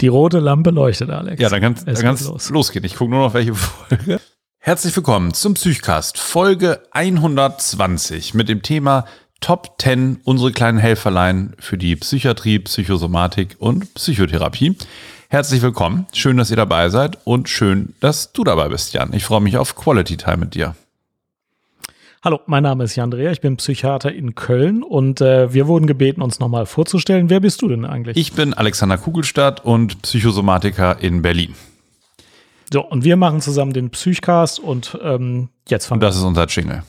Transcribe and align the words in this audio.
Die 0.00 0.08
rote 0.08 0.38
Lampe 0.40 0.70
leuchtet, 0.70 1.10
Alex. 1.10 1.40
Ja, 1.40 1.48
dann 1.48 1.60
kann 1.60 1.74
es 1.86 2.24
los. 2.24 2.50
losgehen. 2.50 2.84
Ich 2.84 2.96
gucke 2.96 3.10
nur 3.10 3.20
noch, 3.20 3.34
welche 3.34 3.54
Folge. 3.54 4.20
Herzlich 4.58 4.96
willkommen 4.96 5.32
zum 5.32 5.54
Psychcast, 5.54 6.18
Folge 6.18 6.82
120 6.90 8.34
mit 8.34 8.48
dem 8.48 8.62
Thema 8.62 9.06
Top 9.40 9.76
10 9.80 10.20
unsere 10.24 10.50
kleinen 10.50 10.78
Helferlein 10.78 11.54
für 11.58 11.78
die 11.78 11.94
Psychiatrie, 11.96 12.58
Psychosomatik 12.58 13.56
und 13.58 13.94
Psychotherapie. 13.94 14.76
Herzlich 15.28 15.62
willkommen. 15.62 16.06
Schön, 16.12 16.36
dass 16.36 16.50
ihr 16.50 16.56
dabei 16.56 16.88
seid 16.88 17.18
und 17.24 17.48
schön, 17.48 17.94
dass 18.00 18.32
du 18.32 18.44
dabei 18.44 18.68
bist, 18.68 18.92
Jan. 18.92 19.12
Ich 19.12 19.24
freue 19.24 19.40
mich 19.40 19.56
auf 19.56 19.76
Quality 19.76 20.16
Time 20.16 20.38
mit 20.38 20.54
dir. 20.54 20.74
Hallo, 22.24 22.40
mein 22.46 22.62
Name 22.62 22.84
ist 22.84 22.96
Jan 22.96 23.10
Dreher, 23.10 23.30
ich 23.30 23.42
bin 23.42 23.56
Psychiater 23.56 24.10
in 24.12 24.34
Köln 24.34 24.82
und 24.82 25.20
äh, 25.20 25.52
wir 25.52 25.66
wurden 25.66 25.86
gebeten, 25.86 26.22
uns 26.22 26.40
nochmal 26.40 26.64
vorzustellen. 26.66 27.28
Wer 27.30 27.40
bist 27.40 27.62
du 27.62 27.68
denn 27.68 27.84
eigentlich? 27.84 28.16
Ich 28.16 28.32
bin 28.32 28.54
Alexander 28.54 28.98
Kugelstadt 28.98 29.64
und 29.64 30.02
Psychosomatiker 30.02 30.98
in 31.00 31.22
Berlin. 31.22 31.54
So, 32.72 32.84
und 32.84 33.04
wir 33.04 33.16
machen 33.16 33.40
zusammen 33.40 33.72
den 33.72 33.90
Psychcast 33.90 34.58
und 34.58 34.98
ähm, 35.02 35.50
jetzt 35.68 35.86
fangen 35.86 36.00
wir. 36.00 36.06
Und 36.06 36.10
das 36.10 36.16
ist 36.16 36.24
unser 36.24 36.46
Jingle. 36.46 36.82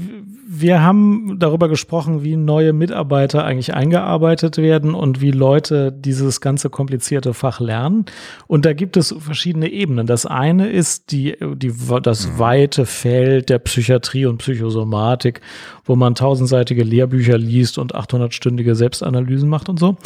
wir 0.50 0.82
haben 0.82 1.38
darüber 1.38 1.68
gesprochen, 1.68 2.24
wie 2.24 2.34
neue 2.34 2.72
Mitarbeiter 2.72 3.44
eigentlich 3.44 3.74
eingearbeitet 3.74 4.56
werden 4.56 4.94
und 4.94 5.20
wie 5.20 5.30
Leute 5.30 5.92
dieses 5.92 6.40
ganze 6.40 6.70
komplizierte 6.70 7.34
Fach 7.34 7.60
lernen. 7.60 8.06
Und 8.46 8.64
da 8.64 8.72
gibt 8.72 8.96
es 8.96 9.14
verschiedene 9.18 9.68
Ebenen. 9.68 10.06
Das 10.06 10.24
eine 10.24 10.70
ist 10.70 11.12
die, 11.12 11.36
die, 11.56 11.74
das 12.02 12.26
mhm. 12.26 12.38
weite 12.38 12.86
Feld 12.86 13.50
der 13.50 13.58
Psychiatrie 13.58 14.24
und 14.24 14.38
Psychosomatik, 14.38 15.42
wo 15.84 15.96
man 15.96 16.14
tausendseitige 16.14 16.82
Lehrbücher 16.82 17.36
liest 17.36 17.76
und 17.76 17.94
800-stündige 17.94 18.74
Selbstanalysen 18.74 19.50
macht 19.50 19.68
und 19.68 19.78
so. 19.78 19.96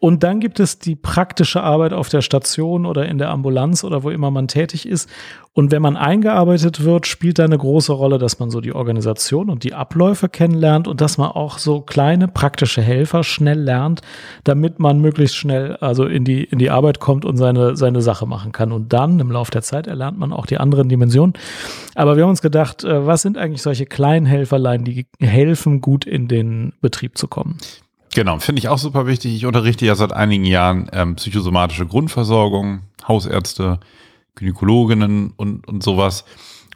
Und 0.00 0.24
dann 0.24 0.40
gibt 0.40 0.58
es 0.58 0.80
die 0.80 0.96
praktische 0.96 1.62
Arbeit 1.62 1.92
auf 1.92 2.08
der 2.08 2.20
Station 2.20 2.84
oder 2.84 3.06
in 3.06 3.18
der 3.18 3.30
Ambulanz 3.30 3.84
oder 3.84 4.02
wo 4.02 4.10
immer 4.10 4.32
man 4.32 4.48
tätig 4.48 4.88
ist. 4.88 5.08
Und 5.56 5.70
wenn 5.70 5.82
man 5.82 5.96
eingearbeitet 5.96 6.82
wird, 6.82 7.06
spielt 7.06 7.38
da 7.38 7.44
eine 7.44 7.56
große 7.56 7.92
Rolle, 7.92 8.18
dass 8.18 8.40
man 8.40 8.50
so 8.50 8.60
die 8.60 8.74
Organisation 8.74 9.48
und 9.48 9.62
die 9.62 9.72
Abläufe 9.72 10.28
kennenlernt 10.28 10.88
und 10.88 11.00
dass 11.00 11.16
man 11.16 11.30
auch 11.30 11.58
so 11.58 11.80
kleine 11.80 12.26
praktische 12.26 12.82
Helfer 12.82 13.22
schnell 13.22 13.60
lernt, 13.60 14.00
damit 14.42 14.80
man 14.80 15.00
möglichst 15.00 15.36
schnell 15.36 15.76
also 15.76 16.06
in 16.06 16.24
die, 16.24 16.42
in 16.42 16.58
die 16.58 16.70
Arbeit 16.70 16.98
kommt 16.98 17.24
und 17.24 17.36
seine, 17.36 17.76
seine 17.76 18.02
Sache 18.02 18.26
machen 18.26 18.50
kann. 18.50 18.72
Und 18.72 18.92
dann 18.92 19.20
im 19.20 19.30
Laufe 19.30 19.52
der 19.52 19.62
Zeit 19.62 19.86
erlernt 19.86 20.18
man 20.18 20.32
auch 20.32 20.46
die 20.46 20.58
anderen 20.58 20.88
Dimensionen. 20.88 21.34
Aber 21.94 22.16
wir 22.16 22.24
haben 22.24 22.30
uns 22.30 22.42
gedacht, 22.42 22.82
äh, 22.82 23.06
was 23.06 23.22
sind 23.22 23.38
eigentlich 23.38 23.62
solche 23.62 23.86
kleinen 23.86 24.26
Helferlein, 24.26 24.82
die 24.82 25.06
helfen, 25.20 25.80
gut 25.80 26.04
in 26.04 26.26
den 26.26 26.72
Betrieb 26.80 27.16
zu 27.16 27.28
kommen? 27.28 27.58
Genau, 28.12 28.40
finde 28.40 28.58
ich 28.58 28.68
auch 28.68 28.78
super 28.78 29.06
wichtig. 29.06 29.32
Ich 29.36 29.46
unterrichte 29.46 29.86
ja 29.86 29.94
seit 29.94 30.12
einigen 30.12 30.44
Jahren 30.46 30.88
ähm, 30.92 31.14
psychosomatische 31.14 31.86
Grundversorgung, 31.86 32.80
Hausärzte, 33.06 33.78
Gynäkologinnen 34.34 35.32
und, 35.36 35.66
und 35.66 35.82
sowas. 35.82 36.24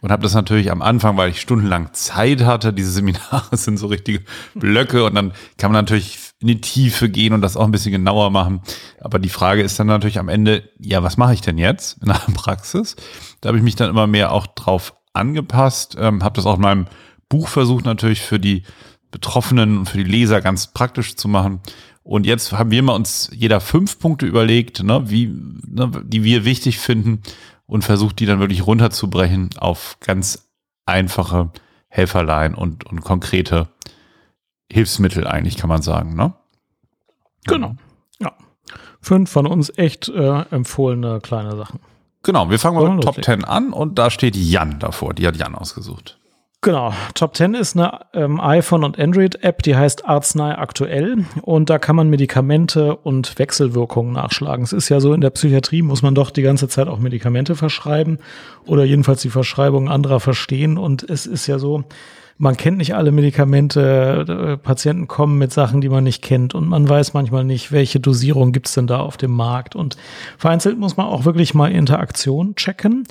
Und 0.01 0.13
habe 0.13 0.23
das 0.23 0.35
natürlich 0.35 0.71
am 0.71 0.81
Anfang, 0.81 1.17
weil 1.17 1.31
ich 1.31 1.41
stundenlang 1.41 1.93
Zeit 1.93 2.45
hatte, 2.45 2.73
diese 2.73 2.93
Seminare 2.93 3.49
sind 3.57 3.79
so 3.79 3.89
richtige 3.89 4.23
Blöcke 4.55 5.05
und 5.05 5.15
dann 5.15 5.33
kann 5.57 5.73
man 5.73 5.85
natürlich 5.85 6.19
in 6.41 6.49
die 6.49 6.61
Tiefe 6.61 7.09
gehen 7.09 7.33
und 7.33 7.43
das 7.43 7.57
auch 7.57 7.65
ein 7.65 7.73
bisschen 7.73 7.91
genauer 7.91 8.31
machen. 8.31 8.61
Aber 9.01 9.19
die 9.19 9.29
Frage 9.29 9.63
ist 9.63 9.79
dann 9.81 9.89
natürlich 9.89 10.21
am 10.21 10.29
Ende, 10.29 10.69
ja, 10.79 11.03
was 11.03 11.17
mache 11.17 11.35
ich 11.35 11.41
denn 11.41 11.59
jetzt 11.59 12.01
in 12.01 12.09
der 12.09 12.15
Praxis? 12.35 12.95
Da 13.41 13.49
habe 13.49 13.59
ich 13.59 13.65
mich 13.65 13.75
dann 13.75 13.91
immer 13.91 14.07
mehr 14.07 14.33
auch 14.33 14.47
drauf 14.47 14.95
angepasst, 15.15 15.97
ähm, 15.99 16.23
habe 16.23 16.37
das 16.37 16.47
auch 16.47 16.57
in 16.57 16.63
meinem 16.63 16.87
Buch 17.29 17.49
versucht 17.49 17.85
natürlich 17.85 18.21
für 18.21 18.39
die 18.39 18.63
Betroffenen 19.11 19.79
und 19.79 19.87
für 19.89 19.99
die 19.99 20.05
Leser 20.05 20.41
ganz 20.41 20.69
praktisch 20.69 21.17
zu 21.17 21.29
machen. 21.29 21.61
Und 22.09 22.25
jetzt 22.25 22.53
haben 22.53 22.71
wir 22.71 22.83
mal 22.83 22.95
uns 22.95 23.29
jeder 23.35 23.61
fünf 23.61 23.99
Punkte 23.99 24.25
überlegt, 24.25 24.83
ne, 24.83 25.11
wie, 25.11 25.27
ne, 25.67 25.91
die 26.07 26.25
wir 26.25 26.47
wichtig 26.47 26.79
finden 26.79 27.21
und 27.67 27.85
versucht, 27.85 28.19
die 28.19 28.25
dann 28.25 28.41
wirklich 28.41 28.67
runterzubrechen 28.67 29.51
auf 29.59 29.99
ganz 30.01 30.49
einfache 30.87 31.51
Helferlein 31.89 32.55
und, 32.55 32.87
und 32.87 33.03
konkrete 33.03 33.69
Hilfsmittel 34.73 35.27
eigentlich, 35.27 35.59
kann 35.59 35.69
man 35.69 35.83
sagen, 35.83 36.17
ne? 36.17 36.33
Genau. 37.45 37.77
Ja. 38.21 38.33
Fünf 39.03 39.31
von 39.31 39.47
uns 39.47 39.71
echt 39.77 40.09
äh, 40.09 40.45
empfohlene 40.51 41.21
kleine 41.21 41.57
Sachen. 41.57 41.81
Genau, 42.23 42.49
wir 42.49 42.59
fangen 42.59 42.77
mal 42.77 42.95
mit 42.95 43.05
Top 43.05 43.23
10 43.23 43.45
an 43.45 43.71
und 43.75 43.99
da 43.99 44.09
steht 44.09 44.35
Jan 44.35 44.79
davor. 44.79 45.13
Die 45.13 45.27
hat 45.27 45.37
Jan 45.37 45.55
ausgesucht. 45.55 46.18
Genau, 46.61 46.93
Top 47.15 47.37
10 47.37 47.55
ist 47.55 47.77
eine 47.77 48.01
ähm, 48.13 48.41
iPhone- 48.41 48.83
und 48.83 48.99
Android-App, 48.99 49.63
die 49.63 49.77
heißt 49.77 50.07
Arznei 50.07 50.59
aktuell 50.59 51.25
und 51.43 51.71
da 51.71 51.79
kann 51.79 51.95
man 51.95 52.11
Medikamente 52.11 52.97
und 52.97 53.39
Wechselwirkungen 53.39 54.13
nachschlagen. 54.13 54.65
Es 54.65 54.73
ist 54.73 54.89
ja 54.89 54.99
so, 54.99 55.13
in 55.13 55.21
der 55.21 55.31
Psychiatrie 55.31 55.83
muss 55.83 56.03
man 56.03 56.17
doch 56.17 56.31
die 56.31 56.43
ganze 56.43 56.67
Zeit 56.67 56.89
auch 56.89 56.99
Medikamente 56.99 57.55
verschreiben 57.55 58.19
oder 58.67 58.83
jedenfalls 58.83 59.23
die 59.23 59.31
Verschreibung 59.31 59.89
anderer 59.89 60.19
verstehen 60.19 60.79
und 60.79 61.09
es 61.09 61.27
ist 61.27 61.47
ja 61.47 61.61
so, 61.61 61.85
man 62.39 62.57
kennt 62.57 62.79
nicht 62.79 62.95
alle 62.95 63.13
Medikamente, 63.13 64.25
äh, 64.29 64.57
Patienten 64.57 65.09
kommen 65.09 65.39
mit 65.39 65.53
Sachen, 65.53 65.81
die 65.81 65.89
man 65.89 66.05
nicht 66.05 66.23
kennt 66.23 66.55
und 66.55 66.69
man 66.69 66.89
weiß 66.89 67.13
manchmal 67.13 67.45
nicht, 67.45 67.73
welche 67.73 68.01
Dosierung 68.01 68.53
gibt's 68.53 68.75
denn 68.75 68.87
da 68.87 69.01
auf 69.01 69.17
dem 69.17 69.33
Markt 69.33 69.77
und 69.77 69.97
vereinzelt 70.39 70.79
muss 70.79 70.97
man 70.97 71.07
auch 71.07 71.25
wirklich 71.25 71.55
mal 71.55 71.71
Interaktion 71.71 72.55
checken 72.55 73.05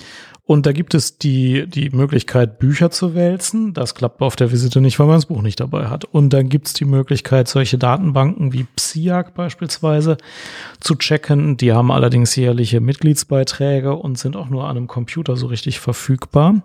und 0.47 0.65
da 0.65 0.71
gibt 0.71 0.93
es 0.93 1.17
die, 1.17 1.67
die 1.67 1.89
Möglichkeit, 1.89 2.57
Bücher 2.57 2.89
zu 2.89 3.15
wälzen. 3.15 3.73
Das 3.73 3.95
klappt 3.95 4.21
auf 4.21 4.37
der 4.37 4.49
Visite 4.49 4.79
nicht, 4.79 4.97
weil 4.97 5.07
man 5.07 5.17
das 5.17 5.25
Buch 5.25 5.41
nicht 5.41 5.59
dabei 5.59 5.87
hat. 5.87 6.05
Und 6.05 6.31
dann 6.31 6.47
gibt 6.47 6.67
es 6.67 6.73
die 6.73 6.85
Möglichkeit, 6.85 7.49
solche 7.49 7.77
Datenbanken 7.77 8.53
wie 8.53 8.63
PSIAC 8.63 9.33
beispielsweise 9.33 10.15
zu 10.79 10.95
checken. 10.95 11.57
Die 11.57 11.73
haben 11.73 11.91
allerdings 11.91 12.33
jährliche 12.37 12.79
Mitgliedsbeiträge 12.79 13.93
und 13.93 14.17
sind 14.17 14.37
auch 14.37 14.47
nur 14.47 14.63
an 14.69 14.77
einem 14.77 14.87
Computer 14.87 15.35
so 15.35 15.47
richtig 15.47 15.81
verfügbar. 15.81 16.61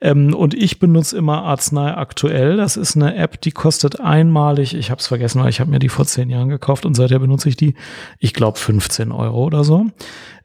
Ähm, 0.00 0.34
und 0.34 0.54
ich 0.54 0.78
benutze 0.78 1.16
immer 1.16 1.42
Arznei 1.44 1.94
aktuell. 1.94 2.56
Das 2.56 2.76
ist 2.76 2.96
eine 2.96 3.16
App, 3.16 3.40
die 3.40 3.50
kostet 3.50 4.00
einmalig, 4.00 4.74
ich 4.74 4.90
habe 4.90 5.00
es 5.00 5.06
vergessen, 5.06 5.42
weil 5.42 5.50
ich 5.50 5.60
habe 5.60 5.70
mir 5.70 5.78
die 5.78 5.88
vor 5.88 6.06
zehn 6.06 6.30
Jahren 6.30 6.48
gekauft 6.48 6.86
und 6.86 6.94
seither 6.94 7.18
benutze 7.18 7.48
ich 7.48 7.56
die, 7.56 7.74
ich 8.18 8.34
glaube 8.34 8.58
15 8.58 9.12
Euro 9.12 9.44
oder 9.44 9.64
so. 9.64 9.86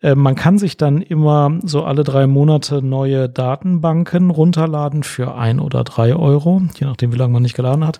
Äh, 0.01 0.15
man 0.15 0.35
kann 0.35 0.57
sich 0.57 0.77
dann 0.77 1.01
immer 1.01 1.59
so 1.63 1.83
alle 1.83 2.03
drei 2.03 2.27
Monate 2.27 2.81
neue 2.81 3.29
Datenbanken 3.29 4.29
runterladen 4.29 5.03
für 5.03 5.35
ein 5.35 5.59
oder 5.59 5.83
drei 5.83 6.15
Euro, 6.15 6.61
je 6.79 6.87
nachdem, 6.87 7.13
wie 7.13 7.17
lange 7.17 7.33
man 7.33 7.43
nicht 7.43 7.55
geladen 7.55 7.85
hat. 7.85 7.99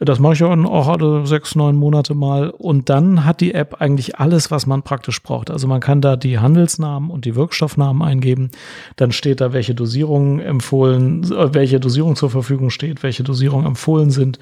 Das 0.00 0.20
mache 0.20 0.34
ich 0.34 0.44
auch 0.44 0.88
alle 0.88 1.26
sechs, 1.26 1.56
neun 1.56 1.74
Monate 1.74 2.14
mal. 2.14 2.50
Und 2.50 2.88
dann 2.88 3.24
hat 3.24 3.40
die 3.40 3.52
App 3.52 3.80
eigentlich 3.80 4.16
alles, 4.18 4.48
was 4.50 4.64
man 4.64 4.84
praktisch 4.84 5.20
braucht. 5.22 5.50
Also 5.50 5.66
man 5.66 5.80
kann 5.80 6.00
da 6.00 6.14
die 6.14 6.38
Handelsnamen 6.38 7.10
und 7.10 7.24
die 7.24 7.34
Wirkstoffnamen 7.34 8.02
eingeben. 8.02 8.50
Dann 8.94 9.10
steht 9.10 9.40
da, 9.40 9.52
welche 9.52 9.74
Dosierung 9.74 10.38
empfohlen, 10.38 11.24
äh, 11.24 11.52
welche 11.52 11.80
Dosierung 11.80 12.14
zur 12.14 12.30
Verfügung 12.30 12.70
steht, 12.70 13.02
welche 13.02 13.24
Dosierung 13.24 13.66
empfohlen 13.66 14.10
sind, 14.10 14.38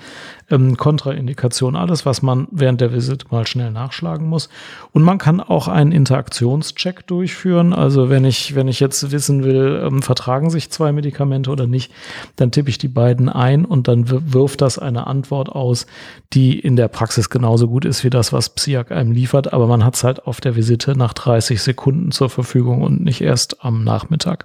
ähm, 0.51 0.77
Kontraindikation, 0.77 1.77
alles, 1.77 2.07
was 2.07 2.23
man 2.23 2.49
während 2.51 2.81
der 2.81 2.93
Visit 2.93 3.31
mal 3.33 3.47
schnell 3.47 3.71
nachschlagen 3.71 4.29
muss. 4.29 4.49
Und 4.93 5.03
man 5.03 5.19
kann 5.19 5.41
auch 5.41 5.69
einen 5.69 5.93
Interaktionscheck 5.93 7.07
durchführen. 7.07 7.73
Also 7.73 8.09
wenn 8.11 8.25
ich, 8.25 8.55
wenn 8.55 8.69
ich 8.69 8.81
jetzt 8.81 9.11
wissen 9.11 9.45
will, 9.45 9.83
ähm, 9.85 10.03
vertragen 10.03 10.51
sich 10.51 10.71
zwei 10.71 10.93
Medikamente 10.93 11.51
oder 11.51 11.67
nicht, 11.67 11.93
dann 12.37 12.51
tippe 12.51 12.71
ich 12.71 12.79
die 12.79 12.89
beiden 12.89 13.29
ein 13.29 13.65
und 13.65 13.89
dann 13.89 14.05
wirft 14.09 14.61
das 14.61 14.79
eine 14.79 15.07
Antwort 15.07 15.49
aus, 15.49 15.87
die 16.33 16.59
in 16.59 16.77
der 16.77 16.89
Praxis 16.89 17.31
genauso 17.31 17.69
gut 17.69 17.85
ist 17.85 18.05
wie 18.05 18.11
das, 18.11 18.33
was 18.33 18.51
Psiak 18.51 18.93
einem 18.93 19.13
liefert, 19.13 19.53
aber 19.53 19.67
man 19.67 19.85
hat 19.85 19.95
es 19.95 20.05
halt 20.05 20.27
auf 20.27 20.41
der 20.41 20.57
Visite 20.57 20.97
nach 20.97 21.13
30 21.13 21.63
Sekunden 21.63 22.11
zur 22.11 22.31
Verfügung 22.31 22.83
und 22.83 23.03
nicht 23.03 23.21
erst 23.21 23.65
am 23.65 23.85
Nachmittag. 23.85 24.45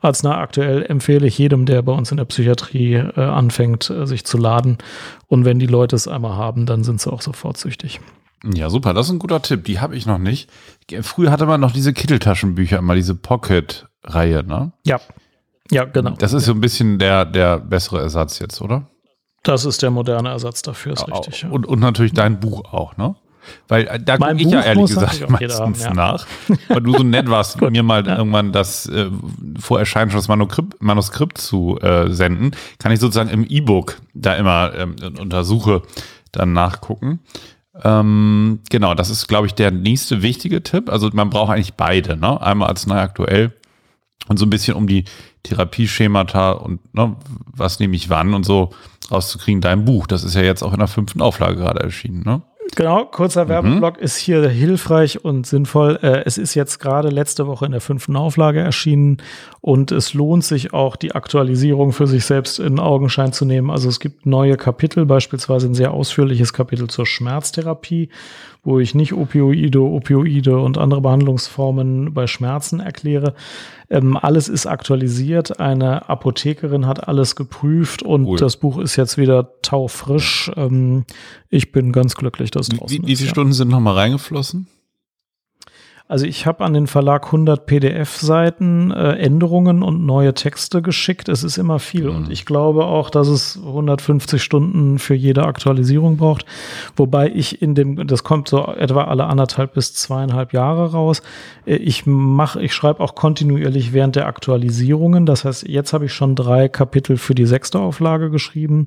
Arznei 0.00 0.34
aktuell 0.34 0.84
empfehle 0.84 1.26
ich 1.26 1.38
jedem, 1.38 1.66
der 1.66 1.82
bei 1.82 1.92
uns 1.92 2.10
in 2.10 2.16
der 2.16 2.24
Psychiatrie 2.24 2.94
äh, 2.94 3.20
anfängt, 3.20 3.90
äh, 3.90 4.06
sich 4.06 4.24
zu 4.24 4.38
laden. 4.38 4.78
Und 5.30 5.44
wenn 5.44 5.60
die 5.60 5.66
Leute 5.66 5.94
es 5.94 6.08
einmal 6.08 6.34
haben, 6.36 6.66
dann 6.66 6.82
sind 6.82 7.00
sie 7.00 7.10
auch 7.10 7.22
sofort 7.22 7.56
süchtig. 7.56 8.00
Ja, 8.42 8.68
super. 8.68 8.94
Das 8.94 9.06
ist 9.06 9.12
ein 9.12 9.20
guter 9.20 9.40
Tipp. 9.40 9.64
Die 9.64 9.78
habe 9.78 9.94
ich 9.94 10.04
noch 10.04 10.18
nicht. 10.18 10.50
Früher 11.02 11.30
hatte 11.30 11.46
man 11.46 11.60
noch 11.60 11.70
diese 11.70 11.92
Kitteltaschenbücher, 11.92 12.78
immer 12.78 12.96
diese 12.96 13.14
Pocket-Reihe, 13.14 14.42
ne? 14.42 14.72
Ja, 14.84 15.00
Ja, 15.70 15.84
genau. 15.84 16.16
Das 16.18 16.32
ist 16.32 16.46
so 16.46 16.52
ein 16.52 16.60
bisschen 16.60 16.98
der, 16.98 17.24
der 17.24 17.60
bessere 17.60 18.00
Ersatz 18.00 18.40
jetzt, 18.40 18.60
oder? 18.60 18.88
Das 19.44 19.64
ist 19.64 19.82
der 19.82 19.92
moderne 19.92 20.30
Ersatz 20.30 20.62
dafür, 20.62 20.94
ist 20.94 21.06
richtig. 21.06 21.42
Ja. 21.42 21.50
Und, 21.50 21.64
und 21.64 21.78
natürlich 21.78 22.12
dein 22.12 22.40
Buch 22.40 22.72
auch, 22.72 22.96
ne? 22.96 23.14
Weil 23.68 23.86
äh, 23.86 24.00
da 24.00 24.16
gucke 24.16 24.34
ich 24.36 24.50
ja 24.50 24.62
ehrlich 24.62 24.86
gesagt 24.86 25.28
meistens 25.28 25.58
haben, 25.60 25.74
ja. 25.80 25.94
nach. 25.94 26.26
Weil 26.68 26.80
du 26.80 26.92
so 26.92 27.02
nett 27.02 27.28
warst, 27.28 27.60
mir 27.70 27.82
mal 27.82 28.06
irgendwann 28.06 28.52
das 28.52 28.86
äh, 28.86 29.10
vor 29.58 29.78
Erscheinen 29.78 30.10
schon 30.10 30.18
das 30.18 30.28
Manuskript, 30.28 30.82
Manuskript 30.82 31.38
zu 31.38 31.78
äh, 31.80 32.10
senden, 32.10 32.52
kann 32.78 32.92
ich 32.92 33.00
sozusagen 33.00 33.30
im 33.30 33.44
E-Book 33.44 34.00
da 34.14 34.34
immer 34.34 34.72
ähm, 34.74 34.96
untersuche 35.18 35.82
dann 36.32 36.52
nachgucken. 36.52 37.20
Ähm, 37.82 38.60
genau, 38.68 38.94
das 38.94 39.10
ist, 39.10 39.26
glaube 39.28 39.46
ich, 39.46 39.54
der 39.54 39.70
nächste 39.70 40.22
wichtige 40.22 40.62
Tipp. 40.62 40.90
Also 40.90 41.10
man 41.12 41.30
braucht 41.30 41.50
eigentlich 41.50 41.74
beide, 41.74 42.16
ne? 42.16 42.40
Einmal 42.40 42.68
Arznei 42.68 43.00
aktuell 43.00 43.52
und 44.28 44.38
so 44.38 44.46
ein 44.46 44.50
bisschen 44.50 44.74
um 44.74 44.86
die 44.86 45.04
Therapieschemata 45.42 46.52
und 46.52 46.94
ne, 46.94 47.16
was 47.46 47.80
nehme 47.80 47.96
ich 47.96 48.10
wann 48.10 48.34
und 48.34 48.44
so 48.44 48.70
rauszukriegen, 49.10 49.60
dein 49.60 49.84
Buch. 49.84 50.06
Das 50.06 50.24
ist 50.24 50.34
ja 50.34 50.42
jetzt 50.42 50.62
auch 50.62 50.72
in 50.72 50.78
der 50.78 50.88
fünften 50.88 51.20
Auflage 51.20 51.56
gerade 51.56 51.80
erschienen, 51.80 52.22
ne? 52.24 52.42
Genau, 52.76 53.04
kurzer 53.04 53.48
Werbeblock 53.48 53.98
ist 53.98 54.16
hier 54.16 54.48
hilfreich 54.48 55.24
und 55.24 55.46
sinnvoll. 55.46 55.98
Äh, 56.02 56.22
Es 56.24 56.38
ist 56.38 56.54
jetzt 56.54 56.78
gerade 56.78 57.08
letzte 57.08 57.46
Woche 57.46 57.66
in 57.66 57.72
der 57.72 57.80
fünften 57.80 58.16
Auflage 58.16 58.60
erschienen 58.60 59.18
und 59.60 59.90
es 59.92 60.14
lohnt 60.14 60.44
sich 60.44 60.72
auch, 60.72 60.96
die 60.96 61.12
Aktualisierung 61.12 61.92
für 61.92 62.06
sich 62.06 62.24
selbst 62.24 62.60
in 62.60 62.78
Augenschein 62.78 63.32
zu 63.32 63.44
nehmen. 63.44 63.70
Also 63.70 63.88
es 63.88 63.98
gibt 63.98 64.24
neue 64.24 64.56
Kapitel, 64.56 65.04
beispielsweise 65.04 65.66
ein 65.66 65.74
sehr 65.74 65.92
ausführliches 65.92 66.52
Kapitel 66.52 66.88
zur 66.88 67.06
Schmerztherapie, 67.06 68.08
wo 68.62 68.78
ich 68.78 68.94
nicht 68.94 69.12
Opioide, 69.14 69.80
Opioide 69.80 70.58
und 70.60 70.78
andere 70.78 71.00
Behandlungsformen 71.00 72.12
bei 72.12 72.26
Schmerzen 72.26 72.80
erkläre. 72.80 73.34
Ähm, 73.88 74.16
alles 74.16 74.48
ist 74.48 74.66
aktualisiert. 74.66 75.60
Eine 75.60 76.08
Apothekerin 76.08 76.86
hat 76.86 77.08
alles 77.08 77.36
geprüft 77.36 78.02
und 78.02 78.26
Cool. 78.26 78.38
das 78.38 78.56
Buch 78.56 78.78
ist 78.78 78.96
jetzt 78.96 79.16
wieder 79.18 79.60
taufrisch. 79.62 80.50
Ähm, 80.56 81.04
ich 81.48 81.72
bin 81.72 81.92
ganz 81.92 82.14
glücklich, 82.14 82.50
dass 82.50 82.68
es 82.68 82.78
draußen 82.78 83.02
Wie, 83.02 83.06
wie 83.06 83.12
ist, 83.12 83.18
viele 83.20 83.28
ja. 83.28 83.34
Stunden 83.34 83.52
sind 83.52 83.68
nochmal 83.68 83.94
reingeflossen? 83.94 84.68
Also 86.10 86.26
ich 86.26 86.44
habe 86.44 86.64
an 86.64 86.74
den 86.74 86.88
Verlag 86.88 87.26
100 87.26 87.66
PDF-Seiten, 87.66 88.90
äh, 88.90 89.12
Änderungen 89.12 89.82
und 89.84 90.04
neue 90.04 90.34
Texte 90.34 90.82
geschickt. 90.82 91.28
Es 91.28 91.44
ist 91.44 91.56
immer 91.56 91.78
viel 91.78 92.10
Mhm. 92.10 92.16
und 92.16 92.30
ich 92.30 92.44
glaube 92.46 92.84
auch, 92.84 93.10
dass 93.10 93.28
es 93.28 93.58
150 93.64 94.42
Stunden 94.42 94.98
für 94.98 95.14
jede 95.14 95.44
Aktualisierung 95.46 96.16
braucht. 96.16 96.44
Wobei 96.96 97.30
ich 97.30 97.62
in 97.62 97.74
dem, 97.76 98.08
das 98.08 98.24
kommt 98.24 98.48
so 98.48 98.64
etwa 98.66 99.04
alle 99.04 99.26
anderthalb 99.26 99.74
bis 99.74 99.94
zweieinhalb 99.94 100.52
Jahre 100.52 100.90
raus. 100.90 101.22
Äh, 101.64 101.76
Ich 101.76 102.06
mache, 102.06 102.60
ich 102.60 102.74
schreibe 102.74 103.00
auch 103.00 103.14
kontinuierlich 103.14 103.92
während 103.92 104.16
der 104.16 104.26
Aktualisierungen. 104.26 105.26
Das 105.26 105.44
heißt, 105.44 105.68
jetzt 105.68 105.92
habe 105.92 106.06
ich 106.06 106.12
schon 106.12 106.34
drei 106.34 106.68
Kapitel 106.68 107.16
für 107.18 107.34
die 107.36 107.46
sechste 107.46 107.78
Auflage 107.78 108.30
geschrieben, 108.30 108.86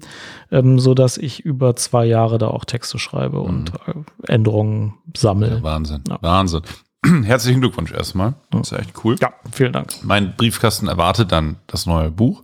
ähm, 0.51 0.77
so 0.77 0.93
dass 0.93 1.17
ich 1.17 1.39
über 1.39 1.75
zwei 1.77 2.05
Jahre 2.05 2.37
da 2.37 2.47
auch 2.47 2.65
Texte 2.65 2.99
schreibe 2.99 3.39
und 3.39 3.71
äh, 3.87 4.31
Änderungen 4.31 4.95
sammle. 5.15 5.63
Wahnsinn, 5.63 6.03
Ja. 6.09 6.17
Wahnsinn. 6.21 6.61
Herzlichen 7.23 7.61
Glückwunsch 7.61 7.91
erstmal. 7.91 8.33
Das 8.51 8.61
ist 8.67 8.71
ja 8.71 8.77
echt 8.79 9.03
cool. 9.03 9.15
Ja, 9.19 9.33
vielen 9.51 9.73
Dank. 9.73 9.94
Mein 10.03 10.35
Briefkasten 10.35 10.88
erwartet 10.88 11.31
dann 11.31 11.57
das 11.67 11.85
neue 11.85 12.09
Buch. 12.11 12.44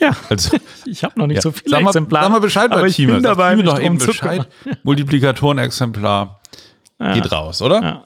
Ja, 0.00 0.16
Also, 0.28 0.56
ich 0.86 1.04
habe 1.04 1.18
noch 1.18 1.26
nicht 1.26 1.36
ja. 1.36 1.42
so 1.42 1.52
viele 1.52 1.70
sag, 1.70 1.82
mal, 1.82 1.90
Exemplare. 1.90 2.24
sag 2.24 2.32
mal 2.32 2.40
Bescheid 2.40 2.70
bei 2.70 2.82
bin 2.82 3.08
Sag 3.08 3.22
dabei, 3.22 3.56
mich 3.56 3.66
doch 3.66 3.78
eben 3.78 3.98
Bescheid. 3.98 4.48
Multiplikatorenexemplar 4.82 6.40
geht 7.14 7.32
raus, 7.32 7.62
oder? 7.62 7.82
Ja, 7.82 8.04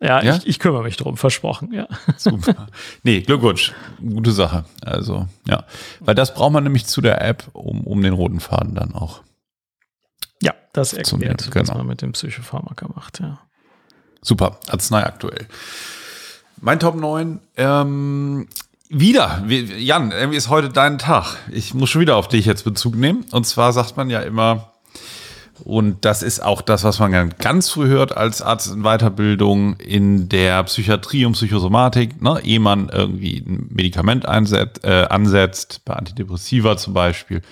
ja, 0.00 0.22
Ja? 0.22 0.36
Ich, 0.36 0.46
ich 0.46 0.58
kümmere 0.58 0.82
mich 0.82 0.96
drum, 0.96 1.16
versprochen. 1.16 1.72
Ja. 1.72 1.86
Super. 2.16 2.68
Nee, 3.02 3.20
Glückwunsch. 3.22 3.72
Gute 4.00 4.32
Sache. 4.32 4.64
Also, 4.82 5.26
ja. 5.46 5.64
Weil 6.00 6.14
das 6.14 6.34
braucht 6.34 6.52
man 6.52 6.64
nämlich 6.64 6.86
zu 6.86 7.00
der 7.00 7.22
App, 7.22 7.44
um, 7.54 7.82
um 7.86 8.02
den 8.02 8.12
roten 8.12 8.40
Faden 8.40 8.74
dann 8.74 8.94
auch. 8.94 9.22
ja, 10.42 10.52
das 10.72 10.90
Zum- 10.90 11.22
erklärt, 11.22 11.50
genau. 11.50 11.68
was 11.68 11.76
man 11.76 11.86
mit 11.86 12.02
dem 12.02 12.12
Psychopharmaka 12.12 12.88
macht. 12.94 13.20
Ja. 13.20 13.40
Super. 14.24 14.58
Arznei 14.68 15.04
aktuell. 15.04 15.46
Mein 16.60 16.80
Top 16.80 16.96
9, 16.96 17.40
ähm, 17.58 18.48
wieder, 18.88 19.44
Jan, 19.46 20.12
irgendwie 20.12 20.38
ist 20.38 20.48
heute 20.48 20.70
dein 20.70 20.98
Tag. 20.98 21.36
Ich 21.52 21.74
muss 21.74 21.90
schon 21.90 22.00
wieder 22.00 22.16
auf 22.16 22.28
dich 22.28 22.46
jetzt 22.46 22.64
Bezug 22.64 22.96
nehmen. 22.96 23.26
Und 23.32 23.46
zwar 23.46 23.72
sagt 23.74 23.96
man 23.98 24.08
ja 24.08 24.20
immer, 24.20 24.72
und 25.62 26.04
das 26.06 26.22
ist 26.22 26.42
auch 26.42 26.62
das, 26.62 26.84
was 26.84 26.98
man 27.00 27.12
ganz- 27.12 27.34
ganz 27.38 27.70
früh 27.70 27.86
hört 27.86 28.16
als 28.16 28.40
Arzt 28.40 28.72
in 28.72 28.82
Weiterbildung 28.82 29.76
in 29.76 30.28
der 30.30 30.62
Psychiatrie 30.64 31.26
und 31.26 31.32
Psychosomatik, 31.32 32.22
ne, 32.22 32.40
ehe 32.42 32.60
man 32.60 32.88
irgendwie 32.88 33.38
ein 33.46 33.66
Medikament 33.70 34.26
einsetzt, 34.26 34.84
äh, 34.84 35.06
ansetzt, 35.10 35.82
bei 35.84 35.94
Antidepressiva 35.94 36.76
zum 36.78 36.94
Beispiel, 36.94 37.42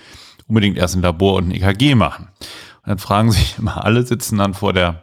unbedingt 0.48 0.78
erst 0.78 0.96
ein 0.96 1.02
Labor 1.02 1.34
und 1.34 1.48
ein 1.48 1.52
EKG 1.52 1.94
machen. 1.94 2.28
Und 2.84 2.88
dann 2.88 2.98
fragen 2.98 3.30
sich 3.30 3.56
immer 3.58 3.84
alle, 3.84 4.04
sitzen 4.06 4.38
dann 4.38 4.54
vor 4.54 4.72
der 4.72 5.02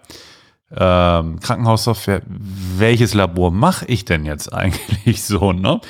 ähm, 0.75 1.39
Krankenhaussoftware, 1.39 2.21
welches 2.27 3.13
Labor 3.13 3.51
mache 3.51 3.86
ich 3.86 4.06
denn 4.06 4.25
jetzt 4.25 4.54
eigentlich 4.54 5.24
so, 5.24 5.51
ne? 5.51 5.81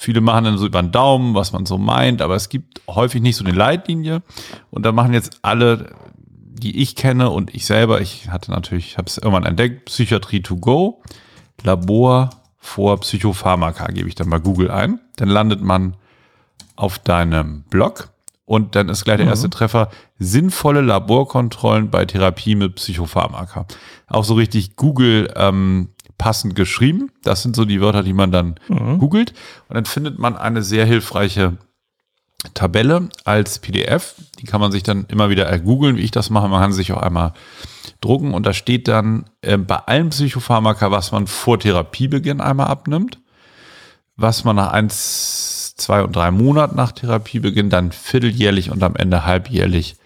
Viele 0.00 0.20
machen 0.20 0.44
dann 0.44 0.58
so 0.58 0.66
über 0.66 0.80
den 0.80 0.92
Daumen, 0.92 1.34
was 1.34 1.52
man 1.52 1.66
so 1.66 1.76
meint, 1.76 2.22
aber 2.22 2.36
es 2.36 2.48
gibt 2.48 2.82
häufig 2.86 3.20
nicht 3.20 3.34
so 3.34 3.44
eine 3.44 3.52
Leitlinie. 3.52 4.22
Und 4.70 4.86
da 4.86 4.92
machen 4.92 5.12
jetzt 5.12 5.40
alle, 5.42 5.92
die 6.52 6.80
ich 6.80 6.94
kenne 6.94 7.30
und 7.30 7.52
ich 7.52 7.66
selber, 7.66 8.00
ich 8.00 8.28
hatte 8.28 8.52
natürlich, 8.52 8.96
habe 8.96 9.08
es 9.08 9.18
irgendwann 9.18 9.44
entdeckt, 9.44 9.86
Psychiatrie 9.86 10.40
to 10.40 10.56
go, 10.56 11.02
Labor 11.64 12.30
vor 12.58 13.00
Psychopharmaka, 13.00 13.86
gebe 13.88 14.08
ich 14.08 14.14
dann 14.14 14.30
bei 14.30 14.38
Google 14.38 14.70
ein. 14.70 15.00
Dann 15.16 15.28
landet 15.28 15.62
man 15.62 15.96
auf 16.76 17.00
deinem 17.00 17.62
Blog 17.62 18.10
und 18.48 18.74
dann 18.76 18.88
ist 18.88 19.04
gleich 19.04 19.18
der 19.18 19.26
erste 19.26 19.50
Treffer 19.50 19.90
sinnvolle 20.18 20.80
Laborkontrollen 20.80 21.90
bei 21.90 22.06
Therapie 22.06 22.54
mit 22.54 22.76
Psychopharmaka. 22.76 23.66
Auch 24.06 24.24
so 24.24 24.32
richtig 24.32 24.74
Google 24.74 25.30
ähm, 25.36 25.90
passend 26.16 26.54
geschrieben. 26.54 27.10
Das 27.22 27.42
sind 27.42 27.54
so 27.54 27.66
die 27.66 27.82
Wörter, 27.82 28.02
die 28.02 28.14
man 28.14 28.32
dann 28.32 28.54
googelt 28.98 29.34
und 29.68 29.74
dann 29.74 29.84
findet 29.84 30.18
man 30.18 30.34
eine 30.34 30.62
sehr 30.62 30.86
hilfreiche 30.86 31.58
Tabelle 32.54 33.10
als 33.26 33.58
PDF. 33.58 34.14
Die 34.38 34.46
kann 34.46 34.62
man 34.62 34.72
sich 34.72 34.82
dann 34.82 35.04
immer 35.08 35.28
wieder 35.28 35.44
ergoogeln, 35.44 35.96
wie 35.96 36.02
ich 36.02 36.10
das 36.10 36.30
mache. 36.30 36.48
Man 36.48 36.62
kann 36.62 36.72
sich 36.72 36.90
auch 36.92 37.02
einmal 37.02 37.34
drucken 38.00 38.32
und 38.32 38.46
da 38.46 38.54
steht 38.54 38.88
dann 38.88 39.26
äh, 39.42 39.58
bei 39.58 39.76
allen 39.76 40.08
Psychopharmaka, 40.08 40.90
was 40.90 41.12
man 41.12 41.26
vor 41.26 41.58
Therapiebeginn 41.60 42.40
einmal 42.40 42.68
abnimmt, 42.68 43.18
was 44.16 44.44
man 44.44 44.56
nach 44.56 44.72
eins, 44.72 45.57
zwei 45.78 46.02
und 46.02 46.14
drei 46.14 46.30
Monaten 46.30 46.76
nach 46.76 46.92
Therapiebeginn 46.92 47.70
dann 47.70 47.92
vierteljährlich 47.92 48.70
und 48.70 48.82
am 48.82 48.96
Ende 48.96 49.24
halbjährlich 49.24 49.96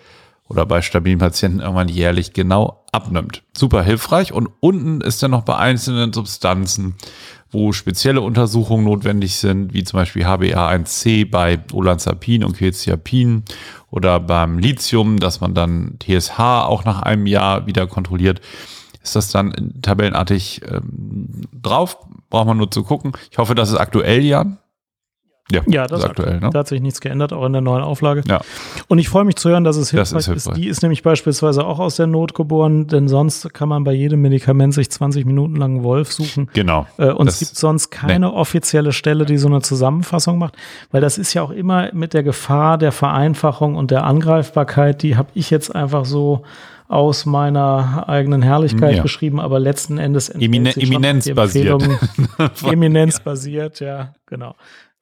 oder 0.49 0.67
bei 0.67 0.83
stabilen 0.83 1.19
Patienten 1.19 1.61
irgendwann 1.61 1.89
jährlich 1.89 2.35
genau 2.35 2.85
abnimmt. 2.93 3.43
Super 3.57 3.83
hilfreich. 3.83 4.33
Und 4.33 4.51
unten 4.61 5.01
ist 5.01 5.23
dann 5.23 5.31
noch 5.31 5.45
bei 5.45 5.57
einzelnen 5.57 6.13
Substanzen, 6.13 6.95
wo 7.51 7.73
spezielle 7.73 8.21
Untersuchungen 8.21 8.85
notwendig 8.85 9.37
sind, 9.37 9.73
wie 9.73 9.83
zum 9.85 9.99
Beispiel 9.99 10.25
HbA1c 10.25 11.31
bei 11.31 11.59
Olanzapin 11.73 12.45
und 12.45 12.57
Quetiapin 12.57 13.45
oder 13.91 14.21
beim 14.21 14.59
Lithium, 14.59 15.19
dass 15.19 15.41
man 15.41 15.55
dann 15.55 15.97
TSH 16.01 16.39
auch 16.39 16.85
nach 16.85 17.01
einem 17.01 17.27
Jahr 17.27 17.67
wieder 17.67 17.87
kontrolliert. 17.87 18.43
Ist 19.03 19.17
das 19.17 19.31
dann 19.31 19.75
tabellenartig 19.83 20.61
ähm, 20.71 21.43
drauf? 21.61 21.99
Braucht 22.31 22.47
man 22.47 22.59
nur 22.59 22.71
zu 22.71 22.85
gucken. 22.85 23.13
Ich 23.31 23.39
hoffe, 23.39 23.55
das 23.55 23.71
ist 23.71 23.77
aktuell, 23.77 24.23
Jan. 24.23 24.59
Ja, 25.67 25.87
das 25.87 26.01
ist 26.01 26.05
aktuell. 26.07 26.41
Ne? 26.41 26.51
Da 26.53 26.61
hat 26.61 26.69
sich 26.69 26.81
nichts 26.81 27.01
geändert, 27.01 27.33
auch 27.33 27.45
in 27.47 27.53
der 27.53 27.63
neuen 27.63 27.83
Auflage. 27.83 28.23
Ja. 28.27 28.41
Und 28.89 28.99
ich 28.99 29.09
freue 29.09 29.25
mich 29.25 29.37
zu 29.37 29.51
hören, 29.51 29.65
dass 29.65 29.77
es 29.77 29.91
Das 29.91 30.11
hilfreich 30.11 30.19
ist 30.19 30.29
ist, 30.29 30.45
hilfreich. 30.45 30.55
Die 30.63 30.69
ist 30.69 30.83
nämlich 30.83 31.03
beispielsweise 31.03 31.65
auch 31.67 31.79
aus 31.79 31.97
der 31.97 32.07
Not 32.07 32.35
geboren, 32.35 32.87
denn 32.87 33.09
sonst 33.09 33.53
kann 33.55 33.69
man 33.69 33.85
bei 33.85 33.93
jedem 33.93 34.21
Medikament 34.23 34.75
sich 34.75 34.91
20 34.91 35.27
Minuten 35.27 35.57
lang 35.57 35.73
einen 35.77 35.83
Wolf 35.85 36.13
suchen. 36.13 36.49
Genau. 36.55 36.87
Äh, 36.99 37.11
Und 37.13 37.27
Das- 37.27 37.35
es 37.41 37.49
gibt 37.49 37.59
sonst 37.59 37.91
keine 37.91 38.33
offizielle 38.33 38.93
Stelle, 38.93 39.25
die 39.27 39.37
so 39.39 39.49
eine 39.49 39.61
Zusammenfassung 39.63 40.39
macht, 40.39 40.57
weil 40.91 41.01
das 41.01 41.19
ist 41.19 41.35
ja 41.35 41.43
auch 41.43 41.51
immer 41.51 41.93
mit 41.93 42.15
der 42.15 42.23
Gefahr 42.23 42.79
der 42.79 42.93
Vereinfachung 42.93 43.75
und 43.77 43.91
der 43.91 44.05
Angreifbarkeit, 44.05 45.03
die 45.03 45.17
habe 45.17 45.29
ich 45.35 45.51
jetzt 45.51 45.75
einfach 45.75 46.05
so 46.05 46.43
aus 46.89 47.25
meiner 47.25 48.05
eigenen 48.09 48.43
Herrlichkeit 48.43 48.97
Ja. 48.97 49.03
geschrieben, 49.03 49.41
aber 49.41 49.59
letzten 49.59 49.97
Endes 49.97 50.29
Emine- 50.29 50.75
die 50.75 50.83
eminenzbasiert. 50.83 51.69
Empfehlung- 51.83 51.99
Eminenzbasiert, 52.73 53.81
ja, 53.81 54.15
genau. 54.27 54.55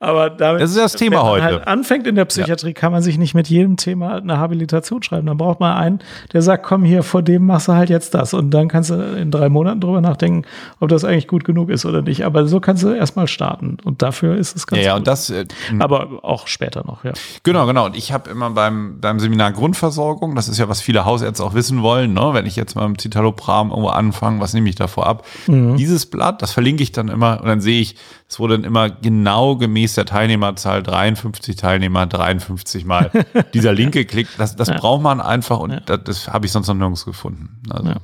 Aber 0.02 0.30
damit, 0.30 0.62
Das 0.62 0.70
ist 0.70 0.78
das 0.78 0.92
Thema 0.94 1.16
wenn 1.18 1.22
man 1.22 1.30
heute. 1.30 1.44
Halt 1.44 1.66
anfängt 1.66 2.06
in 2.06 2.14
der 2.14 2.24
Psychiatrie, 2.24 2.72
kann 2.72 2.90
man 2.90 3.02
sich 3.02 3.18
nicht 3.18 3.34
mit 3.34 3.48
jedem 3.48 3.76
Thema 3.76 4.16
eine 4.16 4.38
Habilitation 4.38 5.02
schreiben. 5.02 5.26
Dann 5.26 5.36
braucht 5.36 5.60
man 5.60 5.76
einen, 5.76 5.98
der 6.32 6.40
sagt, 6.40 6.64
komm 6.64 6.84
hier, 6.84 7.02
vor 7.02 7.20
dem 7.22 7.44
machst 7.44 7.68
du 7.68 7.74
halt 7.74 7.90
jetzt 7.90 8.14
das. 8.14 8.32
Und 8.32 8.50
dann 8.50 8.68
kannst 8.68 8.88
du 8.88 8.94
in 8.94 9.30
drei 9.30 9.50
Monaten 9.50 9.78
drüber 9.80 10.00
nachdenken, 10.00 10.46
ob 10.80 10.88
das 10.88 11.04
eigentlich 11.04 11.28
gut 11.28 11.44
genug 11.44 11.68
ist 11.68 11.84
oder 11.84 12.00
nicht. 12.00 12.24
Aber 12.24 12.46
so 12.46 12.60
kannst 12.60 12.82
du 12.82 12.88
erstmal 12.94 13.28
starten. 13.28 13.76
Und 13.84 14.00
dafür 14.00 14.36
ist 14.36 14.56
es 14.56 14.66
ganz 14.66 14.80
Ja, 14.80 14.86
ja, 14.86 14.92
gut. 14.92 15.00
und 15.00 15.06
das, 15.06 15.28
äh, 15.28 15.44
Aber 15.80 16.08
auch 16.22 16.46
später 16.46 16.82
noch, 16.86 17.04
ja. 17.04 17.12
Genau, 17.42 17.66
genau. 17.66 17.84
Und 17.84 17.94
ich 17.94 18.10
habe 18.10 18.30
immer 18.30 18.48
beim, 18.48 19.00
beim 19.00 19.20
Seminar 19.20 19.52
Grundversorgung, 19.52 20.34
das 20.34 20.48
ist 20.48 20.56
ja, 20.58 20.66
was 20.70 20.80
viele 20.80 21.04
Hausärzte 21.04 21.44
auch 21.44 21.52
wissen 21.52 21.82
wollen, 21.82 22.14
ne? 22.14 22.30
wenn 22.32 22.46
ich 22.46 22.56
jetzt 22.56 22.74
mal 22.74 22.88
mit 22.88 23.02
Citalopram 23.02 23.68
irgendwo 23.68 23.90
anfange, 23.90 24.40
was 24.40 24.54
nehme 24.54 24.70
ich 24.70 24.76
davor 24.76 25.06
ab? 25.06 25.26
Dieses 25.46 26.06
Blatt, 26.06 26.40
das 26.40 26.52
verlinke 26.52 26.82
ich 26.82 26.90
dann 26.92 27.08
immer 27.08 27.40
und 27.42 27.46
dann 27.46 27.60
sehe 27.60 27.82
ich, 27.82 27.96
es 28.28 28.38
wurde 28.38 28.54
dann 28.56 28.64
immer 28.64 28.88
genau 28.88 29.56
gemäß 29.56 29.89
der 29.96 30.04
Teilnehmerzahl 30.06 30.82
53 30.82 31.56
Teilnehmer 31.56 32.06
53 32.06 32.84
Mal 32.84 33.10
dieser 33.54 33.72
Link 33.72 33.92
geklickt. 33.92 34.30
Das, 34.38 34.56
das 34.56 34.68
braucht 34.70 35.02
man 35.02 35.20
einfach 35.20 35.58
und 35.60 35.70
Ja. 35.72 35.80
das, 35.80 36.00
das 36.04 36.28
habe 36.28 36.46
ich 36.46 36.52
sonst 36.52 36.68
noch 36.68 36.74
nirgends 36.74 37.04
gefunden. 37.04 37.60
Also, 37.70 37.88
Ja. 37.90 37.96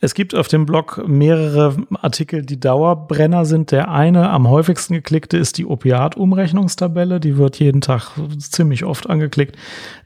Es 0.00 0.14
gibt 0.14 0.34
auf 0.34 0.48
dem 0.48 0.64
Blog 0.64 1.04
mehrere 1.06 1.76
Artikel, 2.00 2.42
die 2.42 2.58
Dauerbrenner 2.58 3.44
sind. 3.44 3.70
Der 3.72 3.90
eine 3.90 4.30
am 4.30 4.48
häufigsten 4.48 4.94
geklickte 4.94 5.36
ist 5.36 5.58
die 5.58 5.66
Opiat-Umrechnungstabelle. 5.66 7.20
Die 7.20 7.36
wird 7.36 7.58
jeden 7.58 7.82
Tag 7.82 8.12
ziemlich 8.38 8.84
oft 8.84 9.08
angeklickt. 9.10 9.56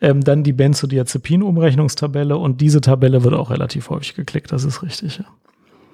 Ähm, 0.00 0.22
dann 0.24 0.42
die 0.42 0.52
Benzodiazepin-Umrechnungstabelle 0.52 2.36
und 2.36 2.60
diese 2.60 2.80
Tabelle 2.80 3.24
wird 3.24 3.34
auch 3.34 3.50
relativ 3.50 3.90
häufig 3.90 4.14
geklickt. 4.14 4.52
Das 4.52 4.64
ist 4.64 4.82
richtig. 4.82 5.18
Ja. 5.18 5.24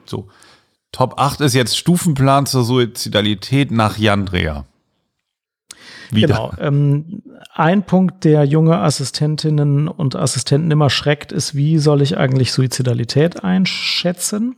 So. 0.06 0.28
Top 0.92 1.20
8 1.20 1.40
ist 1.42 1.54
jetzt 1.54 1.76
Stufenplan 1.78 2.46
zur 2.46 2.64
Suizidalität 2.64 3.70
nach 3.70 3.96
Jan 3.98 4.26
Dreher. 4.26 4.64
Wieder. 6.12 6.34
Genau. 6.34 6.52
Ähm, 6.58 7.22
ein 7.54 7.82
Punkt, 7.84 8.24
der 8.24 8.44
junge 8.44 8.78
Assistentinnen 8.78 9.88
und 9.88 10.16
Assistenten 10.16 10.70
immer 10.70 10.90
schreckt, 10.90 11.32
ist, 11.32 11.54
wie 11.54 11.78
soll 11.78 12.02
ich 12.02 12.16
eigentlich 12.16 12.52
Suizidalität 12.52 13.44
einschätzen? 13.44 14.56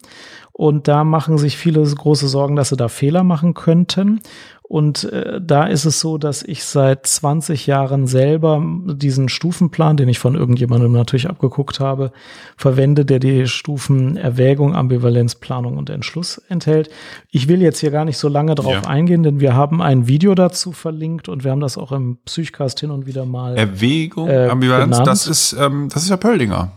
Und 0.55 0.87
da 0.87 1.03
machen 1.05 1.39
sich 1.39 1.57
viele 1.57 1.83
große 1.83 2.29
Sorgen, 2.29 2.57
dass 2.57 2.69
sie 2.69 2.77
da 2.77 2.89
Fehler 2.89 3.25
machen 3.25 3.55
könnten. 3.55 4.21
Und 4.63 5.05
äh, 5.05 5.39
da 5.43 5.65
ist 5.65 5.85
es 5.85 6.01
so, 6.01 6.17
dass 6.17 6.43
ich 6.43 6.65
seit 6.65 7.07
20 7.07 7.67
Jahren 7.67 8.07
selber 8.07 8.63
diesen 8.87 9.29
Stufenplan, 9.29 9.99
den 9.99 10.09
ich 10.09 10.19
von 10.19 10.35
irgendjemandem 10.35 10.93
natürlich 10.93 11.29
abgeguckt 11.29 11.79
habe, 11.79 12.11
verwende, 12.57 13.05
der 13.05 13.19
die 13.19 13.47
Stufen 13.49 14.17
Erwägung, 14.17 14.75
Ambivalenz, 14.75 15.35
Planung 15.35 15.77
und 15.77 15.91
Entschluss 15.91 16.39
enthält. 16.49 16.89
Ich 17.29 17.49
will 17.49 17.61
jetzt 17.61 17.81
hier 17.81 17.91
gar 17.91 18.07
nicht 18.07 18.17
so 18.17 18.29
lange 18.29 18.55
drauf 18.55 18.73
Ja. 18.85 18.89
eingehen, 18.89 19.23
denn 19.23 19.41
wir 19.41 19.55
haben 19.55 19.83
ein 19.83 20.07
Video 20.07 20.35
dazu 20.35 20.73
verlinkt 20.73 21.29
und 21.29 21.45
wir 21.45 21.51
haben 21.51 21.61
das 21.61 21.77
auch 21.77 21.93
im 21.93 22.17
Psychcast 22.25 22.81
hin 22.81 22.91
und 22.91 23.05
wieder 23.07 23.27
mal. 23.27 23.57
Erwägung, 23.59 24.29
Äh, 24.29 24.49
Ambivalenz, 24.49 24.91
benannt. 24.91 25.07
das 25.07 25.27
ist, 25.27 25.53
ähm, 25.55 25.89
das 25.93 26.03
ist 26.05 26.09
ja 26.11 26.17
Pöldinger. 26.17 26.73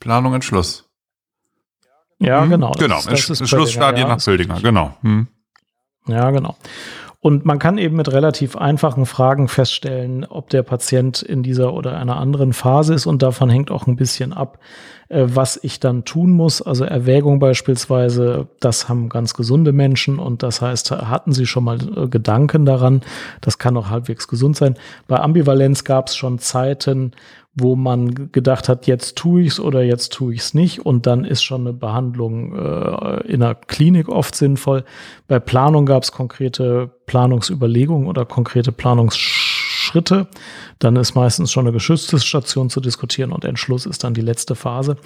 Planung, 0.00 0.32
Entschluss. 0.32 0.85
Ja, 2.18 2.42
Hm? 2.42 2.50
genau. 2.50 2.72
Genau, 2.78 2.96
das- 2.96 3.04
das 3.06 3.30
ist 3.30 3.40
Entschlussstadien 3.40 4.06
Pöldinger, 4.06 4.08
ja, 4.08 4.14
nach 4.16 4.24
Pöldinger, 4.24 4.60
genau. 4.60 4.96
Hm. 5.02 5.26
Ja, 6.08 6.30
genau. 6.30 6.56
Und 7.20 7.44
man 7.44 7.58
kann 7.58 7.76
eben 7.78 7.96
mit 7.96 8.12
relativ 8.12 8.54
einfachen 8.56 9.04
Fragen 9.04 9.48
feststellen, 9.48 10.24
ob 10.24 10.48
der 10.50 10.62
Patient 10.62 11.22
in 11.22 11.42
dieser 11.42 11.72
oder 11.74 11.98
einer 11.98 12.18
anderen 12.18 12.52
Phase 12.52 12.94
ist. 12.94 13.06
Und 13.06 13.20
davon 13.22 13.50
hängt 13.50 13.72
auch 13.72 13.88
ein 13.88 13.96
bisschen 13.96 14.32
ab, 14.32 14.60
äh, 15.08 15.24
was 15.26 15.58
ich 15.60 15.80
dann 15.80 16.04
tun 16.04 16.30
muss. 16.30 16.62
Also 16.62 16.84
Erwägung 16.84 17.40
beispielsweise, 17.40 18.46
das 18.60 18.88
haben 18.88 19.08
ganz 19.08 19.34
gesunde 19.34 19.72
Menschen. 19.72 20.20
Und 20.20 20.44
das 20.44 20.62
heißt, 20.62 20.92
hatten 20.92 21.32
sie 21.32 21.46
schon 21.46 21.64
mal 21.64 21.78
äh, 21.96 22.06
Gedanken 22.08 22.64
daran. 22.64 23.00
Das 23.40 23.58
kann 23.58 23.76
auch 23.76 23.90
halbwegs 23.90 24.28
gesund 24.28 24.56
sein. 24.56 24.76
Bei 25.08 25.18
Ambivalenz 25.18 25.82
gab 25.82 26.06
es 26.08 26.14
schon 26.16 26.38
Zeiten, 26.38 27.10
wo 27.58 27.74
man 27.74 28.30
gedacht 28.32 28.68
hat, 28.68 28.86
jetzt 28.86 29.16
tue 29.16 29.42
ich's 29.42 29.58
oder 29.58 29.82
jetzt 29.82 30.12
tue 30.12 30.34
ich's 30.34 30.52
nicht 30.52 30.84
und 30.84 31.06
dann 31.06 31.24
ist 31.24 31.42
schon 31.42 31.62
eine 31.62 31.72
Behandlung 31.72 32.54
äh, 32.54 33.26
in 33.26 33.40
der 33.40 33.54
Klinik 33.54 34.10
oft 34.10 34.34
sinnvoll. 34.34 34.84
Bei 35.26 35.38
Planung 35.38 35.86
gab 35.86 36.02
es 36.02 36.12
konkrete 36.12 36.90
Planungsüberlegungen 37.06 38.08
oder 38.08 38.26
konkrete 38.26 38.72
Planungsschritte. 38.72 40.28
Dann 40.78 40.96
ist 40.96 41.14
meistens 41.14 41.52
schon 41.52 41.64
eine 41.64 41.72
geschützte 41.72 42.18
Station 42.18 42.68
zu 42.68 42.80
diskutieren 42.80 43.32
und 43.32 43.44
Entschluss 43.44 43.86
ist 43.86 44.04
dann 44.04 44.14
die 44.14 44.20
letzte 44.20 44.54
Phase. 44.54 44.96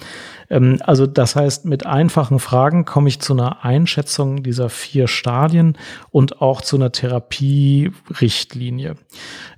Ähm, 0.49 0.79
also 0.83 1.07
das 1.07 1.35
heißt, 1.35 1.65
mit 1.65 1.85
einfachen 1.85 2.39
Fragen 2.39 2.85
komme 2.85 3.07
ich 3.07 3.19
zu 3.19 3.33
einer 3.33 3.63
Einschätzung 3.63 4.43
dieser 4.43 4.69
vier 4.69 5.07
Stadien 5.07 5.77
und 6.09 6.41
auch 6.41 6.61
zu 6.61 6.75
einer 6.75 6.91
Therapierichtlinie. 6.91 8.95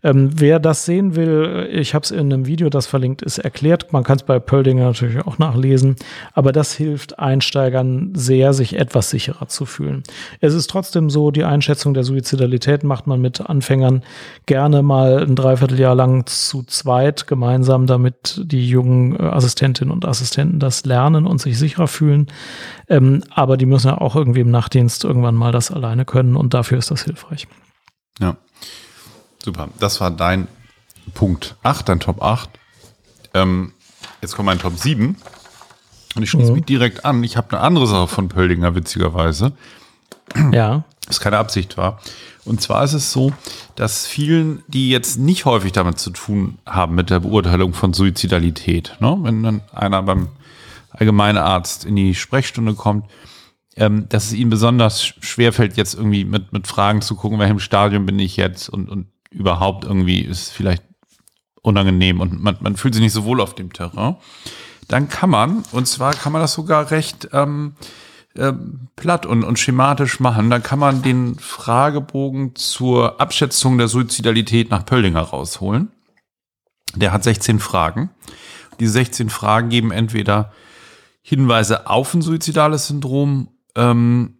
Ähm, 0.03 0.29
wer 0.36 0.60
das 0.60 0.86
sehen 0.86 1.15
will, 1.15 1.67
ich 1.72 1.96
habe 1.96 2.03
es 2.03 2.12
in 2.12 2.32
einem 2.32 2.46
Video, 2.46 2.70
das 2.70 2.86
verlinkt 2.86 3.22
ist, 3.22 3.39
erklärt. 3.39 3.91
Man 3.91 4.03
kann 4.03 4.17
es 4.17 4.24
bei 4.24 4.39
Pöldinger 4.39 4.86
natürlich 4.86 5.25
auch 5.25 5.39
nachlesen, 5.39 5.96
aber 6.34 6.51
das 6.51 6.74
hilft 6.74 7.20
Einsteigern 7.20 8.13
sehr, 8.15 8.53
sich 8.53 8.77
etwas 8.77 9.10
sicherer 9.10 9.48
zu 9.48 9.65
fühlen. 9.65 10.03
Es 10.41 10.53
ist 10.53 10.70
trotzdem 10.70 11.10
so, 11.10 11.32
die 11.32 11.43
Einschätzung 11.43 11.93
der 11.93 12.03
Suizidalität 12.03 12.84
macht 12.84 13.08
man 13.08 13.22
mit 13.22 13.41
Anfängern 13.41 14.03
gerne 14.46 14.84
mal 14.84 15.24
ein 15.24 15.36
Dreivierteljahr 15.36 15.96
lang 15.96 16.02
zu 16.25 16.63
zweit 16.63 17.27
gemeinsam, 17.27 17.88
damit 17.88 18.39
die 18.43 18.67
jungen 18.67 19.15
äh, 19.19 19.24
Assistentinnen 19.24 19.91
und 19.91 20.05
Assistenten 20.05 20.60
das 20.60 20.86
lernen 20.86 21.25
und 21.25 21.41
sich 21.41 21.57
sicherer 21.57 21.88
fühlen. 21.88 22.27
Ähm, 22.88 23.24
aber 23.31 23.57
die 23.57 23.65
müssen 23.65 23.88
ja 23.88 23.98
auch 24.00 24.15
irgendwie 24.15 24.41
im 24.41 24.51
Nachtdienst 24.51 25.03
irgendwann 25.03 25.36
mal 25.36 25.51
das 25.51 25.72
alleine 25.72 26.05
können 26.05 26.36
und 26.36 26.53
dafür 26.53 26.77
ist 26.77 26.91
das 26.91 27.03
hilfreich. 27.03 27.48
Ja. 28.19 28.38
Super. 29.43 29.69
Das 29.79 30.00
war 30.00 30.12
dein 30.12 30.48
Punkt 31.13 31.55
8, 31.63 31.89
dein 31.89 32.00
Top 32.00 32.22
8. 32.22 32.50
Ähm, 33.33 33.74
jetzt 34.22 34.36
kommt 34.36 34.45
mein 34.45 34.60
Top 34.60 34.77
7. 34.77 35.17
Und 36.15 36.22
ich 36.24 36.29
schließe 36.29 36.51
Mhm. 36.51 36.57
mich 36.57 36.65
direkt 36.65 37.05
an. 37.05 37.24
Ich 37.24 37.38
habe 37.38 37.51
eine 37.51 37.62
andere 37.62 37.88
Sache 37.88 38.07
von 38.07 38.29
Pöldinger, 38.29 38.75
witzigerweise. 38.75 39.51
Ja. 40.51 40.83
was 41.07 41.19
keine 41.19 41.37
Absicht 41.37 41.77
war. 41.77 41.99
Und 42.45 42.61
zwar 42.61 42.83
ist 42.83 42.93
es 42.93 43.11
so, 43.11 43.31
dass 43.75 44.05
vielen, 44.05 44.63
die 44.67 44.89
jetzt 44.89 45.17
nicht 45.17 45.45
häufig 45.45 45.71
damit 45.71 45.99
zu 45.99 46.09
tun 46.11 46.57
haben 46.65 46.95
mit 46.95 47.09
der 47.09 47.21
Beurteilung 47.21 47.73
von 47.73 47.93
Suizidalität, 47.93 48.97
ne? 48.99 49.17
wenn 49.21 49.43
dann 49.43 49.61
einer 49.73 50.03
beim 50.03 50.27
Allgemeinarzt 50.89 51.85
in 51.85 51.95
die 51.95 52.15
Sprechstunde 52.15 52.73
kommt, 52.73 53.05
ähm, 53.75 54.07
dass 54.09 54.25
es 54.25 54.33
ihnen 54.33 54.49
besonders 54.49 55.03
schwerfällt, 55.03 55.77
jetzt 55.77 55.95
irgendwie 55.95 56.25
mit, 56.25 56.53
mit 56.53 56.67
Fragen 56.67 57.01
zu 57.01 57.15
gucken, 57.15 57.35
in 57.35 57.41
welchem 57.41 57.59
Stadium 57.59 58.05
bin 58.05 58.19
ich 58.19 58.37
jetzt 58.37 58.69
und, 58.69 58.89
und 58.89 59.07
überhaupt 59.31 59.85
irgendwie 59.85 60.19
ist 60.19 60.51
vielleicht 60.51 60.83
unangenehm 61.61 62.19
und 62.19 62.41
man, 62.43 62.57
man 62.59 62.75
fühlt 62.75 62.93
sich 62.93 63.01
nicht 63.01 63.13
so 63.13 63.23
wohl 63.23 63.41
auf 63.41 63.55
dem 63.55 63.73
Terrain. 63.73 64.17
Dann 64.89 65.09
kann 65.09 65.29
man, 65.29 65.63
und 65.71 65.87
zwar 65.87 66.13
kann 66.13 66.33
man 66.33 66.41
das 66.41 66.53
sogar 66.53 66.91
recht 66.91 67.29
ähm, 67.31 67.75
ähm, 68.37 68.89
platt 68.95 69.25
und, 69.25 69.43
und 69.43 69.59
schematisch 69.59 70.19
machen. 70.19 70.49
Dann 70.49 70.63
kann 70.63 70.79
man 70.79 71.01
den 71.01 71.35
Fragebogen 71.35 72.55
zur 72.55 73.21
Abschätzung 73.21 73.77
der 73.77 73.87
Suizidalität 73.87 74.69
nach 74.69 74.85
Pöldinger 74.85 75.21
rausholen. 75.21 75.91
Der 76.95 77.11
hat 77.11 77.23
16 77.23 77.59
Fragen. 77.59 78.09
Die 78.79 78.87
16 78.87 79.29
Fragen 79.29 79.69
geben 79.69 79.91
entweder 79.91 80.51
Hinweise 81.21 81.87
auf 81.87 82.13
ein 82.13 82.21
suizidales 82.21 82.87
Syndrom 82.87 83.49
ähm, 83.75 84.39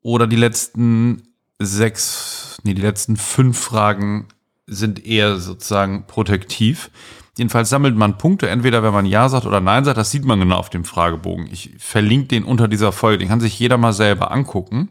oder 0.00 0.26
die 0.26 0.36
letzten 0.36 1.34
sechs, 1.58 2.58
nee, 2.62 2.74
die 2.74 2.82
letzten 2.82 3.16
fünf 3.16 3.58
Fragen 3.58 4.28
sind 4.66 5.04
eher 5.04 5.38
sozusagen 5.38 6.06
protektiv. 6.06 6.90
Jedenfalls 7.38 7.70
sammelt 7.70 7.96
man 7.96 8.18
Punkte, 8.18 8.50
entweder 8.50 8.82
wenn 8.82 8.92
man 8.92 9.06
Ja 9.06 9.28
sagt 9.28 9.46
oder 9.46 9.60
Nein 9.60 9.84
sagt, 9.84 9.96
das 9.96 10.10
sieht 10.10 10.24
man 10.24 10.38
genau 10.38 10.56
auf 10.56 10.68
dem 10.68 10.84
Fragebogen. 10.84 11.48
Ich 11.50 11.70
verlinke 11.78 12.28
den 12.28 12.44
unter 12.44 12.68
dieser 12.68 12.92
Folge, 12.92 13.18
den 13.18 13.28
kann 13.28 13.40
sich 13.40 13.58
jeder 13.58 13.78
mal 13.78 13.94
selber 13.94 14.30
angucken. 14.32 14.90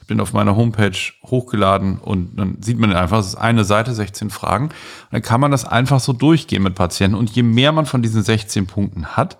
Ich 0.00 0.06
den 0.06 0.20
auf 0.20 0.34
meiner 0.34 0.56
Homepage 0.56 0.98
hochgeladen 1.24 1.98
und 1.98 2.38
dann 2.38 2.62
sieht 2.62 2.78
man 2.78 2.90
den 2.90 2.98
einfach, 2.98 3.20
es 3.20 3.28
ist 3.28 3.34
eine 3.36 3.64
Seite, 3.64 3.94
16 3.94 4.28
Fragen. 4.28 4.66
Und 4.66 4.74
dann 5.12 5.22
kann 5.22 5.40
man 5.40 5.50
das 5.50 5.64
einfach 5.64 6.00
so 6.00 6.12
durchgehen 6.12 6.62
mit 6.62 6.74
Patienten. 6.74 7.16
Und 7.16 7.30
je 7.30 7.42
mehr 7.42 7.72
man 7.72 7.86
von 7.86 8.02
diesen 8.02 8.22
16 8.22 8.66
Punkten 8.66 9.16
hat, 9.16 9.38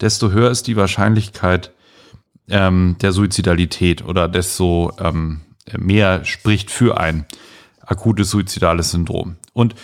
desto 0.00 0.30
höher 0.30 0.50
ist 0.50 0.66
die 0.66 0.76
Wahrscheinlichkeit 0.76 1.72
ähm, 2.48 2.96
der 3.00 3.12
Suizidalität 3.12 4.04
oder 4.04 4.28
desto 4.28 4.92
ähm, 4.98 5.42
mehr 5.76 6.24
spricht 6.24 6.70
für 6.70 6.98
ein 6.98 7.26
akutes 7.80 8.30
suizidales 8.30 8.90
Syndrom. 8.90 9.36
Und 9.52 9.74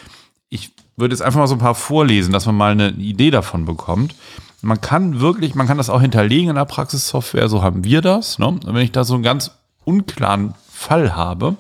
ich 0.49 0.73
würde 1.01 1.15
jetzt 1.15 1.23
einfach 1.23 1.41
mal 1.41 1.47
so 1.47 1.55
ein 1.55 1.61
paar 1.61 1.75
vorlesen, 1.75 2.33
dass 2.33 2.47
man 2.47 2.55
mal 2.55 2.73
eine 2.73 2.91
Idee 2.91 3.31
davon 3.31 3.65
bekommt. 3.65 4.15
Man 4.63 4.81
kann 4.81 5.21
wirklich, 5.21 5.55
man 5.55 5.67
kann 5.67 5.79
das 5.79 5.91
auch 5.91 6.01
hinterlegen 6.01 6.51
in 6.51 6.57
der 6.57 6.67
Praxissoftware, 6.67 7.49
so 7.49 7.63
haben 7.63 7.83
wir 7.85 8.03
das. 8.03 8.39
Ne? 8.39 8.47
Und 8.47 8.67
wenn 8.67 8.77
ich 8.77 8.93
da 8.93 9.05
so 9.05 9.15
einen 9.15 9.23
ganz 9.23 9.53
unklaren 9.85 10.55
Fall 10.71 11.17
habe 11.17 11.57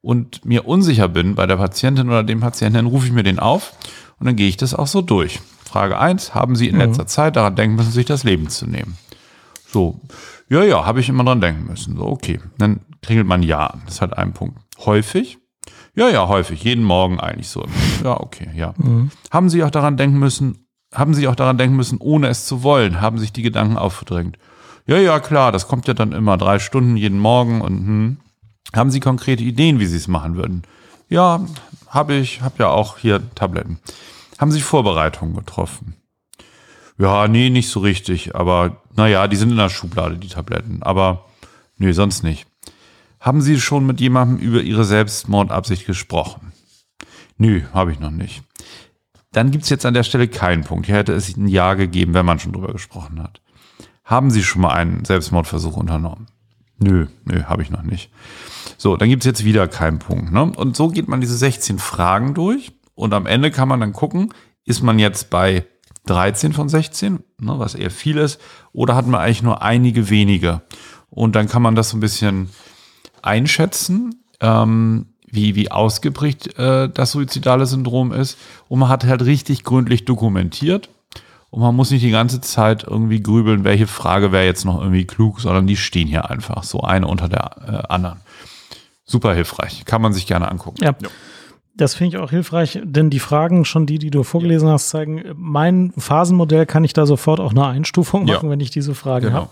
und 0.00 0.44
mir 0.44 0.66
unsicher 0.66 1.08
bin 1.08 1.34
bei 1.34 1.46
der 1.46 1.56
Patientin 1.56 2.08
oder 2.08 2.22
dem 2.22 2.40
Patienten, 2.40 2.76
dann 2.76 2.86
rufe 2.86 3.06
ich 3.06 3.12
mir 3.12 3.24
den 3.24 3.38
auf 3.38 3.72
und 4.18 4.26
dann 4.26 4.36
gehe 4.36 4.48
ich 4.48 4.56
das 4.56 4.74
auch 4.74 4.86
so 4.86 5.02
durch. 5.02 5.40
Frage 5.64 5.98
eins: 5.98 6.34
Haben 6.34 6.56
Sie 6.56 6.68
in 6.68 6.78
letzter 6.78 7.06
Zeit 7.06 7.36
daran 7.36 7.56
denken 7.56 7.76
müssen, 7.76 7.92
sich 7.92 8.06
das 8.06 8.24
Leben 8.24 8.48
zu 8.48 8.66
nehmen? 8.66 8.96
So, 9.66 10.00
ja, 10.48 10.64
ja, 10.64 10.86
habe 10.86 11.00
ich 11.00 11.08
immer 11.08 11.24
dran 11.24 11.40
denken 11.40 11.66
müssen. 11.66 11.96
So, 11.96 12.06
okay. 12.06 12.40
Dann 12.56 12.80
klingelt 13.02 13.26
man 13.26 13.42
Ja. 13.42 13.74
Das 13.84 14.00
hat 14.00 14.16
einen 14.16 14.32
Punkt. 14.32 14.58
Häufig? 14.84 15.38
Ja, 15.98 16.08
ja, 16.08 16.28
häufig. 16.28 16.62
Jeden 16.62 16.84
Morgen 16.84 17.18
eigentlich 17.18 17.48
so. 17.48 17.66
Ja, 18.04 18.20
okay, 18.20 18.48
ja. 18.54 18.72
Haben 19.32 19.50
Sie 19.50 19.64
auch 19.64 19.70
daran 19.70 19.96
denken 19.96 20.20
müssen, 20.20 20.68
haben 20.94 21.12
Sie 21.12 21.26
auch 21.26 21.34
daran 21.34 21.58
denken 21.58 21.74
müssen, 21.74 21.98
ohne 21.98 22.28
es 22.28 22.46
zu 22.46 22.62
wollen? 22.62 23.00
Haben 23.00 23.18
sich 23.18 23.32
die 23.32 23.42
Gedanken 23.42 23.76
aufgedrängt? 23.76 24.38
Ja, 24.86 24.96
ja, 24.98 25.18
klar, 25.18 25.50
das 25.50 25.66
kommt 25.66 25.88
ja 25.88 25.94
dann 25.94 26.12
immer 26.12 26.38
drei 26.38 26.60
Stunden 26.60 26.96
jeden 26.96 27.18
Morgen 27.18 27.60
und 27.62 27.78
hm. 27.78 28.16
Haben 28.76 28.90
Sie 28.90 29.00
konkrete 29.00 29.42
Ideen, 29.42 29.80
wie 29.80 29.86
Sie 29.86 29.96
es 29.96 30.08
machen 30.08 30.36
würden? 30.36 30.62
Ja, 31.08 31.40
habe 31.88 32.14
ich, 32.14 32.42
habe 32.42 32.56
ja 32.58 32.68
auch 32.68 32.98
hier 32.98 33.20
Tabletten. 33.34 33.80
Haben 34.38 34.52
Sie 34.52 34.60
Vorbereitungen 34.60 35.34
getroffen? 35.34 35.96
Ja, 36.96 37.26
nee, 37.26 37.50
nicht 37.50 37.70
so 37.70 37.80
richtig, 37.80 38.36
aber 38.36 38.82
naja, 38.94 39.26
die 39.26 39.36
sind 39.36 39.50
in 39.50 39.56
der 39.56 39.70
Schublade, 39.70 40.16
die 40.16 40.28
Tabletten. 40.28 40.82
Aber 40.82 41.24
nee, 41.76 41.90
sonst 41.92 42.22
nicht. 42.22 42.46
Haben 43.20 43.40
Sie 43.40 43.60
schon 43.60 43.86
mit 43.86 44.00
jemandem 44.00 44.38
über 44.38 44.60
Ihre 44.60 44.84
Selbstmordabsicht 44.84 45.86
gesprochen? 45.86 46.52
Nö, 47.36 47.62
habe 47.72 47.92
ich 47.92 48.00
noch 48.00 48.10
nicht. 48.10 48.42
Dann 49.32 49.50
gibt's 49.50 49.68
jetzt 49.68 49.86
an 49.86 49.94
der 49.94 50.04
Stelle 50.04 50.28
keinen 50.28 50.64
Punkt. 50.64 50.86
Hier 50.86 50.96
hätte 50.96 51.12
es 51.12 51.36
ein 51.36 51.48
Ja 51.48 51.74
gegeben, 51.74 52.14
wenn 52.14 52.26
man 52.26 52.38
schon 52.38 52.52
drüber 52.52 52.72
gesprochen 52.72 53.22
hat. 53.22 53.40
Haben 54.04 54.30
Sie 54.30 54.42
schon 54.42 54.62
mal 54.62 54.72
einen 54.72 55.04
Selbstmordversuch 55.04 55.76
unternommen? 55.76 56.26
Nö, 56.78 57.06
nö, 57.24 57.42
habe 57.44 57.62
ich 57.62 57.70
noch 57.70 57.82
nicht. 57.82 58.10
So, 58.76 58.96
dann 58.96 59.08
gibt's 59.08 59.26
jetzt 59.26 59.44
wieder 59.44 59.68
keinen 59.68 59.98
Punkt. 59.98 60.32
Ne? 60.32 60.44
Und 60.44 60.76
so 60.76 60.88
geht 60.88 61.08
man 61.08 61.20
diese 61.20 61.36
16 61.36 61.78
Fragen 61.78 62.34
durch 62.34 62.72
und 62.94 63.12
am 63.12 63.26
Ende 63.26 63.50
kann 63.50 63.68
man 63.68 63.80
dann 63.80 63.92
gucken, 63.92 64.32
ist 64.64 64.82
man 64.82 64.98
jetzt 64.98 65.30
bei 65.30 65.66
13 66.06 66.52
von 66.52 66.68
16, 66.68 67.20
ne, 67.38 67.58
was 67.58 67.74
eher 67.74 67.90
viel 67.90 68.16
ist, 68.16 68.40
oder 68.72 68.94
hat 68.94 69.06
man 69.06 69.20
eigentlich 69.20 69.42
nur 69.42 69.62
einige 69.62 70.08
wenige? 70.10 70.62
Und 71.10 71.36
dann 71.36 71.48
kann 71.48 71.62
man 71.62 71.74
das 71.74 71.90
so 71.90 71.96
ein 71.96 72.00
bisschen 72.00 72.48
einschätzen, 73.22 74.22
ähm, 74.40 75.06
wie, 75.26 75.54
wie 75.54 75.70
ausgeprägt 75.70 76.58
äh, 76.58 76.88
das 76.88 77.12
suizidale 77.12 77.66
Syndrom 77.66 78.12
ist. 78.12 78.38
Und 78.68 78.78
man 78.78 78.88
hat 78.88 79.04
halt 79.04 79.22
richtig 79.24 79.64
gründlich 79.64 80.04
dokumentiert. 80.04 80.88
Und 81.50 81.62
man 81.62 81.74
muss 81.74 81.90
nicht 81.90 82.04
die 82.04 82.10
ganze 82.10 82.40
Zeit 82.40 82.84
irgendwie 82.84 83.22
grübeln, 83.22 83.64
welche 83.64 83.86
Frage 83.86 84.32
wäre 84.32 84.44
jetzt 84.44 84.64
noch 84.64 84.80
irgendwie 84.80 85.06
klug, 85.06 85.40
sondern 85.40 85.66
die 85.66 85.76
stehen 85.76 86.06
hier 86.06 86.30
einfach 86.30 86.62
so 86.62 86.82
eine 86.82 87.06
unter 87.06 87.28
der 87.28 87.56
äh, 87.66 87.92
anderen. 87.92 88.20
Super 89.04 89.34
hilfreich. 89.34 89.86
Kann 89.86 90.02
man 90.02 90.12
sich 90.12 90.26
gerne 90.26 90.50
angucken. 90.50 90.84
Ja. 90.84 90.94
Das 91.78 91.94
finde 91.94 92.16
ich 92.16 92.22
auch 92.22 92.30
hilfreich, 92.30 92.80
denn 92.84 93.08
die 93.08 93.20
Fragen, 93.20 93.64
schon 93.64 93.86
die, 93.86 93.98
die 93.98 94.10
du 94.10 94.24
vorgelesen 94.24 94.68
hast, 94.68 94.88
zeigen, 94.90 95.22
mein 95.36 95.92
Phasenmodell 95.96 96.66
kann 96.66 96.82
ich 96.82 96.92
da 96.92 97.06
sofort 97.06 97.38
auch 97.38 97.52
eine 97.52 97.64
Einstufung 97.66 98.24
machen, 98.26 98.46
Ja. 98.46 98.50
wenn 98.50 98.58
ich 98.60 98.70
diese 98.70 98.94
Fragen 98.96 99.26
Genau. 99.26 99.36
habe. 99.36 99.48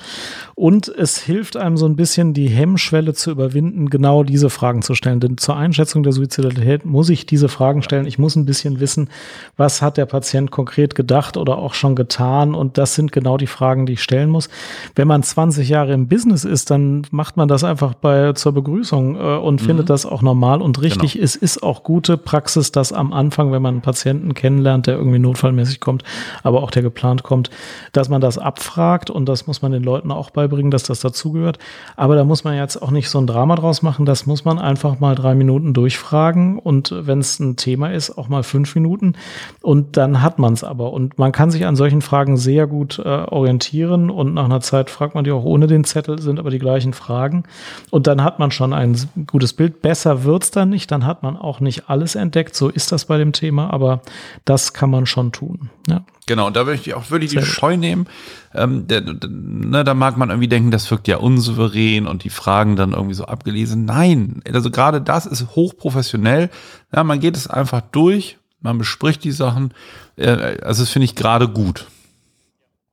Und 0.56 0.88
es 0.88 1.18
hilft 1.18 1.56
einem 1.56 1.76
so 1.76 1.86
ein 1.86 1.94
bisschen, 1.94 2.34
die 2.34 2.48
Hemmschwelle 2.48 3.14
zu 3.14 3.30
überwinden, 3.30 3.90
genau 3.90 4.24
diese 4.24 4.50
Fragen 4.50 4.82
zu 4.82 4.94
stellen. 4.96 5.20
Denn 5.20 5.38
zur 5.38 5.56
Einschätzung 5.56 6.02
der 6.02 6.12
Suizidalität 6.12 6.84
muss 6.84 7.10
ich 7.10 7.26
diese 7.26 7.48
Fragen 7.48 7.82
stellen. 7.82 8.06
Ich 8.06 8.18
muss 8.18 8.34
ein 8.34 8.44
bisschen 8.44 8.80
wissen, 8.80 9.08
was 9.56 9.80
hat 9.80 9.96
der 9.96 10.06
Patient 10.06 10.50
konkret 10.50 10.94
gedacht 10.96 11.36
oder 11.36 11.58
auch 11.58 11.74
schon 11.74 11.94
getan. 11.94 12.54
Und 12.54 12.76
das 12.76 12.96
sind 12.96 13.12
genau 13.12 13.36
die 13.36 13.46
Fragen, 13.46 13.86
die 13.86 13.92
ich 13.92 14.02
stellen 14.02 14.30
muss. 14.30 14.48
Wenn 14.96 15.06
man 15.06 15.22
20 15.22 15.68
Jahre 15.68 15.92
im 15.92 16.08
Business 16.08 16.44
ist, 16.44 16.70
dann 16.70 17.06
macht 17.12 17.36
man 17.36 17.46
das 17.46 17.62
einfach 17.62 17.94
bei 17.94 18.32
zur 18.32 18.50
Begrüßung 18.52 19.14
äh, 19.14 19.36
und 19.36 19.60
findet 19.60 19.90
das 19.90 20.04
auch 20.06 20.22
normal 20.22 20.60
und 20.60 20.82
richtig. 20.82 21.12
Genau. 21.12 21.24
Es 21.24 21.36
ist 21.36 21.62
auch 21.62 21.84
gute 21.84 22.15
Praxis, 22.16 22.72
dass 22.72 22.92
am 22.92 23.12
Anfang, 23.12 23.52
wenn 23.52 23.62
man 23.62 23.74
einen 23.74 23.82
Patienten 23.82 24.34
kennenlernt, 24.34 24.86
der 24.86 24.96
irgendwie 24.96 25.18
notfallmäßig 25.18 25.80
kommt, 25.80 26.04
aber 26.42 26.62
auch 26.62 26.70
der 26.70 26.82
geplant 26.82 27.22
kommt, 27.22 27.50
dass 27.92 28.08
man 28.08 28.20
das 28.20 28.38
abfragt 28.38 29.10
und 29.10 29.28
das 29.28 29.46
muss 29.46 29.62
man 29.62 29.72
den 29.72 29.82
Leuten 29.82 30.10
auch 30.10 30.30
beibringen, 30.30 30.70
dass 30.70 30.84
das 30.84 31.00
dazugehört. 31.00 31.58
Aber 31.96 32.16
da 32.16 32.24
muss 32.24 32.44
man 32.44 32.56
jetzt 32.56 32.80
auch 32.82 32.90
nicht 32.90 33.08
so 33.08 33.18
ein 33.18 33.26
Drama 33.26 33.56
draus 33.56 33.82
machen. 33.82 34.06
Das 34.06 34.26
muss 34.26 34.44
man 34.44 34.58
einfach 34.58 35.00
mal 35.00 35.14
drei 35.14 35.34
Minuten 35.34 35.74
durchfragen 35.74 36.58
und 36.58 36.94
wenn 36.96 37.18
es 37.18 37.40
ein 37.40 37.56
Thema 37.56 37.92
ist, 37.92 38.16
auch 38.16 38.28
mal 38.28 38.42
fünf 38.42 38.74
Minuten 38.74 39.14
und 39.62 39.96
dann 39.96 40.22
hat 40.22 40.38
man 40.38 40.52
es 40.52 40.64
aber. 40.64 40.92
Und 40.92 41.18
man 41.18 41.32
kann 41.32 41.50
sich 41.50 41.66
an 41.66 41.76
solchen 41.76 42.02
Fragen 42.02 42.36
sehr 42.36 42.66
gut 42.66 42.98
äh, 42.98 43.02
orientieren 43.02 44.10
und 44.10 44.34
nach 44.34 44.44
einer 44.44 44.60
Zeit 44.60 44.90
fragt 44.90 45.14
man 45.14 45.24
die 45.24 45.32
auch 45.32 45.44
ohne 45.44 45.66
den 45.66 45.84
Zettel, 45.84 46.20
sind 46.20 46.38
aber 46.38 46.50
die 46.50 46.58
gleichen 46.58 46.92
Fragen. 46.92 47.44
Und 47.90 48.06
dann 48.06 48.22
hat 48.22 48.38
man 48.38 48.50
schon 48.50 48.72
ein 48.72 48.96
gutes 49.26 49.52
Bild. 49.52 49.82
Besser 49.82 50.24
wird's 50.24 50.50
dann 50.50 50.70
nicht, 50.70 50.90
dann 50.90 51.04
hat 51.04 51.22
man 51.22 51.36
auch 51.36 51.60
nicht 51.60 51.88
alles 51.90 52.05
entdeckt. 52.14 52.54
So 52.54 52.68
ist 52.68 52.92
das 52.92 53.06
bei 53.06 53.18
dem 53.18 53.32
Thema, 53.32 53.72
aber 53.72 54.02
das 54.44 54.72
kann 54.72 54.90
man 54.90 55.06
schon 55.06 55.32
tun. 55.32 55.70
Ja. 55.88 56.04
Genau, 56.26 56.48
und 56.48 56.56
da 56.56 56.66
würde 56.66 56.80
ich 56.80 56.94
auch 56.94 57.10
wirklich 57.10 57.30
die. 57.30 57.42
Scheu 57.42 57.76
nehmen. 57.76 58.06
Ähm, 58.54 58.88
der, 58.88 59.00
der, 59.00 59.30
ne, 59.30 59.84
da 59.84 59.94
mag 59.94 60.16
man 60.16 60.30
irgendwie 60.30 60.48
denken, 60.48 60.70
das 60.70 60.90
wirkt 60.90 61.08
ja 61.08 61.18
unsouverän 61.18 62.06
und 62.06 62.24
die 62.24 62.30
Fragen 62.30 62.76
dann 62.76 62.92
irgendwie 62.92 63.14
so 63.14 63.26
abgelesen. 63.26 63.84
Nein, 63.84 64.42
also 64.52 64.70
gerade 64.70 65.00
das 65.00 65.26
ist 65.26 65.54
hochprofessionell. 65.54 66.50
Ja, 66.92 67.04
man 67.04 67.20
geht 67.20 67.36
es 67.36 67.48
einfach 67.48 67.80
durch, 67.80 68.38
man 68.60 68.78
bespricht 68.78 69.22
die 69.24 69.30
Sachen. 69.30 69.72
Äh, 70.16 70.58
also 70.62 70.82
das 70.82 70.90
finde 70.90 71.04
ich 71.04 71.14
gerade 71.14 71.48
gut. 71.48 71.86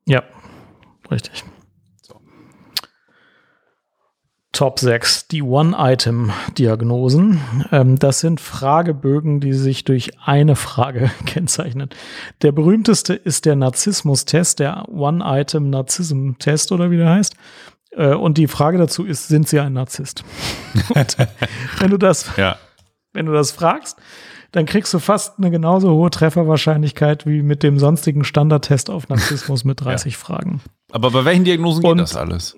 Ja, 0.06 0.24
richtig. 1.10 1.44
Top 4.54 4.80
6, 4.80 5.28
die 5.30 5.42
One-Item-Diagnosen. 5.42 7.42
Ähm, 7.72 7.98
das 7.98 8.20
sind 8.20 8.40
Fragebögen, 8.40 9.40
die 9.40 9.54
sich 9.54 9.84
durch 9.84 10.12
eine 10.24 10.56
Frage 10.56 11.10
kennzeichnen. 11.26 11.90
Der 12.44 12.52
berühmteste 12.52 13.16
ist 13.16 13.46
der 13.46 13.56
Narzissmus-Test, 13.56 14.60
der 14.60 14.88
One-Item-Narzissm-Test 14.90 16.72
oder 16.72 16.92
wie 16.92 16.98
der 16.98 17.10
heißt. 17.10 17.34
Äh, 17.92 18.14
und 18.14 18.38
die 18.38 18.46
Frage 18.48 18.78
dazu 18.78 19.06
ist, 19.06 19.28
sind 19.28 19.48
Sie 19.48 19.60
ein 19.60 19.74
Narzisst? 19.74 20.24
wenn 21.80 21.90
du 21.90 21.98
das 21.98 22.30
Ja. 22.38 22.58
wenn 23.14 23.26
du 23.26 23.34
das 23.34 23.52
fragst, 23.52 23.98
dann 24.52 24.68
kriegst 24.68 24.94
du 24.94 25.00
fast 25.00 25.40
eine 25.40 25.50
genauso 25.50 25.94
hohe 25.96 26.12
Trefferwahrscheinlichkeit 26.12 27.26
wie 27.26 27.42
mit 27.42 27.64
dem 27.64 27.80
sonstigen 27.80 28.24
Standardtest 28.24 28.92
auf 28.92 29.10
Narzissmus 29.10 29.64
mit 29.64 29.84
30 29.84 30.16
Fragen. 30.16 30.62
Aber 30.92 31.10
bei 31.10 31.26
welchen 31.26 31.44
Diagnosen 31.44 31.82
geht 31.82 31.92
Und- 31.92 31.98
das 31.98 32.16
alles? 32.16 32.56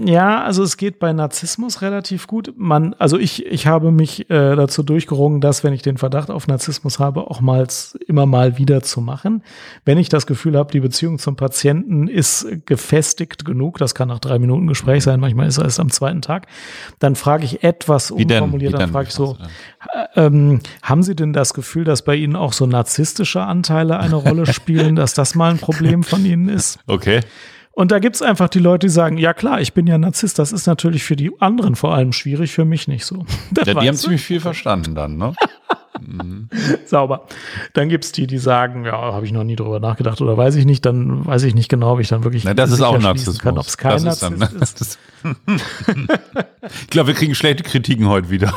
Ja, 0.00 0.42
also 0.42 0.62
es 0.62 0.76
geht 0.76 1.00
bei 1.00 1.12
Narzissmus 1.12 1.82
relativ 1.82 2.26
gut. 2.26 2.54
Man, 2.56 2.94
also 2.94 3.18
ich, 3.18 3.44
ich 3.46 3.66
habe 3.66 3.90
mich 3.90 4.30
äh, 4.30 4.54
dazu 4.54 4.82
durchgerungen, 4.82 5.40
das, 5.40 5.64
wenn 5.64 5.72
ich 5.72 5.82
den 5.82 5.98
Verdacht 5.98 6.30
auf 6.30 6.46
Narzissmus 6.46 6.98
habe, 6.98 7.30
auch 7.30 7.40
mal 7.40 7.66
immer 8.06 8.26
mal 8.26 8.58
wieder 8.58 8.82
zu 8.82 9.00
machen. 9.00 9.42
Wenn 9.84 9.98
ich 9.98 10.08
das 10.08 10.26
Gefühl 10.26 10.56
habe, 10.56 10.70
die 10.70 10.80
Beziehung 10.80 11.18
zum 11.18 11.34
Patienten 11.34 12.06
ist 12.06 12.46
gefestigt 12.66 13.44
genug, 13.44 13.78
das 13.78 13.94
kann 13.94 14.08
nach 14.08 14.20
drei 14.20 14.38
Minuten 14.38 14.68
Gespräch 14.68 15.02
sein, 15.02 15.18
manchmal 15.18 15.48
ist 15.48 15.58
es 15.58 15.80
am 15.80 15.90
zweiten 15.90 16.22
Tag, 16.22 16.46
dann 17.00 17.16
frage 17.16 17.44
ich 17.44 17.64
etwas 17.64 18.10
umformuliert, 18.12 18.74
dann 18.74 18.92
frage 18.92 19.08
ich 19.08 19.14
so, 19.14 19.36
ähm, 20.14 20.60
haben 20.82 21.02
Sie 21.02 21.16
denn 21.16 21.32
das 21.32 21.54
Gefühl, 21.54 21.84
dass 21.84 22.02
bei 22.02 22.14
Ihnen 22.14 22.36
auch 22.36 22.52
so 22.52 22.66
narzisstische 22.66 23.42
Anteile 23.42 23.98
eine 23.98 24.16
Rolle 24.16 24.46
spielen, 24.46 24.94
dass 24.94 25.14
das 25.14 25.34
mal 25.34 25.50
ein 25.50 25.58
Problem 25.58 26.02
von 26.04 26.24
Ihnen 26.24 26.48
ist? 26.48 26.78
Okay. 26.90 27.20
Und 27.78 27.92
da 27.92 28.00
gibt's 28.00 28.22
einfach 28.22 28.48
die 28.48 28.58
Leute, 28.58 28.88
die 28.88 28.92
sagen, 28.92 29.18
ja 29.18 29.32
klar, 29.32 29.60
ich 29.60 29.72
bin 29.72 29.86
ja 29.86 29.98
Narzisst. 29.98 30.40
Das 30.40 30.50
ist 30.50 30.66
natürlich 30.66 31.04
für 31.04 31.14
die 31.14 31.30
anderen 31.38 31.76
vor 31.76 31.94
allem 31.94 32.12
schwierig, 32.12 32.50
für 32.50 32.64
mich 32.64 32.88
nicht 32.88 33.04
so. 33.04 33.24
Das 33.52 33.68
Ja, 33.68 33.74
die 33.74 33.86
haben 33.86 33.94
du? 33.94 34.02
ziemlich 34.02 34.22
viel 34.22 34.40
verstanden 34.40 34.96
dann, 34.96 35.16
ne? 35.16 35.32
sauber. 36.86 37.28
Dann 37.74 37.88
gibt's 37.88 38.10
die, 38.10 38.26
die 38.26 38.38
sagen, 38.38 38.84
ja, 38.84 38.94
habe 38.94 39.24
ich 39.26 39.30
noch 39.30 39.44
nie 39.44 39.54
drüber 39.54 39.78
nachgedacht 39.78 40.20
oder 40.20 40.36
weiß 40.36 40.56
ich 40.56 40.64
nicht. 40.64 40.84
Dann 40.86 41.24
weiß 41.24 41.44
ich 41.44 41.54
nicht 41.54 41.68
genau, 41.68 41.92
ob 41.92 42.00
ich 42.00 42.08
dann 42.08 42.24
wirklich 42.24 42.42
Na, 42.42 42.52
das 42.52 42.72
ist 42.72 42.82
auch 42.82 42.98
Narzissmus. 42.98 43.38
kann, 43.38 43.56
ob 43.56 43.66
es 43.66 43.76
kein 43.76 44.04
das 44.04 44.22
ist 44.22 44.28
Narzisst 44.28 44.80
ist 44.80 44.98
ich 46.80 46.86
glaube, 46.88 47.06
wir 47.06 47.14
kriegen 47.14 47.36
schlechte 47.36 47.62
Kritiken 47.62 48.08
heute 48.08 48.28
wieder. 48.28 48.52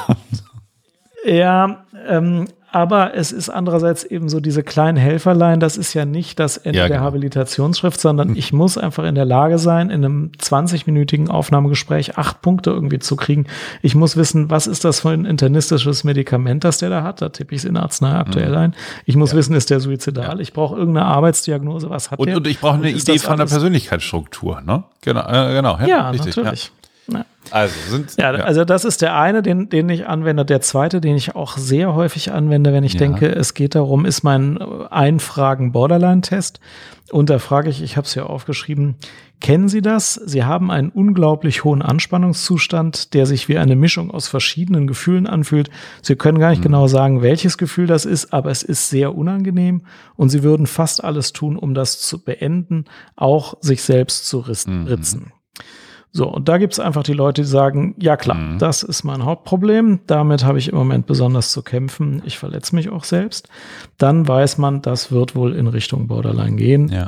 Ja, 1.26 1.86
ähm, 2.08 2.48
aber 2.72 3.16
es 3.16 3.32
ist 3.32 3.50
andererseits 3.50 4.04
eben 4.04 4.30
so 4.30 4.40
diese 4.40 4.64
kleinen 4.64 4.98
Helferlein, 4.98 5.60
das 5.60 5.78
ist 5.78 5.94
ja 5.94 6.06
nicht 6.06 6.40
das 6.40 6.58
Ende 6.58 6.80
Ja, 6.80 6.88
der 6.88 6.98
genau. 6.98 7.08
Habilitationsschrift, 7.08 8.00
sondern 8.00 8.36
ich 8.36 8.54
muss 8.54 8.78
einfach 8.78 9.04
in 9.04 9.16
der 9.16 9.26
Lage 9.26 9.58
sein, 9.58 9.90
in 9.90 10.06
einem 10.06 10.32
20-minütigen 10.40 11.30
Aufnahmegespräch 11.30 12.18
acht 12.18 12.42
Punkte 12.42 12.70
irgendwie 12.70 13.00
zu 13.00 13.16
kriegen. 13.16 13.46
Ich 13.82 13.96
muss 13.96 14.16
wissen, 14.16 14.50
was 14.50 14.68
ist 14.68 14.86
das 14.86 15.02
für 15.02 15.10
ein 15.10 15.26
internistisches 15.26 16.04
Medikament, 16.04 16.64
das 16.64 16.78
der 16.78 16.90
da 16.90 17.04
hat? 17.04 17.22
Da 17.22 17.30
tippe 17.30 17.54
ich 17.56 17.62
es 17.62 17.66
in 17.66 17.76
Arznei 17.78 18.14
aktuell 18.14 18.56
ein. 18.56 18.74
Ich 19.06 19.16
muss 19.16 19.34
wissen, 19.36 19.54
ist 19.54 19.70
der 19.70 19.80
suizidal? 19.80 20.40
Ich 20.40 20.54
brauche 20.54 20.78
irgendeine 20.78 21.08
Arbeitsdiagnose, 21.08 21.90
was 21.90 22.12
hat 22.12 22.20
Und, 22.20 22.28
der? 22.28 22.38
und 22.38 22.48
ich 22.48 22.60
brauche 22.60 22.76
eine 22.76 22.90
Idee 22.92 23.20
von 23.20 23.38
der 23.38 23.46
Persönlichkeitsstruktur, 23.46 24.62
ne? 24.62 24.84
Genau, 25.02 25.28
äh, 25.28 25.54
genau. 25.54 25.78
Ja, 25.86 26.10
richtig, 26.12 26.38
natürlich. 26.38 26.72
Ja. 27.08 27.20
Ja. 27.20 27.26
Also 27.50 27.74
sind 27.90 28.16
Ja, 28.18 28.30
also 28.32 28.64
das 28.66 28.86
ist 28.86 29.02
der 29.02 29.18
eine, 29.18 29.42
den, 29.42 29.68
den 29.68 29.90
ich 29.90 30.06
anwende. 30.08 30.46
Der 30.46 30.62
zweite, 30.62 31.02
den 31.02 31.16
ich 31.16 31.36
auch 31.36 31.58
sehr 31.58 31.94
häufig 31.96 32.32
anwende, 32.32 32.72
wenn 32.72 32.84
ich 32.84 32.94
Ja. 32.94 33.00
denke, 33.00 33.28
es 33.34 33.54
geht 33.56 33.76
darum, 33.76 34.06
ist 34.06 34.24
mein 34.24 34.58
Einfragen-Borderline-Test. 34.62 36.60
Und 37.12 37.30
da 37.30 37.40
frage 37.40 37.70
ich, 37.70 37.82
ich 37.82 37.98
habe 37.98 38.06
es 38.06 38.16
ja 38.16 38.24
aufgeschrieben, 38.24 38.96
kennen 39.42 39.68
Sie 39.68 39.82
das? 39.82 40.14
Sie 40.14 40.46
haben 40.46 40.72
einen 40.72 40.90
unglaublich 40.90 41.64
hohen 41.66 41.82
Anspannungszustand, 41.82 43.14
der 43.14 43.26
sich 43.26 43.50
wie 43.50 43.58
eine 43.58 43.76
Mischung 43.76 44.12
aus 44.12 44.28
verschiedenen 44.30 44.88
Gefühlen 44.88 45.28
anfühlt. 45.28 45.70
Sie 46.02 46.16
können 46.16 46.40
gar 46.40 46.52
nicht 46.52 46.62
genau 46.62 46.88
sagen, 46.88 47.22
welches 47.22 47.58
Gefühl 47.58 47.88
das 47.88 48.06
ist, 48.06 48.32
aber 48.34 48.52
es 48.52 48.64
ist 48.64 48.90
sehr 48.90 49.14
unangenehm 49.16 49.82
und 50.16 50.30
Sie 50.30 50.44
würden 50.44 50.68
fast 50.68 51.04
alles 51.04 51.34
tun, 51.34 51.58
um 51.58 51.74
das 51.74 52.00
zu 52.00 52.24
beenden, 52.24 52.86
auch 53.18 53.56
sich 53.62 53.82
selbst 53.82 54.28
zu 54.28 54.40
rissen- 54.40 54.88
ritzen. 54.88 55.34
So, 56.14 56.28
und 56.28 56.50
da 56.50 56.58
gibt's 56.58 56.78
einfach 56.80 57.04
die 57.04 57.14
Leute, 57.14 57.44
die 57.44 57.48
sagen, 57.48 57.96
ja 57.98 58.18
klar, 58.18 58.38
Mhm. 58.38 58.60
das 58.60 58.84
ist 58.84 59.04
mein 59.06 59.24
Hauptproblem, 59.24 60.02
damit 60.08 60.44
habe 60.44 60.58
ich 60.60 60.68
im 60.68 60.76
Moment 60.78 61.06
besonders 61.06 61.54
zu 61.54 61.62
kämpfen, 61.64 62.22
ich 62.26 62.38
verletze 62.38 62.76
mich 62.76 62.90
auch 62.90 63.06
selbst. 63.06 63.48
Dann 63.98 64.28
weiß 64.28 64.58
man, 64.58 64.82
das 64.82 65.14
wird 65.14 65.36
wohl 65.36 65.56
in 65.56 65.68
Richtung 65.68 66.08
Borderline 66.08 66.58
gehen. 66.58 66.90
Ja. 66.90 67.08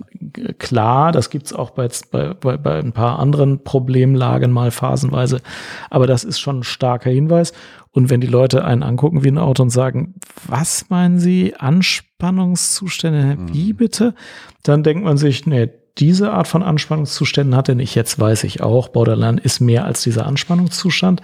Klar, 0.58 1.12
das 1.12 1.30
gibt's 1.30 1.52
auch 1.52 1.72
bei, 1.72 1.90
bei, 2.12 2.34
bei, 2.34 2.56
bei 2.56 2.80
ein 2.80 2.94
paar 2.94 3.20
anderen 3.20 3.64
Problemlagen 3.66 4.52
mal 4.54 4.72
phasenweise, 4.72 5.42
aber 5.90 6.08
das 6.08 6.24
ist 6.24 6.40
schon 6.40 6.60
ein 6.60 6.64
starker 6.64 7.10
Hinweis. 7.10 7.52
Und 7.92 8.10
wenn 8.10 8.22
die 8.22 8.28
Leute 8.28 8.64
einen 8.64 8.84
angucken 8.84 9.24
wie 9.24 9.28
ein 9.28 9.38
Auto 9.38 9.64
und 9.64 9.70
sagen, 9.70 10.16
was 10.48 10.90
meinen 10.90 11.20
Sie, 11.20 11.54
Anspannungszustände, 11.58 13.36
Mhm. 13.38 13.54
wie 13.54 13.74
bitte? 13.74 14.16
Dann 14.64 14.82
denkt 14.84 15.04
man 15.04 15.18
sich, 15.18 15.46
nee, 15.46 15.70
diese 16.00 16.32
Art 16.32 16.48
von 16.48 16.64
Anspannungszuständen 16.64 17.56
hat, 17.56 17.68
denn 17.68 17.80
ich 17.80 17.94
jetzt 17.94 18.20
weiß 18.20 18.46
ich 18.46 18.64
auch, 18.64 18.88
Borderline 18.88 19.40
ist 19.40 19.60
mehr 19.60 19.86
als 19.86 20.02
dieser 20.02 20.26
Anspannungszustand. 20.26 21.22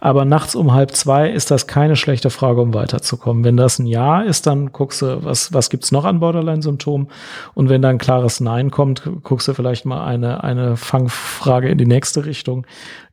Aber 0.00 0.24
nachts 0.24 0.54
um 0.54 0.72
halb 0.72 0.92
zwei 0.92 1.28
ist 1.28 1.50
das 1.50 1.66
keine 1.66 1.96
schlechte 1.96 2.30
Frage, 2.30 2.60
um 2.60 2.72
weiterzukommen. 2.72 3.42
Wenn 3.42 3.56
das 3.56 3.80
ein 3.80 3.86
Ja 3.86 4.22
ist, 4.22 4.46
dann 4.46 4.70
guckst 4.70 5.02
du, 5.02 5.24
was, 5.24 5.52
was 5.52 5.70
gibt's 5.70 5.90
noch 5.90 6.04
an 6.04 6.20
Borderline-Symptomen? 6.20 7.08
Und 7.54 7.68
wenn 7.68 7.82
da 7.82 7.88
ein 7.88 7.98
klares 7.98 8.38
Nein 8.38 8.70
kommt, 8.70 9.02
guckst 9.24 9.48
du 9.48 9.54
vielleicht 9.54 9.86
mal 9.86 10.04
eine, 10.04 10.44
eine 10.44 10.76
Fangfrage 10.76 11.68
in 11.68 11.78
die 11.78 11.86
nächste 11.86 12.24
Richtung. 12.24 12.64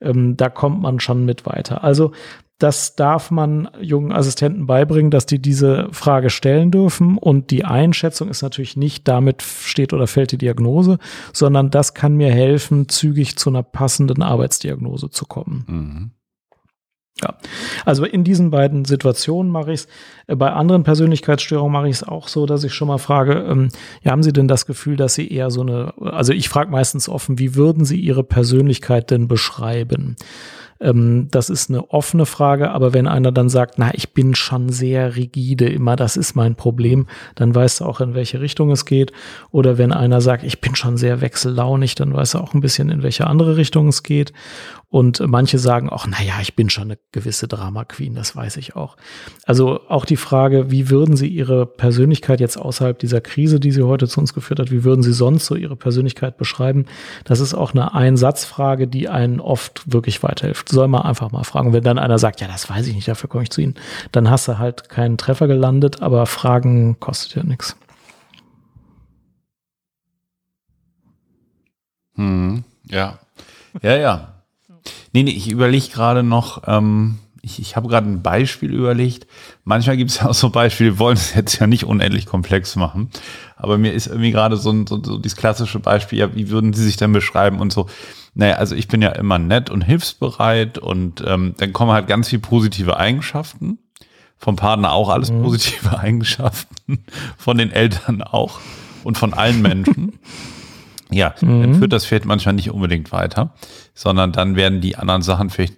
Ähm, 0.02 0.38
da 0.38 0.50
kommt 0.50 0.80
man 0.80 1.00
schon 1.00 1.26
mit 1.26 1.48
weiter. 1.48 1.84
Also 1.84 2.12
das 2.60 2.96
darf 2.96 3.32
man 3.32 3.70
jungen 3.80 4.12
Assistenten 4.12 4.68
beibringen, 4.68 5.12
dass 5.12 5.26
die 5.26 5.42
diese 5.42 5.88
Frage 5.92 6.30
stellen 6.30 6.72
dürfen. 6.72 7.18
Und 7.18 7.52
die 7.52 7.64
Einschätzung 7.64 8.30
ist 8.30 8.42
natürlich 8.42 8.76
nicht, 8.76 9.08
damit 9.08 9.42
steht 9.42 9.94
oder 9.94 10.08
fällt 10.08 10.34
die 10.34 10.38
Diagnose, 10.38 11.00
sondern 11.34 11.72
das 11.72 11.94
kann 11.94 12.16
mir 12.16 12.32
helfen, 12.32 12.90
zügig 12.90 13.38
zu 13.38 13.50
einer 13.50 13.64
passenden 13.64 14.22
Arbeitsdiagnose 14.22 15.10
zu 15.10 15.26
kommen. 15.26 15.66
Mhm. 15.68 16.12
Ja, 17.22 17.36
also 17.86 18.06
in 18.06 18.24
diesen 18.24 18.50
beiden 18.50 18.86
Situationen 18.86 19.52
mache 19.52 19.74
ich 19.74 19.82
es. 19.82 19.88
Äh, 20.28 20.36
bei 20.36 20.52
anderen 20.52 20.84
Persönlichkeitsstörungen 20.84 21.72
mache 21.72 21.90
ich 21.90 21.96
es 21.98 22.04
auch 22.04 22.28
so, 22.28 22.46
dass 22.46 22.64
ich 22.64 22.74
schon 22.74 22.88
mal 22.88 22.98
frage, 22.98 23.34
ähm, 23.34 23.70
ja, 24.04 24.12
haben 24.12 24.24
Sie 24.24 24.32
denn 24.32 24.48
das 24.48 24.66
Gefühl, 24.66 24.96
dass 24.96 25.16
Sie 25.16 25.30
eher 25.30 25.52
so 25.52 25.62
eine, 25.62 25.94
also 26.00 26.32
ich 26.32 26.48
frage 26.48 26.72
meistens 26.72 27.10
offen, 27.10 27.38
wie 27.38 27.56
würden 27.56 27.84
Sie 27.84 28.00
Ihre 28.00 28.24
Persönlichkeit 28.24 29.12
denn 29.12 29.28
beschreiben? 29.28 30.16
Ähm, 30.80 31.28
das 31.32 31.50
ist 31.50 31.70
eine 31.70 31.90
offene 31.92 32.26
Frage, 32.26 32.72
aber 32.72 32.94
wenn 32.94 33.08
einer 33.08 33.32
dann 33.32 33.50
sagt, 33.50 33.78
na, 33.78 33.94
ich 33.94 34.14
bin 34.14 34.36
schon 34.36 34.70
sehr 34.70 35.16
rigide, 35.16 35.68
immer 35.68 35.96
das 35.96 36.18
ist 36.18 36.36
mein 36.36 36.56
Problem, 36.56 37.08
dann 37.36 37.54
weißt 37.54 37.82
du 37.82 37.86
auch, 37.86 38.02
in 38.02 38.14
welche 38.14 38.42
Richtung 38.42 38.72
es 38.72 38.86
geht. 38.86 39.12
Oder 39.52 39.78
wenn 39.78 39.92
einer 39.92 40.22
sagt, 40.22 40.44
ich 40.44 40.62
bin 40.62 40.76
schon 40.76 40.98
sehr 40.98 41.22
wechsellaunig, 41.22 41.96
dann 41.96 42.14
weißt 42.14 42.36
du 42.36 42.40
auch 42.40 42.54
ein 42.54 42.62
bisschen, 42.62 42.90
in 42.90 43.04
welche 43.04 43.28
andere 43.28 43.58
Richtung 43.58 43.90
es 43.90 44.04
geht. 44.04 44.34
Und 44.92 45.22
manche 45.28 45.60
sagen 45.60 45.88
auch, 45.88 46.08
naja, 46.08 46.40
ich 46.42 46.56
bin 46.56 46.72
schon 46.72 46.86
eine 46.86 46.98
gewisse 47.12 47.48
Drama 47.48 47.86
Queen, 47.86 48.16
das 48.16 48.36
weiß 48.36 48.58
ich 48.58 48.76
auch. 48.76 48.98
Also 49.46 49.82
auch 49.88 50.04
die 50.04 50.16
Frage, 50.16 50.72
wie 50.72 50.90
würden 50.90 51.16
Sie 51.16 51.28
Ihre 51.28 51.68
Persönlichkeit 51.68 52.40
jetzt 52.40 52.58
außerhalb 52.58 52.98
dieser 52.98 53.22
Krise, 53.22 53.60
die 53.60 53.72
Sie 53.72 53.84
heute 53.84 54.08
zu 54.08 54.20
uns 54.20 54.34
geführt 54.34 54.60
hat, 54.60 54.72
wie 54.72 54.84
würden 54.84 55.04
Sie 55.04 55.14
sonst 55.14 55.46
so 55.46 55.54
Ihre 55.54 55.76
Persönlichkeit 55.76 56.38
beschreiben? 56.38 56.86
Das 57.24 57.40
ist 57.40 57.54
auch 57.54 57.74
eine 57.74 57.94
Einsatzfrage, 57.94 58.88
die 58.88 59.10
einen 59.10 59.40
oft 59.40 59.84
wirklich 59.94 60.24
weiterhilft. 60.24 60.69
Soll 60.72 60.88
man 60.88 61.02
einfach 61.02 61.32
mal 61.32 61.44
fragen. 61.44 61.74
Wenn 61.74 61.84
dann 61.84 61.98
einer 61.98 62.20
sagt, 62.20 62.42
ja, 62.42 62.48
das 62.48 62.70
weiß 62.70 62.86
ich 62.88 62.96
nicht, 62.96 63.08
dafür 63.08 63.30
komme 63.30 63.44
ich 63.44 63.50
zu 63.50 63.62
Ihnen, 63.62 63.76
dann 64.12 64.30
hast 64.30 64.48
du 64.48 64.60
halt 64.60 64.90
keinen 64.90 65.18
Treffer 65.18 65.48
gelandet, 65.48 66.02
aber 66.02 66.26
Fragen 66.26 67.00
kostet 67.00 67.36
ja 67.36 67.44
nichts. 67.44 67.76
Hm, 72.16 72.64
ja. 72.86 73.18
Ja, 73.82 73.96
ja. 73.96 74.34
Nee, 75.14 75.24
nee, 75.24 75.32
ich 75.32 75.50
überlege 75.50 75.88
gerade 75.88 76.22
noch, 76.22 76.64
ähm, 76.68 77.18
ich, 77.42 77.60
ich 77.60 77.76
habe 77.76 77.88
gerade 77.88 78.08
ein 78.08 78.22
Beispiel 78.22 78.72
überlegt. 78.72 79.26
Manchmal 79.64 79.98
gibt 79.98 80.12
es 80.12 80.20
ja 80.20 80.28
auch 80.28 80.34
so 80.34 80.50
Beispiele, 80.50 80.92
wir 80.92 81.00
wollen 81.00 81.18
es 81.18 81.34
jetzt 81.34 81.60
ja 81.60 81.68
nicht 81.68 81.86
unendlich 81.86 82.26
komplex 82.26 82.76
machen, 82.76 83.10
aber 83.56 83.78
mir 83.78 83.94
ist 83.94 84.08
irgendwie 84.08 84.32
gerade 84.32 84.58
so, 84.58 84.72
ein, 84.72 84.86
so, 84.86 85.02
so 85.04 85.18
dieses 85.18 85.38
klassische 85.38 85.80
Beispiel, 85.80 86.20
ja, 86.20 86.36
wie 86.36 86.50
würden 86.50 86.74
Sie 86.74 86.84
sich 86.84 86.98
denn 86.98 87.14
beschreiben 87.14 87.60
und 87.60 87.74
so. 87.74 87.88
Naja, 88.34 88.56
also 88.56 88.76
ich 88.76 88.88
bin 88.88 89.02
ja 89.02 89.10
immer 89.10 89.40
nett 89.40 89.70
und 89.70 89.82
hilfsbereit 89.82 90.78
und 90.78 91.24
ähm, 91.26 91.56
dann 91.58 91.74
kommen 91.74 91.92
halt 91.92 92.08
ganz 92.08 92.30
viele 92.30 92.42
positive 92.42 92.98
Eigenschaften. 92.98 93.80
Vom 94.38 94.56
Partner 94.56 94.94
auch 94.94 95.10
alles 95.10 95.32
mhm. 95.32 95.44
positive 95.44 96.00
Eigenschaften, 96.00 97.04
von 97.38 97.58
den 97.58 97.72
Eltern 97.72 98.22
auch 98.22 98.60
und 99.04 99.18
von 99.18 99.34
allen 99.34 99.62
Menschen. 99.64 100.20
Ja, 101.12 101.34
mhm. 101.42 101.62
dann 101.62 101.76
führt 101.76 101.92
das 101.92 102.06
vielleicht 102.06 102.26
manchmal 102.26 102.54
nicht 102.54 102.72
unbedingt 102.72 103.12
weiter, 103.12 103.54
sondern 103.94 104.32
dann 104.32 104.56
werden 104.56 104.80
die 104.80 104.96
anderen 104.96 105.22
Sachen 105.22 105.50
vielleicht 105.50 105.74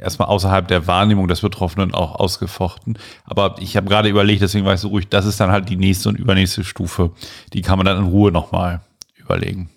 erstmal 0.00 0.28
außerhalb 0.28 0.68
der 0.68 0.86
Wahrnehmung 0.86 1.28
des 1.28 1.40
Betroffenen 1.40 1.94
auch 1.94 2.14
ausgefochten. 2.16 2.98
Aber 3.24 3.56
ich 3.60 3.76
habe 3.76 3.88
gerade 3.88 4.08
überlegt, 4.08 4.42
deswegen 4.42 4.64
war 4.64 4.74
ich 4.74 4.80
so 4.80 4.88
ruhig, 4.88 5.08
das 5.08 5.26
ist 5.26 5.40
dann 5.40 5.50
halt 5.50 5.68
die 5.68 5.76
nächste 5.76 6.08
und 6.08 6.18
übernächste 6.18 6.64
Stufe. 6.64 7.12
Die 7.52 7.62
kann 7.62 7.78
man 7.78 7.86
dann 7.86 7.98
in 7.98 8.04
Ruhe 8.04 8.32
nochmal 8.32 8.80
überlegen. 9.16 9.70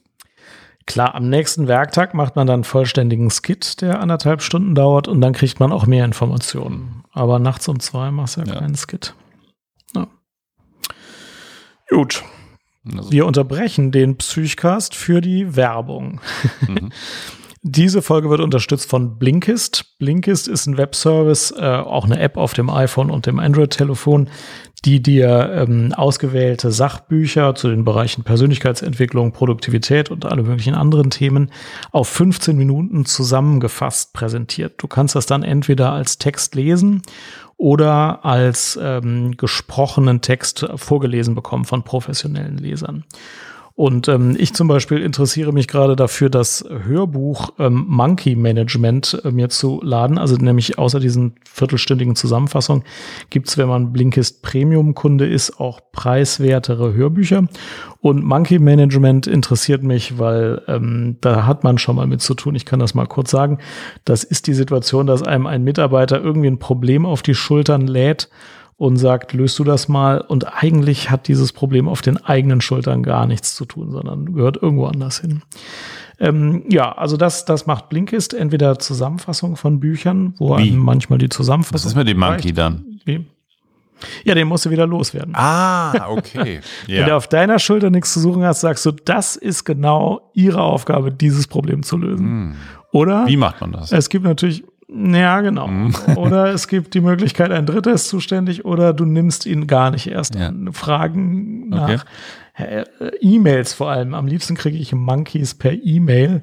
Klar, 0.87 1.15
am 1.15 1.29
nächsten 1.29 1.67
Werktag 1.67 2.13
macht 2.13 2.37
man 2.37 2.47
dann 2.47 2.63
vollständigen 2.63 3.29
Skit, 3.29 3.81
der 3.81 3.99
anderthalb 3.99 4.41
Stunden 4.41 4.73
dauert 4.73 5.09
und 5.09 5.19
dann 5.19 5.33
kriegt 5.33 5.59
man 5.59 5.73
auch 5.73 5.85
mehr 5.85 6.05
Informationen. 6.05 7.03
Aber 7.11 7.39
nachts 7.39 7.67
um 7.67 7.81
zwei 7.81 8.09
machst 8.09 8.37
du 8.37 8.41
ja, 8.41 8.47
ja. 8.47 8.59
keinen 8.59 8.75
Skit. 8.75 9.13
Ja. 9.93 10.07
Gut. 11.89 12.23
Also. 12.95 13.11
Wir 13.11 13.25
unterbrechen 13.25 13.91
den 13.91 14.17
Psychcast 14.17 14.95
für 14.95 15.19
die 15.19 15.57
Werbung. 15.57 16.21
Mhm. 16.65 16.91
Diese 17.63 18.01
Folge 18.01 18.29
wird 18.29 18.41
unterstützt 18.41 18.89
von 18.89 19.17
Blinkist. 19.17 19.97
Blinkist 19.97 20.47
ist 20.47 20.67
ein 20.67 20.77
Webservice, 20.77 21.51
äh, 21.57 21.63
auch 21.63 22.05
eine 22.05 22.19
App 22.19 22.37
auf 22.37 22.53
dem 22.53 22.69
iPhone 22.69 23.09
und 23.09 23.25
dem 23.25 23.39
Android-Telefon, 23.39 24.29
die 24.85 25.01
dir 25.01 25.51
ähm, 25.53 25.91
ausgewählte 25.93 26.71
Sachbücher 26.71 27.55
zu 27.55 27.69
den 27.69 27.83
Bereichen 27.83 28.23
Persönlichkeitsentwicklung, 28.23 29.31
Produktivität 29.31 30.11
und 30.11 30.25
alle 30.25 30.43
möglichen 30.43 30.75
anderen 30.75 31.09
Themen 31.09 31.51
auf 31.91 32.07
15 32.09 32.55
Minuten 32.55 33.05
zusammengefasst 33.05 34.13
präsentiert. 34.13 34.75
Du 34.77 34.87
kannst 34.87 35.15
das 35.15 35.25
dann 35.25 35.43
entweder 35.43 35.91
als 35.93 36.19
Text 36.19 36.53
lesen 36.53 37.01
oder 37.57 38.23
als 38.23 38.79
ähm, 38.81 39.35
gesprochenen 39.35 40.21
Text 40.21 40.67
vorgelesen 40.75 41.33
bekommen 41.33 41.65
von 41.65 41.83
professionellen 41.83 42.57
Lesern. 42.57 43.03
Und 43.77 44.07
ähm, 44.07 44.35
ich 44.39 44.55
zum 44.55 44.67
Beispiel 44.67 45.03
interessiere 45.03 45.53
mich 45.53 45.67
gerade 45.67 45.95
dafür, 45.95 46.31
das 46.31 46.65
Hörbuch 46.67 47.51
ähm, 47.59 47.85
Monkey 47.87 48.35
Management 48.35 49.21
äh, 49.23 49.29
mir 49.29 49.49
zu 49.49 49.79
laden. 49.83 50.17
Also 50.17 50.35
nämlich 50.35 50.79
außer 50.79 50.99
diesen 50.99 51.35
viertelstündigen 51.47 52.15
Zusammenfassungen 52.15 52.83
gibt's, 53.29 53.55
wenn 53.55 53.67
man 53.67 53.93
Blinkist 53.93 54.41
Premium-Kunde 54.41 55.27
ist, 55.27 55.59
auch 55.59 55.79
preiswertere 55.91 56.95
Hörbücher. 56.95 57.47
Und 58.01 58.23
Monkey 58.23 58.57
Management 58.57 59.27
interessiert 59.27 59.83
mich, 59.83 60.17
weil 60.17 60.63
ähm, 60.67 61.17
da 61.21 61.45
hat 61.45 61.63
man 61.63 61.77
schon 61.77 61.97
mal 61.97 62.07
mit 62.07 62.21
zu 62.21 62.33
tun. 62.33 62.55
Ich 62.55 62.65
kann 62.65 62.79
das 62.79 62.95
mal 62.95 63.05
kurz 63.05 63.29
sagen. 63.29 63.59
Das 64.05 64.23
ist 64.23 64.47
die 64.47 64.55
Situation, 64.55 65.05
dass 65.05 65.21
einem 65.21 65.45
ein 65.45 65.63
Mitarbeiter 65.63 66.19
irgendwie 66.19 66.47
ein 66.47 66.57
Problem 66.57 67.05
auf 67.05 67.21
die 67.21 67.35
Schultern 67.35 67.85
lädt 67.85 68.27
und 68.77 68.97
sagt, 68.97 69.33
löst 69.33 69.57
du 69.59 69.63
das 69.63 69.87
mal? 69.87 70.21
Und 70.21 70.63
eigentlich 70.63 71.09
hat 71.09 71.27
dieses 71.27 71.51
Problem 71.51 71.87
auf 71.89 72.01
den 72.01 72.17
eigenen 72.17 72.61
Schultern 72.61 73.03
gar 73.03 73.25
nichts 73.25 73.55
zu 73.55 73.65
tun, 73.65 73.91
sondern 73.91 74.33
gehört 74.33 74.57
irgendwo 74.61 74.85
anders 74.85 75.19
hin. 75.19 75.41
Ähm, 76.19 76.63
ja, 76.69 76.91
also 76.91 77.17
das, 77.17 77.45
das 77.45 77.65
macht 77.65 77.89
Blinkist, 77.89 78.33
entweder 78.33 78.79
Zusammenfassung 78.79 79.55
von 79.55 79.79
Büchern, 79.79 80.33
wo 80.37 80.57
Wie? 80.57 80.71
manchmal 80.71 81.19
die 81.19 81.29
Zusammenfassung. 81.29 81.75
Was 81.75 81.85
ist 81.85 81.95
mit 81.95 82.07
dem 82.07 82.19
Monkey 82.19 82.53
dann? 82.53 82.99
Wie? 83.05 83.25
Ja, 84.23 84.35
den 84.35 84.47
musst 84.47 84.65
du 84.65 84.69
wieder 84.69 84.85
loswerden. 84.85 85.33
Ah, 85.35 86.09
okay. 86.09 86.61
ja. 86.87 86.99
Wenn 86.99 87.05
du 87.07 87.15
auf 87.15 87.27
deiner 87.27 87.57
Schulter 87.57 87.89
nichts 87.89 88.13
zu 88.13 88.19
suchen 88.19 88.43
hast, 88.43 88.61
sagst 88.61 88.85
du, 88.85 88.91
das 88.91 89.35
ist 89.35 89.63
genau 89.63 90.29
ihre 90.33 90.61
Aufgabe, 90.61 91.11
dieses 91.11 91.47
Problem 91.47 91.81
zu 91.81 91.97
lösen. 91.97 92.25
Hm. 92.25 92.55
Oder? 92.91 93.25
Wie 93.27 93.37
macht 93.37 93.61
man 93.61 93.71
das? 93.71 93.91
Es 93.91 94.09
gibt 94.09 94.23
natürlich 94.23 94.63
ja, 94.89 95.41
genau. 95.41 95.67
Mhm. 95.67 95.93
Oder 96.15 96.47
es 96.53 96.67
gibt 96.67 96.93
die 96.93 97.01
Möglichkeit, 97.01 97.51
ein 97.51 97.65
Dritter 97.65 97.93
ist 97.93 98.07
zuständig 98.07 98.65
oder 98.65 98.93
du 98.93 99.05
nimmst 99.05 99.45
ihn 99.45 99.67
gar 99.67 99.91
nicht 99.91 100.07
erst 100.07 100.35
ja. 100.35 100.47
an. 100.47 100.71
Fragen 100.71 101.69
nach 101.69 101.89
okay. 101.89 101.99
Äh, 102.53 102.85
E-Mails 103.19 103.73
vor 103.73 103.91
allem. 103.91 104.13
Am 104.13 104.27
liebsten 104.27 104.55
kriege 104.55 104.77
ich 104.77 104.93
Monkeys 104.93 105.53
per 105.53 105.73
E-Mail 105.73 106.41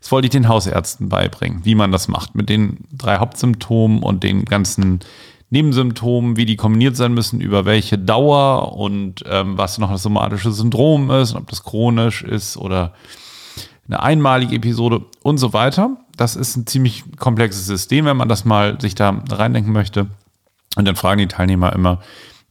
Das 0.00 0.10
wollte 0.10 0.26
ich 0.26 0.32
den 0.32 0.48
Hausärzten 0.48 1.08
beibringen, 1.10 1.60
wie 1.62 1.76
man 1.76 1.92
das 1.92 2.08
macht, 2.08 2.34
mit 2.34 2.48
den 2.48 2.78
drei 2.90 3.18
Hauptsymptomen 3.18 4.02
und 4.02 4.24
den 4.24 4.46
ganzen 4.46 4.98
Nebensymptomen, 5.50 6.36
wie 6.36 6.46
die 6.46 6.56
kombiniert 6.56 6.96
sein 6.96 7.12
müssen, 7.12 7.40
über 7.40 7.64
welche 7.64 7.98
Dauer 7.98 8.76
und 8.76 9.24
ähm, 9.26 9.58
was 9.58 9.78
noch 9.78 9.90
das 9.90 10.02
somatische 10.02 10.52
Syndrom 10.52 11.10
ist, 11.10 11.34
ob 11.34 11.48
das 11.48 11.64
chronisch 11.64 12.22
ist 12.22 12.56
oder 12.56 12.94
eine 13.88 14.02
einmalige 14.02 14.56
Episode 14.56 15.04
und 15.22 15.38
so 15.38 15.52
weiter. 15.52 15.96
Das 16.16 16.36
ist 16.36 16.56
ein 16.56 16.66
ziemlich 16.66 17.02
komplexes 17.18 17.66
System, 17.66 18.04
wenn 18.04 18.16
man 18.16 18.28
das 18.28 18.44
mal 18.44 18.80
sich 18.80 18.94
da 18.94 19.22
reindenken 19.28 19.72
möchte. 19.72 20.06
Und 20.76 20.86
dann 20.86 20.94
fragen 20.94 21.18
die 21.18 21.26
Teilnehmer 21.26 21.72
immer, 21.72 22.00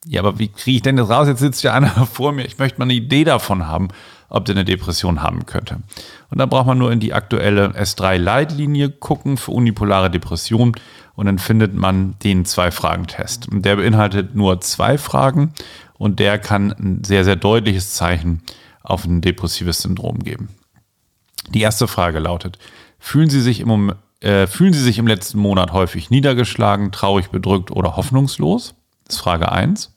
ja, 0.05 0.21
aber 0.21 0.39
wie 0.39 0.49
kriege 0.49 0.77
ich 0.77 0.81
denn 0.81 0.97
das 0.97 1.09
raus? 1.09 1.27
Jetzt 1.27 1.39
sitzt 1.39 1.63
ja 1.63 1.73
einer 1.73 2.05
vor 2.11 2.33
mir, 2.33 2.45
ich 2.45 2.57
möchte 2.57 2.79
mal 2.79 2.85
eine 2.85 2.93
Idee 2.93 3.23
davon 3.23 3.67
haben, 3.67 3.89
ob 4.29 4.45
der 4.45 4.55
eine 4.55 4.65
Depression 4.65 5.21
haben 5.21 5.45
könnte. 5.45 5.77
Und 6.29 6.37
dann 6.37 6.49
braucht 6.49 6.67
man 6.67 6.77
nur 6.77 6.91
in 6.91 6.99
die 6.99 7.13
aktuelle 7.13 7.69
S3-Leitlinie 7.69 8.89
gucken 8.89 9.37
für 9.37 9.51
unipolare 9.51 10.09
Depression 10.09 10.75
und 11.15 11.25
dann 11.25 11.39
findet 11.39 11.73
man 11.73 12.15
den 12.23 12.45
Zwei-Fragen-Test. 12.45 13.47
Der 13.51 13.75
beinhaltet 13.75 14.35
nur 14.35 14.61
zwei 14.61 14.97
Fragen 14.97 15.53
und 15.97 16.19
der 16.19 16.39
kann 16.39 16.71
ein 16.71 17.03
sehr, 17.03 17.25
sehr 17.25 17.35
deutliches 17.35 17.93
Zeichen 17.93 18.41
auf 18.83 19.05
ein 19.05 19.21
depressives 19.21 19.81
Syndrom 19.81 20.19
geben. 20.19 20.49
Die 21.49 21.61
erste 21.61 21.87
Frage 21.87 22.19
lautet, 22.19 22.59
fühlen 22.99 23.29
Sie 23.29 23.41
sich 23.41 23.59
im 23.59 23.67
Moment 23.67 23.97
äh, 24.21 24.47
fühlen 24.47 24.73
Sie 24.73 24.81
sich 24.81 24.97
im 24.97 25.07
letzten 25.07 25.39
Monat 25.39 25.71
häufig 25.71 26.09
niedergeschlagen, 26.09 26.91
traurig, 26.91 27.29
bedrückt 27.29 27.71
oder 27.71 27.95
hoffnungslos? 27.95 28.75
Das 29.05 29.15
ist 29.15 29.21
Frage 29.21 29.49
1. 29.51 29.93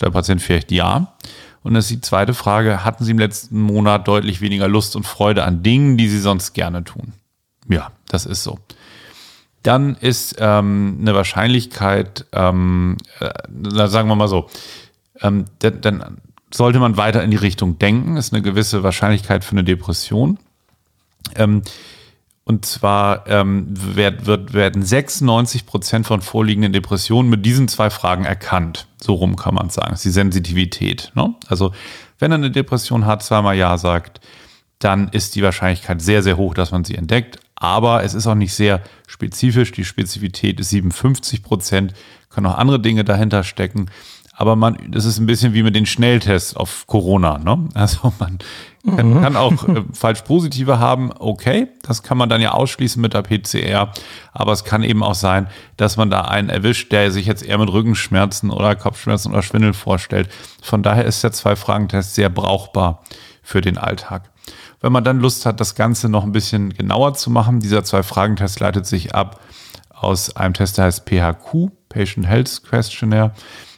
Der 0.00 0.10
Patient 0.10 0.42
vielleicht 0.42 0.72
ja. 0.72 1.14
Und 1.66 1.74
das 1.74 1.86
ist 1.86 1.90
die 1.90 2.00
zweite 2.00 2.32
Frage, 2.32 2.84
hatten 2.84 3.04
Sie 3.04 3.10
im 3.10 3.18
letzten 3.18 3.60
Monat 3.60 4.06
deutlich 4.06 4.40
weniger 4.40 4.68
Lust 4.68 4.94
und 4.94 5.04
Freude 5.04 5.44
an 5.44 5.62
Dingen, 5.62 5.96
die 5.96 6.08
Sie 6.08 6.20
sonst 6.20 6.52
gerne 6.52 6.84
tun? 6.84 7.12
Ja, 7.68 7.90
das 8.08 8.24
ist 8.24 8.44
so 8.44 8.58
dann 9.66 9.96
ist 9.96 10.36
ähm, 10.38 10.98
eine 11.00 11.14
Wahrscheinlichkeit, 11.14 12.26
ähm, 12.32 12.98
äh, 13.18 13.88
sagen 13.88 14.08
wir 14.08 14.14
mal 14.14 14.28
so, 14.28 14.48
ähm, 15.20 15.46
dann, 15.58 16.18
sollte 16.54 16.78
man 16.78 16.96
weiter 16.96 17.24
in 17.24 17.32
die 17.32 17.36
Richtung 17.36 17.76
denken, 17.78 18.16
ist 18.16 18.32
eine 18.32 18.40
gewisse 18.40 18.84
Wahrscheinlichkeit 18.84 19.44
für 19.44 19.52
eine 19.52 19.64
Depression. 19.64 20.38
Ähm, 21.34 21.62
und 22.46 22.64
zwar 22.64 23.26
ähm, 23.26 23.66
wird, 23.68 24.24
wird, 24.24 24.54
werden 24.54 24.82
96 24.82 25.66
Prozent 25.66 26.06
von 26.06 26.22
vorliegenden 26.22 26.72
Depressionen 26.72 27.28
mit 27.28 27.44
diesen 27.44 27.68
zwei 27.68 27.90
Fragen 27.90 28.24
erkannt. 28.24 28.86
So 28.96 29.14
rum 29.14 29.36
kann 29.36 29.54
man 29.54 29.68
sagen. 29.68 29.90
Das 29.90 30.00
ist 30.00 30.06
die 30.06 30.10
Sensitivität. 30.10 31.12
Ne? 31.14 31.34
Also 31.48 31.72
wenn 32.18 32.32
er 32.32 32.36
eine 32.36 32.50
Depression 32.50 33.04
hat, 33.04 33.22
zweimal 33.22 33.56
Ja 33.56 33.76
sagt, 33.76 34.20
dann 34.78 35.08
ist 35.08 35.34
die 35.34 35.42
Wahrscheinlichkeit 35.42 36.00
sehr, 36.00 36.22
sehr 36.22 36.38
hoch, 36.38 36.54
dass 36.54 36.70
man 36.70 36.84
sie 36.84 36.94
entdeckt 36.94 37.38
aber 37.56 38.04
es 38.04 38.14
ist 38.14 38.26
auch 38.26 38.34
nicht 38.34 38.54
sehr 38.54 38.82
spezifisch. 39.06 39.72
Die 39.72 39.84
Spezifität 39.84 40.60
ist 40.60 40.70
57 40.70 41.42
Prozent, 41.42 41.94
können 42.28 42.46
auch 42.46 42.58
andere 42.58 42.78
Dinge 42.78 43.02
dahinter 43.02 43.42
stecken. 43.42 43.90
Aber 44.32 44.54
man, 44.54 44.78
das 44.90 45.06
ist 45.06 45.18
ein 45.18 45.26
bisschen 45.26 45.54
wie 45.54 45.62
mit 45.62 45.74
den 45.74 45.86
Schnelltests 45.86 46.54
auf 46.54 46.86
Corona. 46.86 47.38
Ne? 47.38 47.68
Also 47.72 48.12
man 48.18 48.38
kann, 48.94 49.14
mhm. 49.14 49.22
kann 49.22 49.36
auch 49.36 49.68
äh, 49.68 49.82
falsch 49.92 50.22
positive 50.22 50.78
haben. 50.78 51.10
Okay, 51.18 51.68
das 51.82 52.02
kann 52.02 52.18
man 52.18 52.28
dann 52.28 52.40
ja 52.40 52.52
ausschließen 52.52 53.00
mit 53.00 53.14
der 53.14 53.22
PCR. 53.22 53.92
Aber 54.32 54.52
es 54.52 54.64
kann 54.64 54.82
eben 54.82 55.02
auch 55.02 55.14
sein, 55.14 55.48
dass 55.76 55.96
man 55.96 56.10
da 56.10 56.22
einen 56.22 56.48
erwischt, 56.48 56.92
der 56.92 57.10
sich 57.10 57.26
jetzt 57.26 57.44
eher 57.44 57.58
mit 57.58 57.70
Rückenschmerzen 57.70 58.50
oder 58.50 58.76
Kopfschmerzen 58.76 59.32
oder 59.32 59.42
Schwindel 59.42 59.72
vorstellt. 59.72 60.28
Von 60.62 60.82
daher 60.82 61.04
ist 61.04 61.24
der 61.24 61.32
Zwei-Fragen-Test 61.32 62.14
sehr 62.14 62.28
brauchbar 62.28 63.02
für 63.42 63.60
den 63.60 63.78
Alltag. 63.78 64.30
Wenn 64.80 64.92
man 64.92 65.04
dann 65.04 65.20
Lust 65.20 65.46
hat, 65.46 65.60
das 65.60 65.74
Ganze 65.74 66.08
noch 66.08 66.24
ein 66.24 66.32
bisschen 66.32 66.72
genauer 66.74 67.14
zu 67.14 67.30
machen, 67.30 67.60
dieser 67.60 67.82
Zwei-Fragen-Test 67.84 68.60
leitet 68.60 68.86
sich 68.86 69.14
ab 69.14 69.40
aus 69.90 70.36
einem 70.36 70.54
Test, 70.54 70.78
der 70.78 70.84
heißt 70.84 71.08
PHQ, 71.08 71.70
Patient 71.88 72.26
Health 72.26 72.62
Questionnaire. 72.68 73.32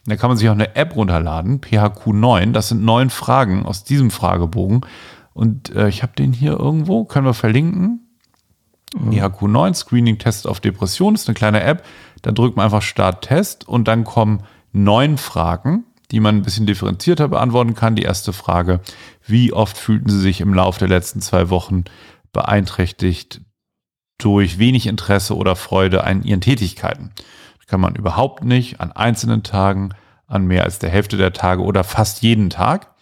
Da 0.09 0.17
kann 0.17 0.31
man 0.31 0.37
sich 0.37 0.49
auch 0.49 0.55
eine 0.55 0.77
App 0.77 0.97
runterladen, 0.97 1.61
PHQ9. 1.61 2.53
Das 2.53 2.69
sind 2.69 2.85
neun 2.85 3.11
Fragen 3.11 3.67
aus 3.67 3.85
diesem 3.85 4.11
Fragebogen. 4.11 4.83
Und 5.35 5.75
äh, 5.75 5.89
ich 5.89 6.03
habe 6.03 6.13
den 6.17 6.33
hier 6.33 6.59
irgendwo, 6.59 7.05
können 7.05 7.27
wir 7.27 7.35
verlinken. 7.35 8.09
Mhm. 8.99 9.11
PHQ9, 9.11 9.75
Screening 9.75 10.19
Test 10.19 10.47
auf 10.47 10.61
Depression, 10.61 11.15
ist 11.15 11.29
eine 11.29 11.35
kleine 11.35 11.63
App. 11.63 11.85
Da 12.23 12.33
drückt 12.33 12.57
man 12.57 12.65
einfach 12.65 12.83
Start 12.83 13.23
Test 13.25 13.69
und 13.69 13.87
dann 13.87 14.05
kommen 14.05 14.43
neun 14.73 15.19
Fragen 15.19 15.85
die 16.11 16.21
man 16.21 16.37
ein 16.37 16.43
bisschen 16.43 16.67
differenzierter 16.67 17.29
beantworten 17.29 17.75
kann. 17.75 17.97
Die 17.97 18.03
erste 18.03 18.33
Frage, 18.33 18.81
wie 19.27 19.53
oft 19.53 19.77
fühlten 19.77 20.09
Sie 20.09 20.21
sich 20.21 20.41
im 20.41 20.55
Laufe 20.55 20.79
der 20.79 20.89
letzten 20.89 21.21
zwei 21.21 21.51
Wochen 21.51 21.85
beeinträchtigt 22.33 23.43
durch 24.19 24.59
wenig 24.59 24.87
Interesse 24.87 25.37
oder 25.37 25.55
Freude 25.55 26.05
an 26.05 26.23
Ihren 26.23 26.41
Tätigkeiten? 26.41 27.13
Kann 27.69 27.81
man 27.81 27.95
überhaupt 27.95 28.45
nicht 28.45 28.81
an 28.81 28.91
einzelnen 28.93 29.45
Tagen, 29.45 29.91
an 30.27 30.47
mehr 30.47 30.65
als 30.65 30.79
der 30.79 30.91
Hälfte 30.91 31.17
der 31.17 31.33
Tage 31.33 31.63
oder 31.63 31.85
fast 31.85 32.23
jeden 32.23 32.51
Tag. 32.51 32.95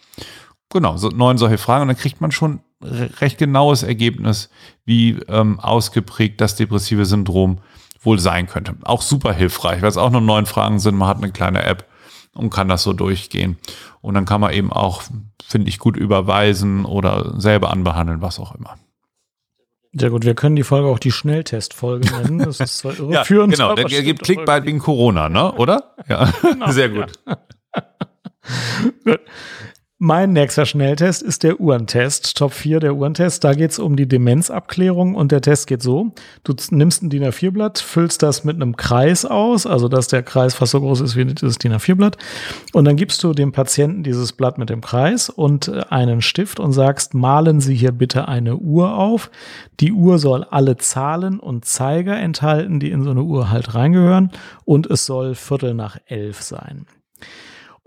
Genau, 0.69 0.97
so 0.97 1.09
neun 1.09 1.37
solche 1.37 1.57
Fragen 1.57 1.83
und 1.83 1.87
dann 1.87 1.97
kriegt 1.97 2.21
man 2.21 2.31
schon 2.31 2.59
recht 2.81 3.37
genaues 3.37 3.83
Ergebnis, 3.83 4.49
wie 4.85 5.11
ähm, 5.27 5.59
ausgeprägt 5.59 6.39
das 6.41 6.55
depressive 6.55 7.05
Syndrom 7.05 7.59
wohl 8.01 8.19
sein 8.19 8.47
könnte. 8.47 8.75
Auch 8.83 9.01
super 9.01 9.33
hilfreich, 9.33 9.81
weil 9.81 9.89
es 9.89 9.97
auch 9.97 10.11
nur 10.11 10.21
neun 10.21 10.45
Fragen 10.45 10.79
sind. 10.79 10.95
Man 10.95 11.07
hat 11.07 11.17
eine 11.17 11.31
kleine 11.31 11.63
App 11.63 11.87
und 12.33 12.49
kann 12.51 12.67
das 12.67 12.83
so 12.83 12.93
durchgehen. 12.93 13.57
Und 14.01 14.13
dann 14.13 14.25
kann 14.25 14.41
man 14.41 14.53
eben 14.53 14.71
auch, 14.71 15.01
finde 15.45 15.69
ich, 15.69 15.79
gut 15.79 15.97
überweisen 15.97 16.85
oder 16.85 17.39
selber 17.39 17.71
anbehandeln, 17.71 18.21
was 18.21 18.39
auch 18.39 18.53
immer. 18.53 18.77
Sehr 19.93 20.09
gut, 20.09 20.25
wir 20.25 20.35
können 20.35 20.55
die 20.55 20.63
Folge 20.63 20.87
auch 20.87 20.99
die 20.99 21.11
Schnelltestfolge 21.11 22.09
nennen. 22.21 22.39
Das 22.39 22.59
ist 22.59 22.77
zwar 22.79 22.93
irreführend. 22.97 23.57
ja, 23.57 23.73
genau, 23.73 23.87
der 23.87 24.03
gibt 24.03 24.23
Klick 24.23 24.45
bald 24.45 24.65
wegen 24.65 24.79
Corona, 24.79 25.29
ne? 25.29 25.51
Oder? 25.53 25.95
Ja, 26.07 26.31
genau, 26.41 26.71
sehr 26.71 26.89
gut. 26.89 27.11
Ja. 27.25 27.37
Mein 29.99 30.31
nächster 30.31 30.67
Schnelltest 30.67 31.23
ist 31.23 31.41
der 31.41 31.59
Uhrentest, 31.59 32.37
Top 32.37 32.53
4 32.53 32.79
der 32.79 32.93
Uhrentest. 32.93 33.43
Da 33.43 33.55
geht 33.55 33.71
es 33.71 33.79
um 33.79 33.95
die 33.95 34.07
Demenzabklärung 34.07 35.15
und 35.15 35.31
der 35.31 35.41
Test 35.41 35.65
geht 35.65 35.81
so. 35.81 36.11
Du 36.43 36.53
nimmst 36.69 37.01
ein 37.01 37.09
DIN 37.09 37.23
A4-Blatt, 37.23 37.79
füllst 37.79 38.21
das 38.21 38.43
mit 38.43 38.57
einem 38.57 38.77
Kreis 38.77 39.25
aus, 39.25 39.65
also 39.65 39.87
dass 39.87 40.07
der 40.07 40.21
Kreis 40.21 40.53
fast 40.53 40.73
so 40.73 40.81
groß 40.81 41.01
ist 41.01 41.15
wie 41.15 41.25
dieses 41.25 41.57
DIN 41.57 41.73
A4-Blatt. 41.73 42.15
Und 42.73 42.85
dann 42.85 42.95
gibst 42.95 43.23
du 43.23 43.33
dem 43.33 43.53
Patienten 43.53 44.03
dieses 44.03 44.33
Blatt 44.33 44.59
mit 44.59 44.69
dem 44.69 44.81
Kreis 44.81 45.31
und 45.31 45.69
äh, 45.69 45.81
einen 45.89 46.21
Stift 46.21 46.59
und 46.59 46.73
sagst, 46.73 47.15
malen 47.15 47.59
Sie 47.59 47.73
hier 47.73 47.91
bitte 47.91 48.27
eine 48.27 48.55
Uhr 48.55 48.93
auf. 48.93 49.31
Die 49.79 49.93
Uhr 49.93 50.19
soll 50.19 50.43
alle 50.43 50.77
Zahlen 50.77 51.39
und 51.39 51.65
Zeiger 51.65 52.15
enthalten, 52.19 52.79
die 52.79 52.91
in 52.91 53.01
so 53.01 53.09
eine 53.09 53.23
Uhr 53.23 53.49
halt 53.49 53.73
reingehören. 53.73 54.29
Und 54.63 54.85
es 54.85 55.07
soll 55.07 55.33
Viertel 55.33 55.73
nach 55.73 55.97
elf 56.05 56.43
sein. 56.43 56.85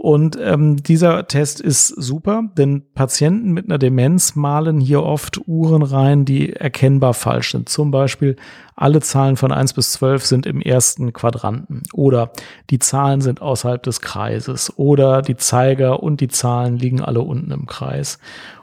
Und 0.03 0.39
ähm, 0.41 0.83
dieser 0.83 1.29
Test 1.29 1.61
ist 1.61 1.89
super, 1.89 2.45
denn 2.57 2.85
Patienten 2.95 3.53
mit 3.53 3.67
einer 3.67 3.77
Demenz 3.77 4.35
malen 4.35 4.81
hier 4.81 5.03
oft 5.03 5.47
Uhren 5.47 5.83
rein, 5.83 6.25
die 6.25 6.55
erkennbar 6.55 7.13
falsch 7.13 7.53
sind. 7.53 7.69
Zum 7.69 7.91
Beispiel 7.91 8.37
alle 8.75 9.03
Zahlen 9.03 9.37
von 9.37 9.53
1 9.53 9.75
bis 9.75 9.93
12 9.93 10.25
sind 10.25 10.47
im 10.47 10.63
ersten 10.63 11.13
Quadranten 11.13 11.83
oder 11.93 12.33
die 12.71 12.79
Zahlen 12.79 13.21
sind 13.21 13.43
außerhalb 13.43 13.83
des 13.83 14.01
Kreises 14.01 14.73
oder 14.79 15.21
die 15.21 15.37
Zeiger 15.37 16.03
und 16.03 16.23
die 16.23 16.29
Zahlen 16.29 16.79
liegen 16.79 17.03
alle 17.03 17.21
unten 17.21 17.51
im 17.51 17.67
Kreis 17.67 18.19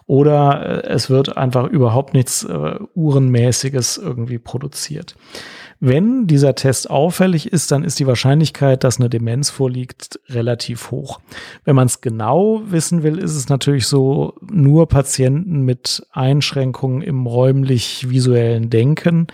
oder 0.07 0.85
äh, 0.85 0.87
es 0.87 1.11
wird 1.11 1.37
einfach 1.37 1.67
überhaupt 1.67 2.15
nichts 2.15 2.45
äh, 2.45 2.79
Uhrenmäßiges 2.95 3.97
irgendwie 3.97 4.39
produziert. 4.39 5.15
Wenn 5.79 6.25
dieser 6.27 6.55
Test 6.55 6.89
auffällig 6.89 7.51
ist, 7.51 7.71
dann 7.71 7.83
ist 7.83 7.99
die 7.99 8.07
Wahrscheinlichkeit, 8.07 8.83
dass 8.83 8.99
eine 8.99 9.09
Demenz 9.09 9.49
vorliegt, 9.49 10.19
relativ 10.29 10.91
hoch. 10.91 11.19
Wenn 11.65 11.75
man 11.75 11.85
es 11.85 12.01
genau 12.01 12.61
wissen 12.65 13.03
will, 13.03 13.19
ist 13.19 13.35
es 13.35 13.49
natürlich 13.49 13.87
so, 13.87 14.33
nur 14.49 14.87
Patienten 14.87 15.61
mit 15.61 16.05
Einschränkungen 16.11 17.01
im 17.01 17.27
räumlich-visuellen 17.27 18.69
Denken 18.69 19.27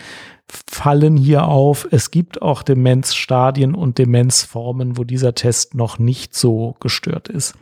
fallen 0.70 1.18
hier 1.18 1.46
auf. 1.48 1.88
Es 1.92 2.12
gibt 2.12 2.42
auch 2.42 2.64
Demenzstadien 2.64 3.74
und 3.74 3.98
Demenzformen, 3.98 4.98
wo 4.98 5.04
dieser 5.04 5.34
Test 5.36 5.76
noch 5.76 5.98
nicht 5.98 6.36
so 6.36 6.76
gestört 6.80 7.30
ist. 7.30 7.56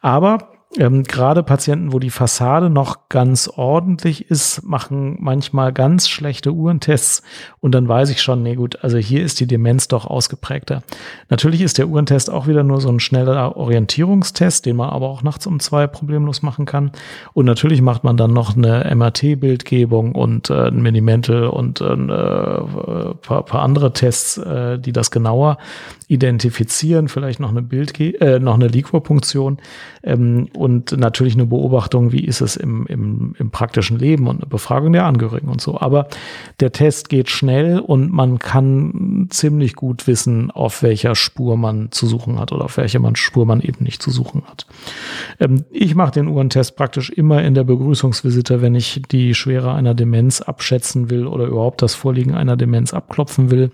Aber 0.00 0.55
ähm, 0.78 1.04
gerade 1.04 1.42
Patienten, 1.42 1.92
wo 1.92 1.98
die 1.98 2.10
Fassade 2.10 2.70
noch 2.70 3.08
ganz 3.08 3.48
ordentlich 3.48 4.30
ist, 4.30 4.62
machen 4.64 5.16
manchmal 5.20 5.72
ganz 5.72 6.08
schlechte 6.08 6.52
Uhrentests 6.52 7.22
und 7.60 7.72
dann 7.72 7.88
weiß 7.88 8.10
ich 8.10 8.20
schon, 8.20 8.42
nee 8.42 8.56
gut, 8.56 8.82
also 8.82 8.98
hier 8.98 9.22
ist 9.22 9.40
die 9.40 9.46
Demenz 9.46 9.88
doch 9.88 10.06
ausgeprägter. 10.06 10.82
Natürlich 11.28 11.62
ist 11.62 11.78
der 11.78 11.88
Uhrentest 11.88 12.30
auch 12.30 12.46
wieder 12.46 12.62
nur 12.62 12.80
so 12.80 12.88
ein 12.88 13.00
schneller 13.00 13.56
Orientierungstest, 13.56 14.66
den 14.66 14.76
man 14.76 14.90
aber 14.90 15.08
auch 15.08 15.22
nachts 15.22 15.46
um 15.46 15.60
zwei 15.60 15.86
problemlos 15.86 16.42
machen 16.42 16.66
kann. 16.66 16.90
Und 17.32 17.46
natürlich 17.46 17.80
macht 17.80 18.04
man 18.04 18.16
dann 18.16 18.32
noch 18.32 18.56
eine 18.56 18.92
MRT-Bildgebung 18.94 20.14
und 20.14 20.50
äh, 20.50 20.68
ein 20.68 20.82
Minimental 20.82 21.44
und 21.44 21.80
äh, 21.80 21.92
ein 21.92 22.10
äh, 22.10 23.14
paar, 23.14 23.44
paar 23.44 23.62
andere 23.62 23.92
Tests, 23.92 24.36
äh, 24.36 24.78
die 24.78 24.92
das 24.92 25.10
genauer 25.10 25.58
identifizieren, 26.08 27.08
vielleicht 27.08 27.40
noch 27.40 27.50
eine 27.50 27.62
Bild, 27.62 27.98
äh, 27.98 28.38
noch 28.38 28.54
eine 28.54 28.68
Liquorpunktion 28.68 29.58
ähm, 30.02 30.48
und 30.56 30.96
natürlich 30.96 31.34
eine 31.34 31.46
Beobachtung, 31.46 32.12
wie 32.12 32.24
ist 32.24 32.40
es 32.40 32.56
im, 32.56 32.86
im, 32.86 33.34
im 33.38 33.50
praktischen 33.50 33.98
Leben 33.98 34.26
und 34.26 34.36
eine 34.36 34.46
Befragung 34.46 34.92
der 34.92 35.04
Angehörigen 35.04 35.48
und 35.48 35.60
so. 35.60 35.80
Aber 35.80 36.08
der 36.60 36.72
Test 36.72 37.08
geht 37.08 37.30
schnell 37.30 37.78
und 37.78 38.12
man 38.12 38.38
kann 38.38 39.26
ziemlich 39.30 39.74
gut 39.74 40.06
wissen, 40.06 40.50
auf 40.50 40.82
welcher 40.82 41.14
Spur 41.14 41.56
man 41.56 41.92
zu 41.92 42.06
suchen 42.06 42.38
hat 42.38 42.52
oder 42.52 42.64
auf 42.64 42.76
welcher 42.76 42.98
man 42.98 43.16
Spur 43.16 43.46
man 43.46 43.60
eben 43.60 43.84
nicht 43.84 44.02
zu 44.02 44.10
suchen 44.10 44.42
hat. 44.48 44.66
Ähm, 45.40 45.64
ich 45.70 45.94
mache 45.94 46.12
den 46.12 46.28
Uhrentest 46.28 46.76
praktisch 46.76 47.10
immer 47.10 47.42
in 47.42 47.54
der 47.54 47.64
Begrüßungsvisite, 47.64 48.62
wenn 48.62 48.74
ich 48.74 49.02
die 49.10 49.34
Schwere 49.34 49.74
einer 49.74 49.94
Demenz 49.94 50.40
abschätzen 50.40 51.10
will 51.10 51.26
oder 51.26 51.46
überhaupt 51.46 51.82
das 51.82 51.94
Vorliegen 51.94 52.34
einer 52.34 52.56
Demenz 52.56 52.94
abklopfen 52.94 53.50
will. 53.50 53.70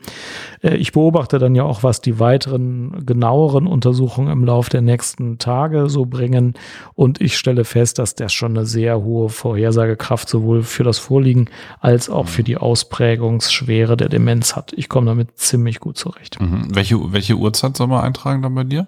Äh, 0.62 0.76
ich 0.76 0.92
beobachte 0.92 1.38
dann 1.38 1.54
ja 1.54 1.64
auch, 1.64 1.82
was 1.82 2.00
die 2.00 2.18
weiteren 2.18 3.04
genaueren 3.06 3.66
Untersuchungen 3.66 4.32
im 4.32 4.44
Laufe 4.44 4.70
der 4.70 4.82
nächsten 4.82 5.38
Tage 5.38 5.88
so 5.88 6.06
bringen. 6.06 6.54
Und 6.94 7.20
ich 7.20 7.38
stelle 7.38 7.64
fest, 7.64 7.98
dass 7.98 8.14
das 8.14 8.32
schon 8.32 8.56
eine 8.56 8.66
sehr 8.66 9.02
hohe 9.02 9.28
Vorhersagekraft 9.28 10.28
sowohl 10.28 10.62
für 10.62 10.84
das 10.84 10.98
Vorliegen 10.98 11.48
als 11.80 12.10
auch 12.10 12.28
für 12.28 12.42
die 12.42 12.56
Ausprägungsschwere 12.56 13.96
der 13.96 14.08
Demenz 14.08 14.56
hat. 14.56 14.72
Ich 14.74 14.88
komme 14.88 15.06
damit 15.06 15.38
ziemlich 15.38 15.80
gut 15.80 15.96
zurecht. 15.96 16.40
Mhm. 16.40 16.74
Welche, 16.74 17.12
welche 17.12 17.34
Uhrzeit 17.34 17.76
soll 17.76 17.86
man 17.86 18.04
eintragen 18.04 18.42
dann 18.42 18.54
bei 18.54 18.64
dir? 18.64 18.86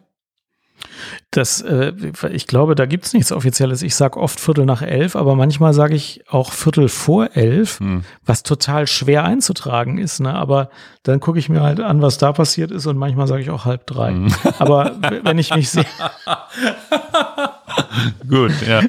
Das, 1.30 1.60
äh, 1.60 1.92
ich 2.30 2.46
glaube, 2.46 2.74
da 2.74 2.86
gibt 2.86 3.06
es 3.06 3.12
nichts 3.12 3.32
Offizielles. 3.32 3.82
Ich 3.82 3.96
sage 3.96 4.18
oft 4.20 4.38
Viertel 4.38 4.64
nach 4.64 4.82
elf, 4.82 5.16
aber 5.16 5.34
manchmal 5.34 5.74
sage 5.74 5.94
ich 5.94 6.24
auch 6.28 6.52
Viertel 6.52 6.88
vor 6.88 7.30
elf, 7.34 7.80
hm. 7.80 8.04
was 8.24 8.42
total 8.42 8.86
schwer 8.86 9.24
einzutragen 9.24 9.98
ist. 9.98 10.20
Ne? 10.20 10.32
Aber 10.32 10.70
dann 11.02 11.20
gucke 11.20 11.38
ich 11.38 11.48
mir 11.48 11.62
halt 11.62 11.80
an, 11.80 12.02
was 12.02 12.18
da 12.18 12.32
passiert 12.32 12.70
ist 12.70 12.86
und 12.86 12.96
manchmal 12.96 13.26
sage 13.26 13.42
ich 13.42 13.50
auch 13.50 13.64
halb 13.64 13.86
drei. 13.86 14.10
Hm. 14.10 14.32
Aber 14.58 14.96
wenn 15.22 15.38
ich 15.38 15.54
mich 15.54 15.70
sehr 15.70 15.86
Gut, 18.28 18.52
ja. 18.66 18.82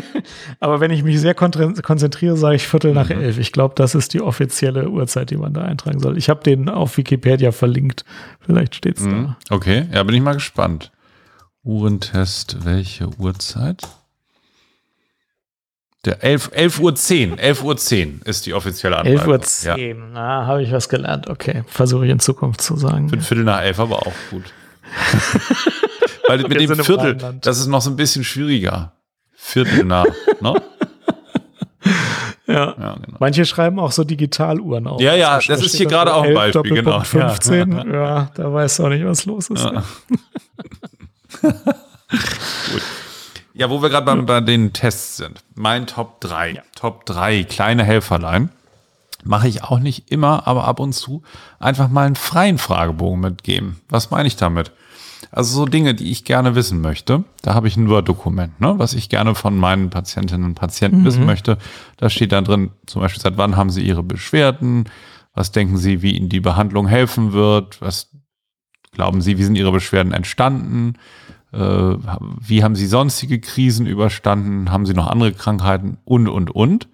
aber 0.60 0.80
wenn 0.80 0.90
ich 0.90 1.02
mich 1.02 1.20
sehr 1.20 1.34
konzentriere, 1.34 2.36
sage 2.36 2.56
ich 2.56 2.66
Viertel 2.66 2.92
nach 2.92 3.08
mhm. 3.08 3.20
elf. 3.20 3.38
Ich 3.38 3.52
glaube, 3.52 3.74
das 3.76 3.94
ist 3.94 4.14
die 4.14 4.20
offizielle 4.20 4.88
Uhrzeit, 4.88 5.30
die 5.30 5.36
man 5.36 5.54
da 5.54 5.62
eintragen 5.62 6.00
soll. 6.00 6.18
Ich 6.18 6.28
habe 6.28 6.42
den 6.42 6.68
auf 6.68 6.96
Wikipedia 6.96 7.52
verlinkt. 7.52 8.04
Vielleicht 8.40 8.74
steht 8.74 8.98
es 8.98 9.04
mhm. 9.04 9.34
da. 9.48 9.54
Okay, 9.54 9.86
ja, 9.92 10.02
bin 10.02 10.14
ich 10.14 10.22
mal 10.22 10.34
gespannt. 10.34 10.90
Uhrentest, 11.62 12.64
welche 12.64 13.08
Uhrzeit? 13.18 13.82
Der 16.04 16.22
11, 16.22 16.50
11 16.52 16.80
Uhr 16.80 16.94
10. 16.94 17.38
11 17.38 17.64
Uhr 17.64 17.76
10 17.76 18.20
ist 18.26 18.44
die 18.44 18.52
offizielle 18.52 18.98
Anmeldung. 18.98 19.22
11 19.22 19.28
Uhr 19.28 19.40
10. 19.40 19.76
Ja. 19.76 19.94
Na, 20.12 20.46
habe 20.46 20.62
ich 20.62 20.70
was 20.70 20.90
gelernt. 20.90 21.30
Okay, 21.30 21.64
versuche 21.66 22.04
ich 22.04 22.10
in 22.10 22.20
Zukunft 22.20 22.60
zu 22.60 22.76
sagen. 22.76 23.08
Für 23.08 23.20
Viertel 23.20 23.44
nach 23.44 23.62
11 23.62 23.80
aber 23.80 24.06
auch 24.06 24.12
gut. 24.30 24.44
Weil 26.26 26.38
mit 26.38 26.60
dem 26.60 26.76
Viertel, 26.76 27.16
das 27.40 27.58
ist 27.58 27.66
noch 27.66 27.80
so 27.80 27.90
ein 27.90 27.96
bisschen 27.96 28.24
schwieriger. 28.24 28.92
Viertel 29.34 29.84
nach, 29.84 30.06
ne? 30.40 30.54
Ja. 32.46 32.74
ja 32.78 32.94
genau. 32.94 33.16
Manche 33.20 33.44
schreiben 33.46 33.78
auch 33.78 33.92
so 33.92 34.04
Digitaluhren 34.04 34.86
auf. 34.86 35.00
Ja, 35.00 35.14
ja, 35.14 35.36
das, 35.36 35.46
das 35.46 35.62
ist 35.62 35.76
hier 35.76 35.86
gerade 35.86 36.14
auch 36.14 36.24
ein 36.24 36.34
Beispiel, 36.34 36.74
genau. 36.74 37.00
15, 37.00 37.72
ja. 37.72 37.84
ja, 37.92 38.30
da 38.34 38.52
weißt 38.52 38.78
du 38.78 38.84
auch 38.84 38.88
nicht, 38.90 39.04
was 39.04 39.24
los 39.24 39.48
ist. 39.48 39.64
Ja. 39.64 39.82
Gut. 42.70 42.82
Ja, 43.54 43.70
wo 43.70 43.80
wir 43.80 43.88
gerade 43.88 44.04
bei, 44.04 44.16
bei, 44.16 44.40
den 44.40 44.72
Tests 44.72 45.16
sind. 45.16 45.40
Mein 45.54 45.86
Top 45.86 46.20
3. 46.20 46.50
Ja. 46.50 46.62
Top 46.74 47.06
3 47.06 47.44
kleine 47.44 47.84
Helferlein. 47.84 48.50
Mache 49.22 49.48
ich 49.48 49.62
auch 49.64 49.78
nicht 49.78 50.10
immer, 50.10 50.46
aber 50.46 50.64
ab 50.64 50.80
und 50.80 50.92
zu 50.92 51.22
einfach 51.58 51.88
mal 51.88 52.04
einen 52.04 52.16
freien 52.16 52.58
Fragebogen 52.58 53.20
mitgeben. 53.20 53.80
Was 53.88 54.10
meine 54.10 54.26
ich 54.26 54.36
damit? 54.36 54.70
Also 55.30 55.56
so 55.56 55.66
Dinge, 55.66 55.94
die 55.94 56.10
ich 56.10 56.24
gerne 56.24 56.54
wissen 56.54 56.80
möchte. 56.80 57.24
Da 57.42 57.54
habe 57.54 57.68
ich 57.68 57.76
ein 57.76 57.88
Word-Dokument, 57.88 58.60
ne, 58.60 58.74
was 58.78 58.94
ich 58.94 59.08
gerne 59.08 59.34
von 59.34 59.56
meinen 59.56 59.90
Patientinnen 59.90 60.44
und 60.44 60.54
Patienten 60.54 61.00
mhm. 61.00 61.04
wissen 61.04 61.26
möchte. 61.26 61.58
Da 61.96 62.10
steht 62.10 62.32
dann 62.32 62.44
drin, 62.44 62.70
zum 62.86 63.02
Beispiel, 63.02 63.22
seit 63.22 63.36
wann 63.36 63.56
haben 63.56 63.70
sie 63.70 63.82
ihre 63.82 64.02
Beschwerden? 64.02 64.84
Was 65.34 65.52
denken 65.52 65.76
sie, 65.76 66.02
wie 66.02 66.16
ihnen 66.16 66.28
die 66.28 66.40
Behandlung 66.40 66.86
helfen 66.86 67.32
wird? 67.32 67.80
Was 67.80 68.10
glauben 68.92 69.20
sie, 69.20 69.38
wie 69.38 69.44
sind 69.44 69.56
ihre 69.56 69.72
Beschwerden 69.72 70.12
entstanden? 70.12 70.94
Äh, 71.52 71.58
wie 71.58 72.64
haben 72.64 72.76
sie 72.76 72.86
sonstige 72.86 73.40
Krisen 73.40 73.86
überstanden, 73.86 74.70
haben 74.70 74.86
sie 74.86 74.94
noch 74.94 75.08
andere 75.08 75.32
Krankheiten 75.32 75.98
und, 76.04 76.28
und, 76.28 76.50
und. 76.50 76.88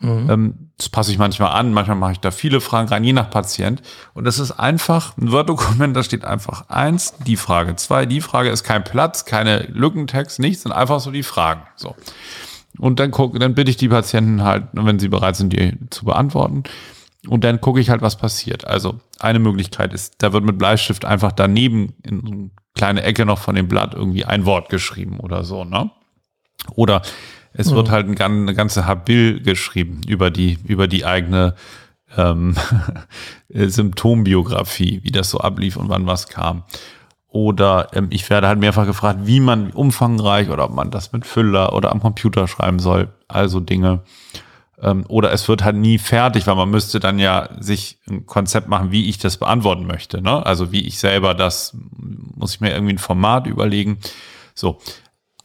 Mhm. 0.00 0.30
Ähm, 0.30 0.54
das 0.76 0.88
passe 0.90 1.10
ich 1.10 1.18
manchmal 1.18 1.52
an, 1.52 1.72
manchmal 1.72 1.96
mache 1.96 2.12
ich 2.12 2.20
da 2.20 2.30
viele 2.30 2.60
Fragen 2.60 2.88
rein, 2.88 3.04
je 3.04 3.12
nach 3.12 3.30
Patient. 3.30 3.82
Und 4.14 4.24
das 4.24 4.38
ist 4.38 4.52
einfach 4.52 5.16
ein 5.16 5.32
Word-Dokument, 5.32 5.96
da 5.96 6.02
steht 6.02 6.24
einfach 6.24 6.68
eins, 6.68 7.14
die 7.26 7.36
Frage, 7.36 7.76
zwei, 7.76 8.04
die 8.04 8.20
Frage 8.20 8.50
ist 8.50 8.62
kein 8.62 8.84
Platz, 8.84 9.24
keine 9.24 9.60
Lückentext, 9.72 10.38
nichts, 10.38 10.64
sind 10.64 10.72
einfach 10.72 11.00
so 11.00 11.10
die 11.10 11.22
Fragen. 11.22 11.62
So. 11.76 11.94
Und 12.78 13.00
dann 13.00 13.10
guck, 13.10 13.38
dann 13.38 13.54
bitte 13.54 13.70
ich 13.70 13.78
die 13.78 13.88
Patienten 13.88 14.42
halt, 14.42 14.64
wenn 14.72 14.98
sie 14.98 15.08
bereit 15.08 15.36
sind, 15.36 15.52
die 15.52 15.78
zu 15.90 16.04
beantworten. 16.04 16.64
Und 17.26 17.42
dann 17.42 17.60
gucke 17.60 17.80
ich 17.80 17.90
halt, 17.90 18.02
was 18.02 18.16
passiert. 18.16 18.66
Also 18.66 19.00
eine 19.18 19.38
Möglichkeit 19.38 19.92
ist, 19.92 20.16
da 20.18 20.32
wird 20.32 20.44
mit 20.44 20.58
Bleistift 20.58 21.04
einfach 21.04 21.32
daneben 21.32 21.94
in 22.02 22.50
kleine 22.74 23.02
Ecke 23.02 23.24
noch 23.24 23.38
von 23.38 23.54
dem 23.54 23.68
Blatt 23.68 23.94
irgendwie 23.94 24.24
ein 24.24 24.44
Wort 24.44 24.68
geschrieben 24.68 25.18
oder 25.20 25.42
so, 25.42 25.64
ne? 25.64 25.90
Oder 26.74 27.02
es 27.56 27.72
wird 27.72 27.88
mhm. 27.88 27.92
halt 27.92 28.08
ein, 28.08 28.20
eine 28.20 28.54
ganze 28.54 28.86
Habil 28.86 29.40
geschrieben 29.40 30.02
über 30.06 30.30
die, 30.30 30.58
über 30.66 30.88
die 30.88 31.04
eigene 31.04 31.54
ähm, 32.16 32.54
Symptombiografie, 33.48 35.00
wie 35.02 35.10
das 35.10 35.30
so 35.30 35.38
ablief 35.38 35.76
und 35.76 35.88
wann 35.88 36.06
was 36.06 36.28
kam. 36.28 36.64
Oder 37.28 37.88
ähm, 37.92 38.08
ich 38.10 38.28
werde 38.30 38.48
halt 38.48 38.58
mehrfach 38.58 38.86
gefragt, 38.86 39.20
wie 39.24 39.40
man 39.40 39.70
umfangreich 39.70 40.48
oder 40.48 40.64
ob 40.64 40.74
man 40.74 40.90
das 40.90 41.12
mit 41.12 41.26
Füller 41.26 41.72
oder 41.74 41.92
am 41.92 42.00
Computer 42.00 42.48
schreiben 42.48 42.78
soll. 42.78 43.08
Also 43.28 43.60
Dinge. 43.60 44.00
Ähm, 44.80 45.04
oder 45.08 45.32
es 45.32 45.48
wird 45.48 45.64
halt 45.64 45.76
nie 45.76 45.98
fertig, 45.98 46.46
weil 46.46 46.54
man 46.54 46.70
müsste 46.70 47.00
dann 47.00 47.18
ja 47.18 47.48
sich 47.58 47.98
ein 48.08 48.26
Konzept 48.26 48.68
machen, 48.68 48.90
wie 48.90 49.08
ich 49.08 49.18
das 49.18 49.38
beantworten 49.38 49.86
möchte. 49.86 50.20
Ne? 50.22 50.44
Also 50.44 50.72
wie 50.72 50.86
ich 50.86 50.98
selber 50.98 51.34
das, 51.34 51.76
muss 52.34 52.54
ich 52.54 52.60
mir 52.60 52.72
irgendwie 52.72 52.94
ein 52.94 52.98
Format 52.98 53.46
überlegen. 53.46 53.98
So, 54.54 54.78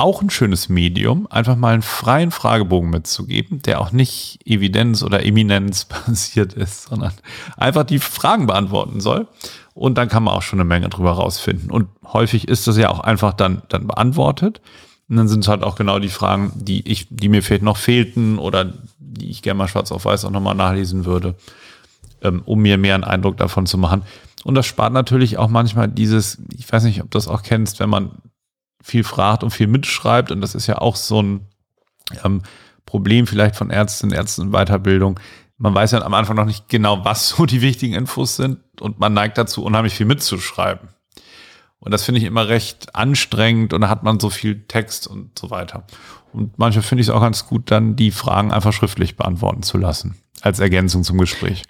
auch 0.01 0.23
ein 0.23 0.31
schönes 0.31 0.67
Medium, 0.67 1.27
einfach 1.29 1.55
mal 1.55 1.73
einen 1.73 1.83
freien 1.83 2.31
Fragebogen 2.31 2.89
mitzugeben, 2.89 3.61
der 3.61 3.79
auch 3.79 3.91
nicht 3.91 4.39
Evidenz 4.45 5.03
oder 5.03 5.23
Eminenz 5.23 5.85
basiert 6.05 6.53
ist, 6.53 6.89
sondern 6.89 7.13
einfach 7.55 7.83
die 7.83 7.99
Fragen 7.99 8.47
beantworten 8.47 8.99
soll. 8.99 9.27
Und 9.75 9.97
dann 9.97 10.09
kann 10.09 10.23
man 10.23 10.33
auch 10.33 10.41
schon 10.41 10.59
eine 10.59 10.67
Menge 10.67 10.89
drüber 10.89 11.11
rausfinden. 11.11 11.69
Und 11.69 11.87
häufig 12.03 12.47
ist 12.47 12.67
das 12.67 12.77
ja 12.77 12.89
auch 12.89 12.99
einfach 12.99 13.33
dann, 13.33 13.61
dann 13.69 13.87
beantwortet. 13.87 14.59
Und 15.07 15.17
dann 15.17 15.27
sind 15.27 15.41
es 15.41 15.47
halt 15.47 15.63
auch 15.63 15.75
genau 15.75 15.99
die 15.99 16.09
Fragen, 16.09 16.51
die 16.55 16.87
ich, 16.89 17.07
die 17.09 17.29
mir 17.29 17.43
vielleicht 17.43 17.63
noch 17.63 17.77
fehlten 17.77 18.39
oder 18.39 18.73
die 18.97 19.29
ich 19.29 19.41
gerne 19.43 19.59
mal 19.59 19.67
schwarz 19.67 19.91
auf 19.91 20.05
weiß 20.05 20.25
auch 20.25 20.31
nochmal 20.31 20.55
nachlesen 20.55 21.05
würde, 21.05 21.35
ähm, 22.23 22.41
um 22.45 22.59
mir 22.59 22.77
mehr 22.77 22.95
einen 22.95 23.03
Eindruck 23.03 23.37
davon 23.37 23.67
zu 23.67 23.77
machen. 23.77 24.01
Und 24.43 24.55
das 24.55 24.65
spart 24.65 24.93
natürlich 24.93 25.37
auch 25.37 25.49
manchmal 25.49 25.87
dieses, 25.87 26.41
ich 26.57 26.71
weiß 26.71 26.83
nicht, 26.85 27.01
ob 27.01 27.11
du 27.11 27.17
das 27.17 27.27
auch 27.27 27.43
kennst, 27.43 27.79
wenn 27.79 27.89
man 27.89 28.11
viel 28.83 29.03
fragt 29.03 29.43
und 29.43 29.51
viel 29.51 29.67
mitschreibt. 29.67 30.31
Und 30.31 30.41
das 30.41 30.55
ist 30.55 30.67
ja 30.67 30.77
auch 30.77 30.95
so 30.95 31.21
ein 31.21 31.47
ähm, 32.23 32.41
Problem 32.85 33.27
vielleicht 33.27 33.55
von 33.55 33.69
Ärztinnen, 33.69 34.15
Ärzten 34.15 34.41
in 34.41 34.51
Weiterbildung. 34.51 35.19
Man 35.57 35.75
weiß 35.75 35.91
ja 35.91 36.01
am 36.01 36.13
Anfang 36.13 36.35
noch 36.35 36.45
nicht 36.45 36.69
genau, 36.69 37.05
was 37.05 37.29
so 37.29 37.45
die 37.45 37.61
wichtigen 37.61 37.93
Infos 37.93 38.35
sind 38.35 38.59
und 38.79 38.99
man 38.99 39.13
neigt 39.13 39.37
dazu, 39.37 39.63
unheimlich 39.63 39.93
viel 39.93 40.07
mitzuschreiben. 40.07 40.89
Und 41.79 41.91
das 41.91 42.03
finde 42.03 42.19
ich 42.19 42.25
immer 42.25 42.47
recht 42.47 42.95
anstrengend 42.95 43.73
und 43.73 43.81
da 43.81 43.89
hat 43.89 44.03
man 44.03 44.19
so 44.19 44.29
viel 44.29 44.67
Text 44.67 45.07
und 45.07 45.37
so 45.37 45.49
weiter. 45.49 45.83
Und 46.31 46.57
manchmal 46.57 46.83
finde 46.83 47.01
ich 47.01 47.07
es 47.07 47.13
auch 47.13 47.21
ganz 47.21 47.47
gut, 47.47 47.71
dann 47.71 47.95
die 47.95 48.11
Fragen 48.11 48.51
einfach 48.51 48.71
schriftlich 48.71 49.17
beantworten 49.17 49.63
zu 49.63 49.77
lassen, 49.77 50.15
als 50.41 50.59
Ergänzung 50.59 51.03
zum 51.03 51.17
Gespräch. 51.17 51.63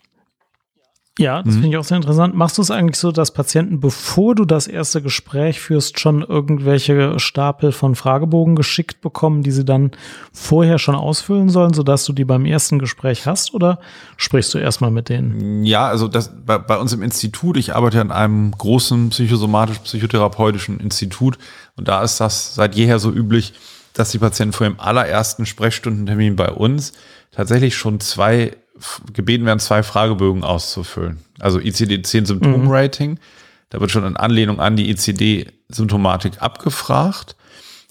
Ja, 1.20 1.44
das 1.44 1.56
mhm. 1.56 1.62
finde 1.62 1.68
ich 1.70 1.78
auch 1.78 1.84
sehr 1.84 1.98
interessant. 1.98 2.36
Machst 2.36 2.58
du 2.58 2.62
es 2.62 2.72
eigentlich 2.72 2.96
so, 2.96 3.12
dass 3.12 3.34
Patienten, 3.34 3.82
bevor 3.82 4.34
du 4.34 4.46
das 4.46 4.68
erste 4.68 5.02
Gespräch 5.02 5.60
führst, 5.60 6.00
schon 6.00 6.22
irgendwelche 6.22 7.20
Stapel 7.20 7.74
von 7.74 7.96
Fragebogen 7.96 8.56
geschickt 8.56 9.02
bekommen, 9.02 9.44
die 9.44 9.52
sie 9.52 9.66
dann 9.66 9.92
vorher 10.32 10.80
schon 10.80 10.96
ausfüllen 10.96 11.50
sollen, 11.50 11.74
sodass 11.74 12.06
du 12.06 12.14
die 12.14 12.24
beim 12.24 12.46
ersten 12.46 12.80
Gespräch 12.80 13.28
hast? 13.28 13.54
Oder 13.54 13.80
sprichst 14.16 14.54
du 14.54 14.58
erstmal 14.58 14.90
mit 14.90 15.10
denen? 15.10 15.66
Ja, 15.66 15.86
also 15.88 16.08
das 16.08 16.32
bei, 16.46 16.58
bei 16.58 16.78
uns 16.78 16.94
im 16.94 17.04
Institut, 17.04 17.58
ich 17.58 17.76
arbeite 17.76 18.00
an 18.00 18.12
einem 18.12 18.52
großen 18.52 19.10
psychosomatisch-psychotherapeutischen 19.10 20.80
Institut 20.80 21.38
und 21.76 21.90
da 21.90 22.04
ist 22.04 22.22
das 22.22 22.56
seit 22.56 22.76
jeher 22.76 23.00
so 23.00 23.12
üblich, 23.12 23.54
dass 23.94 24.12
die 24.12 24.20
Patienten 24.20 24.54
vor 24.54 24.68
dem 24.68 24.80
allerersten 24.80 25.46
Sprechstundentermin 25.46 26.36
bei 26.36 26.50
uns 26.50 26.94
tatsächlich 27.32 27.76
schon 27.76 28.00
zwei 28.00 28.56
gebeten 29.14 29.46
werden, 29.46 29.60
zwei 29.60 29.84
Fragebögen 29.84 30.44
auszufüllen. 30.44 31.20
Also 31.40 31.60
ICD-10 31.60 32.26
Symptomrating, 32.26 33.12
mhm. 33.12 33.20
da 33.70 33.80
wird 33.80 33.92
schon 33.92 34.06
in 34.06 34.18
Anlehnung 34.18 34.60
an 34.60 34.76
die 34.76 34.90
ICD-Symptomatik 34.90 36.42
abgefragt. 36.42 37.36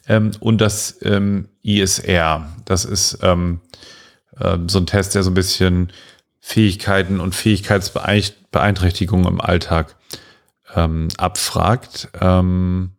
Ähm, 0.09 0.33
und 0.41 0.61
das 0.61 0.99
ähm, 1.03 1.49
ISR, 1.63 2.49
das 2.65 2.85
ist 2.85 3.19
ähm, 3.23 3.61
äh, 4.39 4.59
so 4.67 4.79
ein 4.79 4.87
Test, 4.87 5.15
der 5.15 5.23
so 5.23 5.31
ein 5.31 5.35
bisschen 5.35 5.93
Fähigkeiten 6.41 7.21
und 7.21 7.35
Fähigkeitsbeeinträchtigungen 7.35 9.27
im 9.27 9.41
Alltag 9.41 9.97
ähm, 10.75 11.09
abfragt. 11.17 12.09
Ähm, 12.21 12.93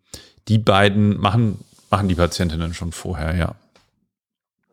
die 0.48 0.58
beiden 0.58 1.20
machen, 1.20 1.60
machen 1.92 2.08
die 2.08 2.16
Patientinnen 2.16 2.74
schon 2.74 2.92
vorher, 2.92 3.36
ja. 3.36 3.56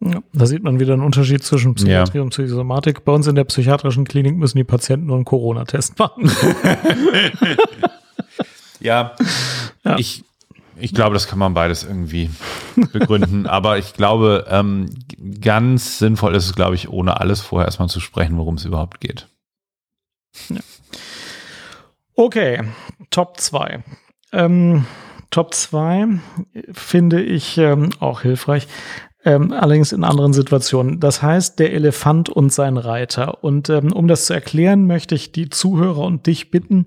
Ja, 0.01 0.23
da 0.33 0.47
sieht 0.47 0.63
man 0.63 0.79
wieder 0.79 0.93
einen 0.93 1.03
Unterschied 1.03 1.43
zwischen 1.43 1.75
Psychiatrie 1.75 2.19
ja. 2.19 2.23
und 2.23 2.31
Psychosomatik. 2.31 3.05
Bei 3.05 3.13
uns 3.13 3.27
in 3.27 3.35
der 3.35 3.43
psychiatrischen 3.45 4.05
Klinik 4.05 4.37
müssen 4.37 4.57
die 4.57 4.65
Patienten 4.65 5.07
nur 5.07 5.17
einen 5.17 5.25
Corona-Test 5.25 5.99
machen. 5.99 6.31
ja, 8.81 9.17
ja, 9.85 9.99
ich, 9.99 10.25
ich 10.77 10.95
glaube, 10.95 11.15
das 11.15 11.27
kann 11.27 11.41
man 11.41 11.55
beides 11.55 11.83
irgendwie 11.83 12.31
begründen. 12.93 13.47
Aber 13.49 13.79
ich 13.79 13.95
glaube, 13.95 14.47
ähm, 14.49 14.89
ganz 15.41 15.99
sinnvoll 15.99 16.37
ist 16.37 16.47
es, 16.47 16.55
glaube 16.55 16.77
ich, 16.77 16.89
ohne 16.89 17.21
alles 17.21 17.41
vorher 17.41 17.67
erstmal 17.67 17.89
zu 17.89 17.99
sprechen, 17.99 18.37
worum 18.37 18.55
es 18.55 18.65
überhaupt 18.65 19.01
geht. 19.01 19.27
Ja. 20.49 20.61
Okay, 22.15 22.63
Top 23.11 23.41
2. 23.41 23.83
Ähm, 24.33 24.87
Top 25.31 25.55
2 25.55 26.07
finde 26.73 27.23
ich 27.23 27.59
ähm, 27.59 27.91
auch 28.01 28.23
hilfreich 28.23 28.67
ähm, 29.25 29.53
allerdings 29.53 29.93
in 29.93 30.05
anderen 30.05 30.33
Situationen. 30.33 31.01
Das 31.01 31.23
heißt, 31.23 31.59
der 31.59 31.73
Elefant 31.73 32.31
und 32.31 32.53
sein 32.53 32.77
Reiter. 32.77 33.43
Und 33.43 33.69
ähm, 33.69 33.93
um 33.93 34.09
das 34.09 34.27
zu 34.27 34.33
erklären, 34.33 34.87
möchte 34.87 35.15
ich 35.15 35.33
die 35.33 35.51
Zuhörer 35.51 36.05
und 36.05 36.27
dich 36.27 36.51
bitten, 36.51 36.87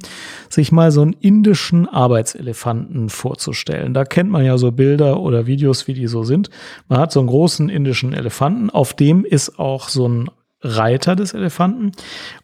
sich 0.50 0.72
mal 0.72 0.92
so 0.92 1.02
einen 1.02 1.14
indischen 1.14 1.88
Arbeitselefanten 1.88 3.10
vorzustellen. 3.10 3.94
Da 3.94 4.06
kennt 4.06 4.32
man 4.32 4.46
ja 4.46 4.58
so 4.58 4.72
Bilder 4.72 5.20
oder 5.20 5.46
Videos, 5.46 5.88
wie 5.88 5.94
die 5.94 6.08
so 6.08 6.24
sind. 6.24 6.50
Man 6.88 7.00
hat 7.00 7.12
so 7.12 7.20
einen 7.20 7.28
großen 7.28 7.70
indischen 7.70 8.14
Elefanten, 8.14 8.70
auf 8.70 8.94
dem 8.94 9.26
ist 9.26 9.60
auch 9.60 9.90
so 9.90 10.08
ein 10.08 10.30
Reiter 10.62 11.16
des 11.16 11.34
Elefanten. 11.34 11.92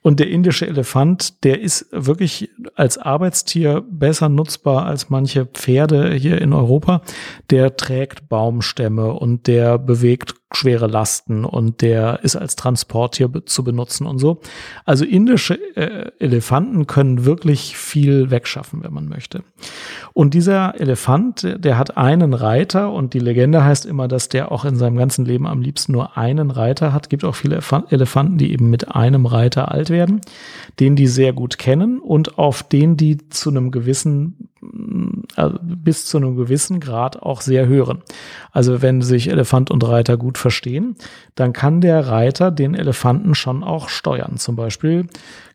Und 0.02 0.20
der 0.20 0.30
indische 0.30 0.68
Elefant, 0.68 1.44
der 1.44 1.62
ist 1.62 1.88
wirklich 1.92 2.50
als 2.76 2.98
Arbeitstier 2.98 3.84
besser 3.90 4.30
nutzbar 4.30 4.86
als 4.86 5.10
manche 5.10 5.46
Pferde 5.46 6.14
hier 6.14 6.42
in 6.42 6.54
Europa. 6.54 7.02
Der 7.50 7.76
trägt 7.76 8.30
Baumstämme 8.30 9.14
und 9.14 9.48
der 9.48 9.78
bewegt 9.78 10.36
schwere 10.54 10.88
Lasten 10.88 11.44
und 11.44 11.82
der 11.82 12.24
ist 12.24 12.38
als 12.38 12.56
Transporttier 12.56 13.30
zu 13.46 13.64
benutzen 13.64 14.08
und 14.08 14.18
so. 14.18 14.40
Also 14.86 15.04
indische 15.04 15.56
äh, 15.76 16.12
Elefanten 16.20 16.88
können 16.88 17.26
wirklich 17.26 17.76
viel 17.76 18.32
wegschaffen, 18.32 18.82
wenn 18.84 18.94
man 18.94 19.10
möchte. 19.10 19.44
Und 20.14 20.34
dieser 20.34 20.80
Elefant, 20.80 21.46
der 21.58 21.78
hat 21.78 21.98
einen 21.98 22.34
Reiter 22.34 22.94
und 22.94 23.14
die 23.14 23.20
Legende 23.20 23.64
heißt 23.64 23.86
immer, 23.86 24.08
dass 24.08 24.30
der 24.30 24.52
auch 24.52 24.64
in 24.64 24.78
seinem 24.78 24.96
ganzen 24.96 25.26
Leben 25.26 25.48
am 25.48 25.62
liebsten 25.62 25.92
nur 25.92 26.18
einen 26.18 26.50
Reiter 26.50 26.94
hat. 26.94 27.10
Gibt 27.10 27.26
auch 27.26 27.36
viele 27.36 27.60
Elefanten, 27.90 28.38
die 28.38 28.54
eben 28.54 28.70
mit 28.70 28.96
einem 28.96 29.26
Reiter 29.26 29.72
alt 29.72 29.90
werden, 29.90 30.22
den 30.80 30.96
die 30.96 31.08
sehr 31.08 31.34
gut 31.34 31.58
kennen 31.58 32.00
und 32.00 32.38
auf 32.38 32.64
den 32.64 32.96
die 32.96 33.30
zu 33.30 33.50
einem 33.50 33.70
gewissen 33.72 34.50
also 35.36 35.58
bis 35.62 36.06
zu 36.06 36.18
einem 36.18 36.36
gewissen 36.36 36.80
Grad 36.80 37.22
auch 37.22 37.42
sehr 37.42 37.68
hören. 37.68 38.02
Also 38.52 38.82
wenn 38.82 39.02
sich 39.02 39.30
Elefant 39.30 39.72
und 39.72 39.88
Reiter 39.88 40.18
gut 40.18 40.38
verstehen, 40.38 40.96
dann 41.36 41.54
kann 41.54 41.82
der 41.82 42.08
Reiter 42.08 42.52
den 42.52 42.74
Elefanten 42.74 43.36
schon 43.36 43.64
auch 43.64 43.90
steuern. 43.90 44.38
Zum 44.38 44.56
Beispiel 44.56 45.08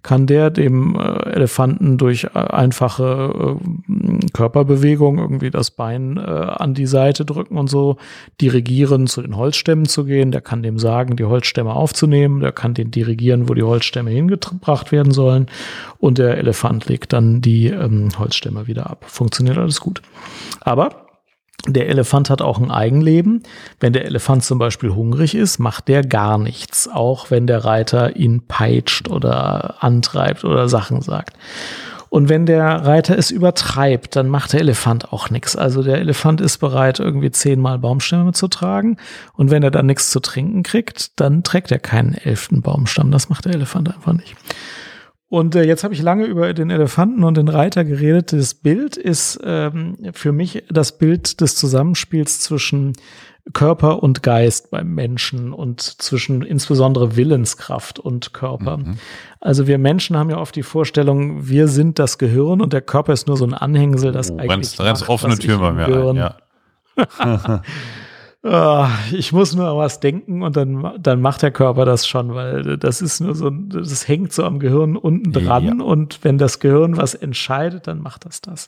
kann 0.03 0.27
der 0.27 0.51
dem 0.51 0.97
äh, 0.97 1.31
Elefanten 1.31 1.97
durch 1.97 2.25
äh, 2.35 2.39
einfache 2.39 3.59
äh, 3.61 4.27
Körperbewegung 4.33 5.19
irgendwie 5.19 5.51
das 5.51 5.71
Bein 5.71 6.17
äh, 6.17 6.21
an 6.21 6.75
die 6.75 6.87
Seite 6.87 7.25
drücken 7.25 7.57
und 7.57 7.69
so 7.69 7.97
dirigieren, 8.41 9.07
zu 9.07 9.23
den 9.23 9.37
Holzstämmen 9.37 9.87
zu 9.87 10.05
gehen. 10.05 10.33
Der 10.33 10.41
kann 10.41 10.63
dem 10.63 10.79
sagen, 10.79 11.17
die 11.17 11.25
Holzstämme 11.25 11.73
aufzunehmen. 11.73 12.41
Der 12.41 12.53
kann 12.53 12.75
den 12.75 12.91
dirigieren, 12.91 13.49
wo 13.49 13.55
die 13.55 13.63
Holzstämme 13.63 14.11
hingebracht 14.11 14.91
werden 14.91 15.13
sollen. 15.13 15.47
Und 15.99 16.19
der 16.19 16.37
Elefant 16.37 16.87
legt 16.89 17.13
dann 17.13 17.41
die 17.41 17.67
ähm, 17.69 18.09
Holzstämme 18.19 18.67
wieder. 18.67 18.92
Funktioniert 19.01 19.59
alles 19.59 19.81
gut. 19.81 20.03
Aber 20.61 21.07
der 21.69 21.89
Elefant 21.89 22.29
hat 22.29 22.43
auch 22.43 22.59
ein 22.59 22.73
Eigenleben. 22.73 23.43
Wenn 23.79 23.93
der 23.93 24.05
Elefant 24.05 24.43
zum 24.43 24.59
Beispiel 24.59 24.91
hungrig 24.91 25.35
ist, 25.35 25.59
macht 25.59 25.87
der 25.89 26.03
gar 26.03 26.37
nichts, 26.39 26.89
auch 26.89 27.31
wenn 27.31 27.47
der 27.47 27.65
Reiter 27.65 28.17
ihn 28.17 28.47
peitscht 28.47 29.09
oder 29.09 29.83
antreibt 29.83 30.45
oder 30.45 30.69
Sachen 30.69 31.03
sagt. 31.03 31.37
Und 32.09 32.29
wenn 32.29 32.45
der 32.45 32.67
Reiter 32.67 33.17
es 33.17 33.31
übertreibt, 33.31 34.17
dann 34.17 34.29
macht 34.29 34.53
der 34.53 34.61
Elefant 34.61 35.15
auch 35.15 35.31
nichts. 35.31 35.57
Also 35.57 35.83
der 35.83 35.99
Elefant 35.99 36.43
ist 36.43 36.59
bereit, 36.59 37.01
irgendwie 37.01 37.31
zehnmal 37.31 37.79
Baumstämme 37.79 38.33
zu 38.33 38.49
tragen. 38.49 38.99
Und 39.33 39.51
wenn 39.51 39.63
er 39.63 39.71
dann 39.71 39.87
nichts 39.87 40.11
zu 40.11 40.21
trinken 40.21 40.63
kriegt, 40.63 41.19
dann 41.21 41.43
trägt 41.43 41.71
er 41.71 41.79
keinen 41.79 42.13
elften 42.13 42.61
Baumstamm. 42.61 43.13
Das 43.13 43.31
macht 43.31 43.47
der 43.47 43.55
Elefant 43.55 43.89
einfach 43.89 44.13
nicht. 44.13 44.37
Und 45.33 45.55
äh, 45.55 45.63
jetzt 45.65 45.83
habe 45.83 45.95
ich 45.95 46.03
lange 46.03 46.27
über 46.27 46.53
den 46.53 46.69
Elefanten 46.69 47.25
und 47.25 47.39
den 47.39 47.49
Reiter 47.49 47.87
geredet. 47.87 48.35
Das 48.35 48.53
Bild 48.53 48.99
ist 48.99 49.41
ähm, 49.43 49.97
für 50.13 50.31
mich 50.31 50.65
das 50.69 50.99
Bild 50.99 51.41
des 51.41 51.57
Zusammenspiels 51.57 52.41
zwischen 52.41 52.93
Körper 53.55 54.03
und 54.03 54.23
Geist 54.23 54.71
beim 54.71 54.89
Menschen 54.95 55.55
und 55.55 55.81
zwischen 55.81 56.43
insbesondere 56.43 57.17
Willenskraft 57.17 57.99
und 57.99 58.35
Körper. 58.35 58.77
Mhm. 58.77 58.99
Also 59.41 59.67
wir 59.67 59.79
Menschen 59.79 60.19
haben 60.19 60.29
ja 60.29 60.37
oft 60.37 60.55
die 60.55 60.63
Vorstellung, 60.63 61.49
wir 61.49 61.67
sind 61.67 61.99
das 61.99 62.19
Gehirn 62.19 62.61
und 62.61 62.75
der 62.75 62.83
Körper 62.83 63.15
ist 63.15 63.27
nur 63.27 63.39
so 63.39 63.47
ein 63.47 63.55
Anhängsel, 63.55 64.13
das 64.13 64.31
oh, 64.31 64.37
eigentlich 64.37 64.77
macht, 64.77 64.87
rennst 64.87 65.09
offene 65.09 65.39
Tür 65.39 65.57
bei 65.57 65.73
mir 65.73 65.87
ein, 65.87 66.17
ja. 66.17 66.37
Oh, 68.45 68.87
ich 69.13 69.33
muss 69.33 69.55
nur 69.55 69.69
an 69.69 69.77
was 69.77 70.01
denken 70.01 70.43
und 70.43 70.57
dann, 70.57 70.95
dann 70.99 71.21
macht 71.21 71.43
der 71.43 71.53
Körper 71.53 71.85
das 71.85 72.09
schon, 72.09 72.35
weil 72.35 72.77
das 72.77 73.01
ist 73.01 73.21
nur 73.21 73.37
so, 73.37 73.51
das 73.51 74.09
hängt 74.09 74.33
so 74.33 74.43
am 74.43 74.59
Gehirn 74.59 74.97
unten 74.97 75.33
dran 75.33 75.79
ja. 75.79 75.85
und 75.85 76.19
wenn 76.25 76.39
das 76.39 76.59
Gehirn 76.59 76.97
was 76.97 77.15
entscheidet, 77.15 77.87
dann 77.87 78.03
macht 78.03 78.25
das 78.25 78.41
das. 78.41 78.67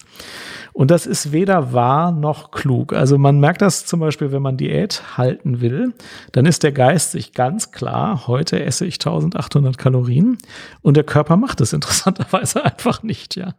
Und 0.72 0.93
das 0.93 1.07
ist 1.07 1.33
weder 1.33 1.72
wahr 1.72 2.12
noch 2.12 2.53
klug. 2.53 2.93
Also 2.93 3.18
man 3.18 3.41
merkt 3.41 3.62
das 3.62 3.85
zum 3.85 3.99
Beispiel, 3.99 4.31
wenn 4.31 4.43
man 4.43 4.57
Diät 4.57 5.18
halten 5.18 5.61
will, 5.61 5.93
dann 6.31 6.47
ist 6.47 6.62
der 6.62 6.70
Geist 6.70 7.11
sich 7.11 7.33
ganz 7.33 7.72
klar, 7.72 8.29
heute 8.29 8.62
esse 8.62 8.87
ich 8.87 8.95
1800 8.95 9.77
Kalorien 9.77 10.39
und 10.83 10.97
der 10.97 11.05
Körper 11.05 11.37
macht 11.37 11.61
es 11.61 11.72
interessanterweise 11.72 12.64
einfach 12.64 13.03
nicht, 13.03 13.35
ja. 13.35 13.55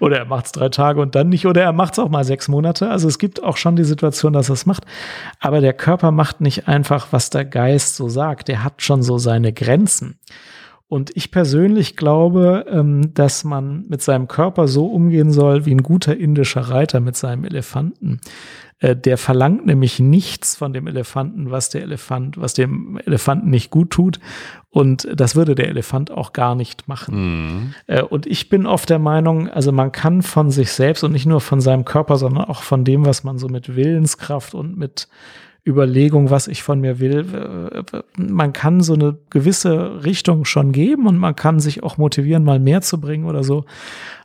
Oder 0.00 0.18
er 0.18 0.24
macht 0.24 0.46
es 0.46 0.52
drei 0.52 0.68
Tage 0.68 1.00
und 1.00 1.14
dann 1.14 1.28
nicht. 1.28 1.46
Oder 1.46 1.62
er 1.62 1.72
macht 1.72 1.94
es 1.94 1.98
auch 1.98 2.08
mal 2.08 2.24
sechs 2.24 2.48
Monate. 2.48 2.90
Also 2.90 3.08
es 3.08 3.18
gibt 3.18 3.42
auch 3.42 3.56
schon 3.56 3.76
die 3.76 3.84
Situation, 3.84 4.32
dass 4.32 4.48
er 4.48 4.54
es 4.54 4.66
macht. 4.66 4.84
Aber 5.40 5.60
der 5.60 5.72
Körper 5.72 6.10
macht 6.10 6.40
nicht 6.40 6.68
einfach, 6.68 7.08
was 7.10 7.30
der 7.30 7.44
Geist 7.44 7.96
so 7.96 8.08
sagt. 8.08 8.48
Der 8.48 8.64
hat 8.64 8.82
schon 8.82 9.02
so 9.02 9.18
seine 9.18 9.52
Grenzen. 9.52 10.18
Und 10.88 11.10
ich 11.16 11.30
persönlich 11.30 11.96
glaube, 11.96 12.66
ähm, 12.68 13.14
dass 13.14 13.44
man 13.44 13.86
mit 13.88 14.02
seinem 14.02 14.28
Körper 14.28 14.68
so 14.68 14.86
umgehen 14.86 15.32
soll 15.32 15.64
wie 15.64 15.74
ein 15.74 15.82
guter 15.82 16.14
indischer 16.14 16.60
Reiter 16.60 17.00
mit 17.00 17.16
seinem 17.16 17.44
Elefanten. 17.44 18.20
Äh, 18.82 18.96
der 18.96 19.16
verlangt 19.16 19.64
nämlich 19.64 20.00
nichts 20.00 20.56
von 20.56 20.72
dem 20.72 20.86
Elefanten, 20.86 21.50
was 21.50 21.70
der 21.70 21.82
Elefant, 21.82 22.38
was 22.38 22.52
dem 22.52 22.98
Elefanten 23.06 23.48
nicht 23.48 23.70
gut 23.70 23.90
tut. 23.90 24.18
Und 24.70 25.06
das 25.14 25.36
würde 25.36 25.54
der 25.54 25.68
Elefant 25.68 26.10
auch 26.10 26.32
gar 26.32 26.54
nicht 26.54 26.88
machen. 26.88 27.14
Mhm. 27.14 27.74
Äh, 27.86 28.02
und 28.02 28.26
ich 28.26 28.48
bin 28.48 28.66
oft 28.66 28.90
der 28.90 28.98
Meinung, 28.98 29.48
also 29.48 29.70
man 29.70 29.92
kann 29.92 30.22
von 30.22 30.50
sich 30.50 30.72
selbst 30.72 31.04
und 31.04 31.12
nicht 31.12 31.26
nur 31.26 31.40
von 31.40 31.60
seinem 31.60 31.84
Körper, 31.84 32.16
sondern 32.16 32.44
auch 32.44 32.62
von 32.62 32.84
dem, 32.84 33.06
was 33.06 33.22
man 33.22 33.38
so 33.38 33.48
mit 33.48 33.76
Willenskraft 33.76 34.54
und 34.54 34.76
mit 34.76 35.08
Überlegung, 35.64 36.30
was 36.30 36.48
ich 36.48 36.62
von 36.62 36.80
mir 36.80 36.98
will. 36.98 37.24
Man 38.16 38.52
kann 38.52 38.80
so 38.80 38.94
eine 38.94 39.16
gewisse 39.30 40.04
Richtung 40.04 40.44
schon 40.44 40.72
geben 40.72 41.06
und 41.06 41.18
man 41.18 41.36
kann 41.36 41.60
sich 41.60 41.84
auch 41.84 41.98
motivieren, 41.98 42.42
mal 42.42 42.58
mehr 42.58 42.80
zu 42.80 43.00
bringen 43.00 43.26
oder 43.26 43.44
so. 43.44 43.64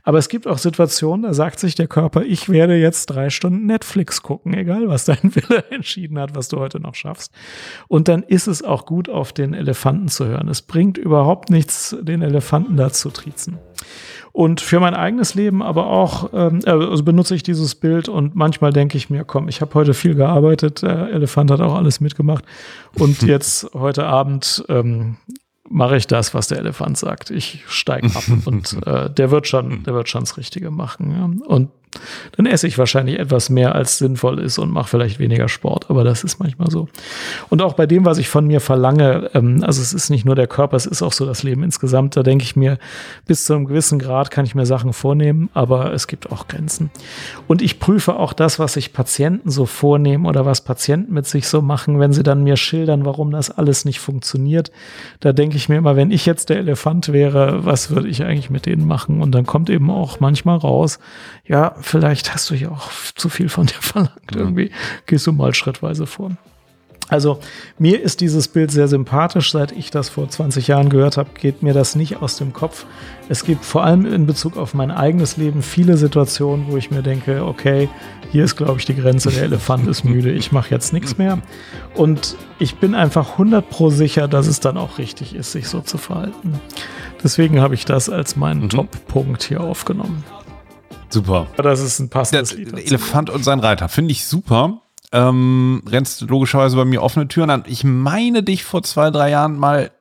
Aber 0.04 0.18
es 0.18 0.30
gibt 0.30 0.48
auch 0.48 0.58
Situationen, 0.58 1.24
da 1.24 1.34
sagt 1.34 1.60
sich 1.60 1.76
der 1.76 1.88
Körper, 1.88 2.24
ich 2.24 2.50
werde 2.50 2.76
jetzt 2.76 3.08
drei 3.08 3.30
Stunden 3.30 3.66
Netflix 3.66 4.24
gucken, 4.24 4.54
egal 4.54 4.88
was 4.88 5.06
dein 5.06 5.20
Wille 5.36 5.66
entschieden 5.70 6.18
hat, 6.18 6.34
was 6.34 6.48
du 6.48 6.58
heute 6.58 6.80
noch 6.80 6.96
schaffst. 6.96 7.32
Und 7.88 8.08
dann 8.08 8.24
ist 8.24 8.48
es 8.48 8.64
auch 8.64 8.86
gut, 8.86 9.10
auf 9.10 9.32
den 9.32 9.54
Elefanten 9.54 10.08
zu 10.08 10.26
hören. 10.26 10.48
Es 10.48 10.62
bringt 10.64 10.98
überhaupt 10.98 11.50
nichts, 11.50 11.96
den 12.02 12.22
Elefanten 12.22 12.78
da 12.78 12.90
zu 12.92 13.10
triezen. 13.10 13.60
Und 14.32 14.62
für 14.62 14.80
mein 14.80 14.94
eigenes 14.94 15.34
Leben 15.34 15.64
aber 15.64 15.88
auch 15.88 16.30
ähm, 16.34 16.60
äh, 16.66 16.70
also 16.70 17.04
benutze 17.04 17.36
ich 17.36 17.44
dieses 17.44 17.76
Bild 17.76 18.08
und 18.08 18.36
manchmal 18.36 18.72
denke 18.72 18.98
ich 18.98 19.10
mir, 19.10 19.24
komm, 19.24 19.48
ich 19.48 19.62
habe 19.62 19.74
heute 19.74 19.94
viel 19.94 20.16
gearbeitet, 20.16 20.84
der 20.84 21.10
Elefant 21.12 21.52
hat 21.52 21.62
auch 21.62 21.76
alles 21.76 22.00
mitgemacht 22.00 22.46
und 22.98 23.22
jetzt 23.24 23.74
heute 23.74 24.06
Abend 24.06 24.64
ähm, 24.70 25.18
mache 25.70 25.98
ich 25.98 26.08
das, 26.08 26.34
was 26.34 26.48
der 26.48 26.60
Elefant 26.60 26.98
sagt. 26.98 27.32
Ich 27.32 27.64
steige 27.68 28.08
ab 28.16 28.24
und 28.46 28.78
äh, 28.86 29.10
der 29.10 29.32
wird 29.32 29.48
schon, 29.48 29.84
der 29.84 29.94
wird 29.94 30.10
schon 30.10 30.22
das 30.22 30.38
Richtige 30.38 30.72
machen. 30.72 31.12
Ja. 31.12 31.48
Und 31.48 31.72
dann 32.36 32.46
esse 32.46 32.68
ich 32.68 32.78
wahrscheinlich 32.78 33.20
etwas 33.20 33.50
mehr, 33.50 33.76
als 33.76 33.98
sinnvoll 33.98 34.40
ist 34.40 34.58
und 34.58 34.72
mache 34.72 34.90
vielleicht 34.90 35.20
weniger 35.20 35.50
Sport. 35.50 35.90
Aber 35.90 36.04
das 36.04 36.24
ist 36.24 36.40
manchmal 36.40 36.70
so. 36.70 36.88
Und 37.50 37.62
auch 37.62 37.74
bei 37.74 37.86
dem, 37.86 38.06
was 38.06 38.18
ich 38.18 38.30
von 38.30 38.46
mir 38.46 38.60
verlange, 38.60 39.32
ähm, 39.34 39.64
also 39.64 39.82
es 39.82 39.94
ist 39.94 40.10
nicht 40.10 40.26
nur 40.26 40.36
der 40.36 40.48
Körper, 40.48 40.76
es 40.76 40.86
ist 40.86 41.02
auch 41.02 41.14
so 41.14 41.26
das 41.26 41.44
Leben 41.44 41.64
insgesamt. 41.64 42.16
Da 42.16 42.24
denke 42.24 42.44
ich 42.44 42.56
mir, 42.56 42.78
bis 43.26 43.46
zu 43.46 43.54
einem 43.54 43.66
gewissen 43.66 44.00
Grad 44.00 44.32
kann 44.32 44.46
ich 44.46 44.56
mir 44.56 44.66
Sachen 44.66 44.94
vornehmen, 44.94 45.50
aber 45.54 45.94
es 45.94 46.08
gibt 46.08 46.32
auch 46.32 46.48
Grenzen. 46.48 46.92
Und 47.48 47.62
ich 47.62 47.80
prüfe 47.80 48.16
auch 48.16 48.34
das, 48.34 48.60
was 48.60 48.74
sich 48.74 48.94
Patienten 48.94 49.50
so 49.50 49.66
vornehmen 49.66 50.26
oder 50.26 50.46
was 50.46 50.62
Patienten 50.62 51.14
mit 51.14 51.26
sich 51.26 51.48
so 51.48 51.62
machen, 51.62 52.00
wenn 52.00 52.14
sie 52.14 52.24
dann 52.24 52.44
mir 52.44 52.58
schildern, 52.58 53.06
warum 53.06 53.32
das 53.32 53.50
alles 53.52 53.86
nicht 53.86 54.00
funktioniert. 54.00 54.72
Da 55.20 55.34
denke 55.34 55.58
ich 55.58 55.70
mir 55.70 55.78
immer, 55.78 55.96
wenn 55.96 56.12
ich 56.12 56.26
jetzt 56.26 56.50
der 56.50 56.58
Elefant 56.58 57.12
wäre, 57.12 57.66
was 57.66 57.90
würde 57.90 58.08
ich 58.08 58.24
eigentlich 58.24 58.50
mit 58.50 58.66
denen 58.66 58.86
machen? 58.86 59.22
Und 59.22 59.32
dann 59.32 59.46
kommt 59.46 59.70
eben 59.70 59.90
auch 59.90 60.20
manchmal 60.20 60.58
raus, 60.58 61.00
ja, 61.46 61.76
vielleicht 61.82 62.34
hast 62.34 62.50
du 62.50 62.56
ja 62.56 62.70
auch 62.70 62.90
zu 63.16 63.30
viel 63.30 63.50
von 63.50 63.68
dir 63.68 63.74
verlangt. 63.82 64.32
Ja. 64.32 64.40
Irgendwie 64.40 64.72
gehst 65.06 65.28
du 65.28 65.32
mal 65.32 65.54
schrittweise 65.54 66.06
vor. 66.06 66.32
Also 67.10 67.40
mir 67.80 68.02
ist 68.02 68.20
dieses 68.20 68.50
Bild 68.50 68.70
sehr 68.70 68.90
sympathisch. 68.90 69.52
Seit 69.52 69.72
ich 69.72 69.92
das 69.92 70.10
vor 70.10 70.28
20 70.28 70.68
Jahren 70.68 70.90
gehört 70.90 71.16
habe, 71.16 71.30
geht 71.40 71.64
mir 71.64 71.74
das 71.74 71.96
nicht 71.96 72.22
aus 72.22 72.38
dem 72.38 72.52
Kopf. 72.52 72.86
Es 73.30 73.46
gibt 73.46 73.64
vor 73.64 73.86
allem 73.86 74.06
in 74.06 74.26
Bezug 74.26 74.58
auf 74.58 74.74
mein 74.74 74.92
eigenes 74.92 75.38
Leben 75.38 75.62
viele 75.62 75.96
Situationen, 75.96 76.68
wo 76.70 76.76
ich 76.76 76.92
mir 76.92 77.04
denke, 77.04 77.46
okay, 77.46 77.88
hier 78.32 78.44
ist, 78.44 78.58
glaube 78.58 78.80
ich, 78.80 78.86
die 78.86 78.96
Grenze, 78.96 79.32
der 79.32 79.44
Elefant 79.44 79.88
ist 79.88 80.04
müde, 80.04 80.32
ich 80.32 80.52
mache 80.52 80.72
jetzt 80.72 80.92
nichts 80.92 81.18
mehr. 81.18 81.40
Und 81.96 82.36
ich 82.60 82.76
bin 82.76 82.94
einfach 82.94 83.34
100 83.34 83.70
pro 83.70 83.90
sicher, 83.90 84.28
dass 84.28 84.48
es 84.48 84.60
dann 84.60 84.78
auch 84.78 84.98
richtig 84.98 85.34
ist, 85.34 85.54
sich 85.54 85.70
so 85.70 85.80
zu 85.80 85.98
verhalten. 85.98 86.60
Deswegen 87.24 87.62
habe 87.62 87.74
ich 87.74 87.86
das 87.86 88.10
als 88.10 88.36
meinen 88.36 88.64
mhm. 88.64 88.70
Top-Punkt 88.70 89.44
hier 89.44 89.62
aufgenommen. 89.62 90.26
Super. 91.10 91.48
Das 91.58 91.80
ist 91.80 92.00
ein 92.00 92.10
passendes 92.10 92.50
der, 92.50 92.60
Lied. 92.60 92.88
Elefant 92.88 93.30
und 93.30 93.44
sein 93.44 93.60
Reiter. 93.60 93.90
Finde 93.90 94.12
ich 94.12 94.26
super. 94.26 94.82
Ähm, 95.12 95.84
rennst 95.88 96.22
logischerweise 96.22 96.76
bei 96.76 96.86
mir 96.86 97.02
offene 97.02 97.28
Türen 97.28 97.50
an. 97.50 97.64
Ich 97.68 97.84
meine, 97.84 98.44
dich 98.44 98.64
vor 98.64 98.84
zwei, 98.84 99.10
drei 99.10 99.30
Jahren 99.30 99.58
mal 99.58 99.92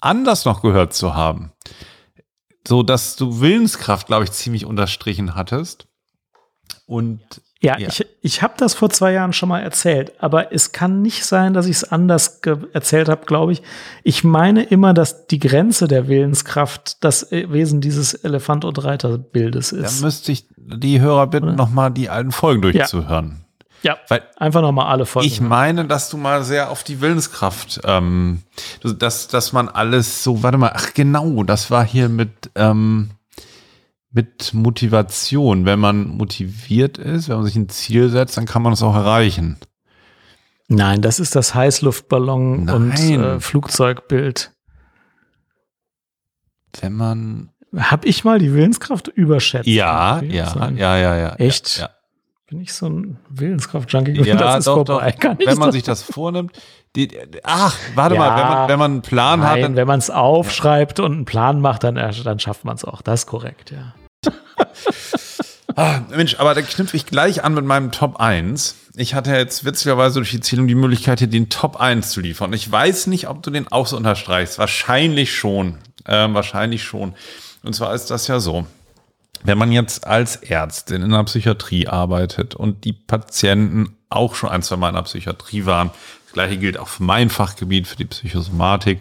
anders 0.00 0.44
noch 0.44 0.62
gehört 0.62 0.94
zu 0.94 1.14
haben. 1.14 1.52
So, 2.66 2.82
dass 2.82 3.16
du 3.16 3.40
Willenskraft, 3.40 4.06
glaube 4.06 4.24
ich, 4.24 4.32
ziemlich 4.32 4.64
unterstrichen 4.64 5.34
hattest. 5.34 5.86
Und 6.86 7.20
ja, 7.64 7.78
ja, 7.78 7.88
ich, 7.88 8.06
ich 8.20 8.42
habe 8.42 8.54
das 8.58 8.74
vor 8.74 8.90
zwei 8.90 9.12
Jahren 9.12 9.32
schon 9.32 9.48
mal 9.48 9.60
erzählt, 9.60 10.12
aber 10.18 10.52
es 10.52 10.72
kann 10.72 11.00
nicht 11.00 11.24
sein, 11.24 11.54
dass 11.54 11.66
ich 11.66 11.76
es 11.76 11.84
anders 11.84 12.40
erzählt 12.72 13.08
habe, 13.08 13.24
glaube 13.24 13.52
ich. 13.52 13.62
Ich 14.02 14.22
meine 14.22 14.62
immer, 14.62 14.92
dass 14.92 15.26
die 15.26 15.38
Grenze 15.38 15.88
der 15.88 16.06
Willenskraft 16.06 17.02
das 17.02 17.30
Wesen 17.30 17.80
dieses 17.80 18.12
Elefant- 18.12 18.64
und 18.64 18.84
Reiterbildes 18.84 19.72
ist. 19.72 20.00
Da 20.00 20.04
müsste 20.06 20.32
ich 20.32 20.46
die 20.56 21.00
Hörer 21.00 21.26
bitten, 21.26 21.54
nochmal 21.54 21.90
die 21.90 22.10
alten 22.10 22.32
Folgen 22.32 22.60
durchzuhören. 22.62 23.44
Ja, 23.82 23.94
ja 23.94 23.98
Weil 24.08 24.22
einfach 24.36 24.60
nochmal 24.60 24.86
alle 24.86 25.06
Folgen. 25.06 25.26
Ich 25.26 25.40
meine, 25.40 25.86
dass 25.86 26.10
du 26.10 26.18
mal 26.18 26.44
sehr 26.44 26.70
auf 26.70 26.84
die 26.84 27.00
Willenskraft, 27.00 27.80
ähm, 27.84 28.42
dass, 28.98 29.28
dass 29.28 29.52
man 29.54 29.70
alles 29.70 30.22
so, 30.22 30.42
warte 30.42 30.58
mal, 30.58 30.72
ach 30.74 30.92
genau, 30.92 31.42
das 31.44 31.70
war 31.70 31.84
hier 31.84 32.10
mit, 32.10 32.50
ähm, 32.56 33.10
mit 34.14 34.54
Motivation. 34.54 35.66
Wenn 35.66 35.80
man 35.80 36.06
motiviert 36.06 36.98
ist, 36.98 37.28
wenn 37.28 37.36
man 37.36 37.44
sich 37.44 37.56
ein 37.56 37.68
Ziel 37.68 38.08
setzt, 38.08 38.36
dann 38.36 38.46
kann 38.46 38.62
man 38.62 38.72
es 38.72 38.82
auch 38.82 38.94
erreichen. 38.94 39.58
Nein, 40.68 41.02
das 41.02 41.20
ist 41.20 41.36
das 41.36 41.54
Heißluftballon 41.54 42.64
Nein. 42.64 42.74
und 42.74 42.98
äh, 42.98 43.40
Flugzeugbild. 43.40 44.52
Wenn 46.80 46.92
man. 46.94 47.50
Hab 47.76 48.06
ich 48.06 48.24
mal 48.24 48.38
die 48.38 48.54
Willenskraft 48.54 49.08
überschätzt? 49.08 49.66
Ja, 49.66 50.22
ja, 50.22 50.70
ja, 50.70 50.96
ja, 50.96 51.16
ja. 51.16 51.34
Echt? 51.34 51.78
Ja. 51.78 51.90
Bin 52.48 52.60
ich 52.60 52.72
so 52.72 52.88
ein 52.88 53.18
Willenskraft-Junkie? 53.30 54.12
Ja, 54.24 54.36
das 54.36 54.58
ist 54.58 54.66
doch, 54.68 54.86
vorbei. 54.86 55.12
Doch. 55.20 55.38
wenn 55.44 55.58
man 55.58 55.72
sich 55.72 55.82
das 55.82 56.02
vornimmt. 56.02 56.52
Die, 56.94 57.10
ach, 57.42 57.76
warte 57.96 58.14
ja, 58.14 58.20
mal, 58.20 58.38
wenn 58.38 58.48
man, 58.48 58.68
wenn 58.68 58.78
man 58.78 58.90
einen 58.92 59.02
Plan 59.02 59.40
nein, 59.40 59.48
hat. 59.48 59.62
Dann, 59.62 59.74
wenn 59.74 59.88
man 59.88 59.98
es 59.98 60.10
aufschreibt 60.10 61.00
ja. 61.00 61.04
und 61.04 61.12
einen 61.12 61.24
Plan 61.24 61.60
macht, 61.60 61.82
dann, 61.82 61.96
dann 61.96 62.38
schafft 62.38 62.64
man 62.64 62.76
es 62.76 62.84
auch. 62.84 63.02
Das 63.02 63.22
ist 63.22 63.26
korrekt, 63.26 63.72
ja. 63.72 63.94
Ah, 65.76 66.00
Mensch, 66.10 66.36
aber 66.38 66.54
da 66.54 66.62
knüpfe 66.62 66.96
ich 66.96 67.06
gleich 67.06 67.44
an 67.44 67.54
mit 67.54 67.64
meinem 67.64 67.90
Top 67.90 68.20
1. 68.20 68.76
Ich 68.96 69.14
hatte 69.14 69.32
jetzt 69.32 69.64
witzigerweise 69.64 70.16
durch 70.16 70.30
die 70.30 70.40
Zählung 70.40 70.68
die 70.68 70.74
Möglichkeit, 70.74 71.18
hier 71.18 71.28
den 71.28 71.48
Top 71.48 71.80
1 71.80 72.10
zu 72.10 72.20
liefern. 72.20 72.52
Ich 72.52 72.70
weiß 72.70 73.08
nicht, 73.08 73.28
ob 73.28 73.42
du 73.42 73.50
den 73.50 73.70
auch 73.70 73.86
so 73.86 73.96
unterstreichst. 73.96 74.58
Wahrscheinlich 74.58 75.34
schon. 75.34 75.78
Ähm, 76.06 76.34
wahrscheinlich 76.34 76.84
schon. 76.84 77.14
Und 77.62 77.74
zwar 77.74 77.94
ist 77.94 78.10
das 78.10 78.28
ja 78.28 78.38
so. 78.38 78.66
Wenn 79.42 79.58
man 79.58 79.72
jetzt 79.72 80.06
als 80.06 80.36
Ärztin 80.36 81.02
in 81.02 81.10
der 81.10 81.24
Psychiatrie 81.24 81.88
arbeitet 81.88 82.54
und 82.54 82.84
die 82.84 82.92
Patienten 82.92 83.96
auch 84.08 84.34
schon 84.34 84.50
ein, 84.50 84.62
zwei 84.62 84.76
Mal 84.76 84.90
in 84.90 84.94
der 84.94 85.02
Psychiatrie 85.02 85.66
waren, 85.66 85.90
das 86.24 86.32
gleiche 86.32 86.56
gilt 86.56 86.78
auch 86.78 86.88
für 86.88 87.02
mein 87.02 87.30
Fachgebiet, 87.30 87.86
für 87.86 87.96
die 87.96 88.06
Psychosomatik, 88.06 89.00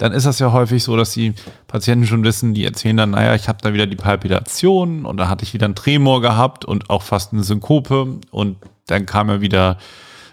dann 0.00 0.12
ist 0.12 0.24
das 0.24 0.38
ja 0.38 0.50
häufig 0.50 0.82
so, 0.82 0.96
dass 0.96 1.12
die 1.12 1.34
Patienten 1.66 2.06
schon 2.06 2.24
wissen, 2.24 2.54
die 2.54 2.64
erzählen 2.64 2.96
dann, 2.96 3.10
naja, 3.10 3.34
ich 3.34 3.48
habe 3.48 3.58
da 3.60 3.74
wieder 3.74 3.86
die 3.86 3.96
Palpitation 3.96 5.04
und 5.04 5.18
da 5.18 5.28
hatte 5.28 5.44
ich 5.44 5.52
wieder 5.52 5.66
einen 5.66 5.74
Tremor 5.74 6.22
gehabt 6.22 6.64
und 6.64 6.88
auch 6.88 7.02
fast 7.02 7.34
eine 7.34 7.42
Synkope 7.42 8.18
und 8.30 8.56
dann 8.86 9.04
kam 9.04 9.28
er 9.28 9.42
wieder, 9.42 9.76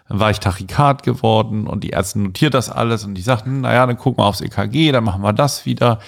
dann 0.07 0.21
war 0.21 0.31
ich 0.31 0.39
Tachykard 0.39 1.03
geworden 1.03 1.67
und 1.67 1.83
die 1.83 1.89
Ärzte 1.89 2.17
notiert 2.19 2.53
das 2.53 2.69
alles 2.69 3.03
und 3.03 3.15
die 3.15 3.21
sagten, 3.21 3.59
naja, 3.59 3.85
dann 3.85 3.97
gucken 3.97 4.23
wir 4.23 4.27
aufs 4.27 4.39
EKG, 4.39 4.93
dann 4.93 5.03
machen 5.03 5.21
wir 5.21 5.33
das 5.33 5.65
wieder. 5.65 5.99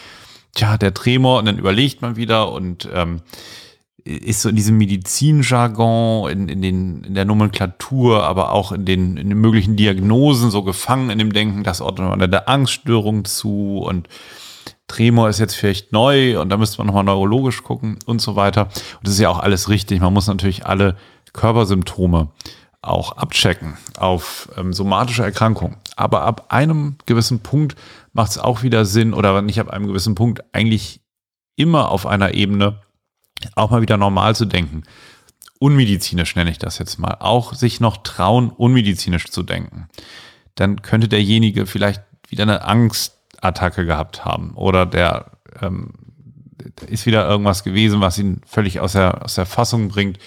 Tja, 0.55 0.77
der 0.77 0.93
Tremor 0.93 1.39
und 1.39 1.45
dann 1.45 1.57
überlegt 1.57 2.01
man 2.01 2.15
wieder 2.15 2.53
und 2.53 2.87
ähm, 2.93 3.19
ist 4.09 4.41
so 4.41 4.49
in 4.49 4.55
diesem 4.55 4.77
Medizinjargon, 4.77 6.31
in, 6.31 6.49
in, 6.49 6.61
den, 6.61 7.03
in 7.03 7.13
der 7.13 7.25
Nomenklatur, 7.25 8.23
aber 8.23 8.51
auch 8.51 8.71
in 8.71 8.85
den, 8.85 9.17
in 9.17 9.29
den 9.29 9.37
möglichen 9.37 9.75
Diagnosen 9.75 10.49
so 10.51 10.63
gefangen 10.63 11.09
in 11.09 11.19
dem 11.19 11.33
Denken, 11.33 11.63
das 11.63 11.81
ordnet 11.81 12.09
man 12.09 12.31
der 12.31 12.49
Angststörung 12.49 13.25
zu 13.25 13.79
und 13.79 14.07
Tremor 14.87 15.29
ist 15.29 15.39
jetzt 15.39 15.55
vielleicht 15.55 15.91
neu 15.91 16.41
und 16.41 16.49
da 16.49 16.57
müsste 16.57 16.79
man 16.79 16.87
nochmal 16.87 17.03
neurologisch 17.03 17.63
gucken 17.63 17.99
und 18.05 18.21
so 18.21 18.35
weiter. 18.35 18.63
Und 18.63 19.03
das 19.03 19.13
ist 19.13 19.19
ja 19.19 19.29
auch 19.29 19.39
alles 19.39 19.69
richtig. 19.69 20.01
Man 20.01 20.13
muss 20.13 20.25
natürlich 20.25 20.65
alle 20.65 20.97
Körpersymptome 21.31 22.29
auch 22.81 23.11
abchecken 23.13 23.77
auf 23.97 24.49
ähm, 24.57 24.73
somatische 24.73 25.23
Erkrankungen. 25.23 25.77
Aber 25.95 26.23
ab 26.23 26.45
einem 26.49 26.95
gewissen 27.05 27.41
Punkt 27.41 27.75
macht 28.13 28.31
es 28.31 28.37
auch 28.37 28.63
wieder 28.63 28.85
Sinn, 28.85 29.13
oder 29.13 29.41
nicht 29.41 29.59
ab 29.59 29.69
einem 29.69 29.87
gewissen 29.87 30.15
Punkt, 30.15 30.43
eigentlich 30.53 31.01
immer 31.55 31.91
auf 31.91 32.05
einer 32.05 32.33
Ebene, 32.33 32.81
auch 33.55 33.71
mal 33.71 33.81
wieder 33.81 33.97
normal 33.97 34.35
zu 34.35 34.45
denken. 34.45 34.83
Unmedizinisch 35.59 36.35
nenne 36.35 36.51
ich 36.51 36.57
das 36.57 36.77
jetzt 36.77 36.99
mal. 36.99 37.17
Auch 37.19 37.53
sich 37.53 37.79
noch 37.79 37.97
trauen, 37.97 38.49
unmedizinisch 38.49 39.25
zu 39.29 39.43
denken. 39.43 39.89
Dann 40.55 40.81
könnte 40.81 41.07
derjenige 41.07 41.65
vielleicht 41.65 42.01
wieder 42.27 42.43
eine 42.43 42.63
Angstattacke 42.63 43.85
gehabt 43.85 44.25
haben 44.25 44.51
oder 44.55 44.85
der 44.85 45.31
ähm, 45.61 45.93
ist 46.87 47.05
wieder 47.05 47.27
irgendwas 47.27 47.63
gewesen, 47.63 48.01
was 48.01 48.17
ihn 48.17 48.41
völlig 48.45 48.79
aus 48.79 48.93
der, 48.93 49.23
aus 49.23 49.35
der 49.35 49.45
Fassung 49.45 49.89
bringt, 49.89 50.19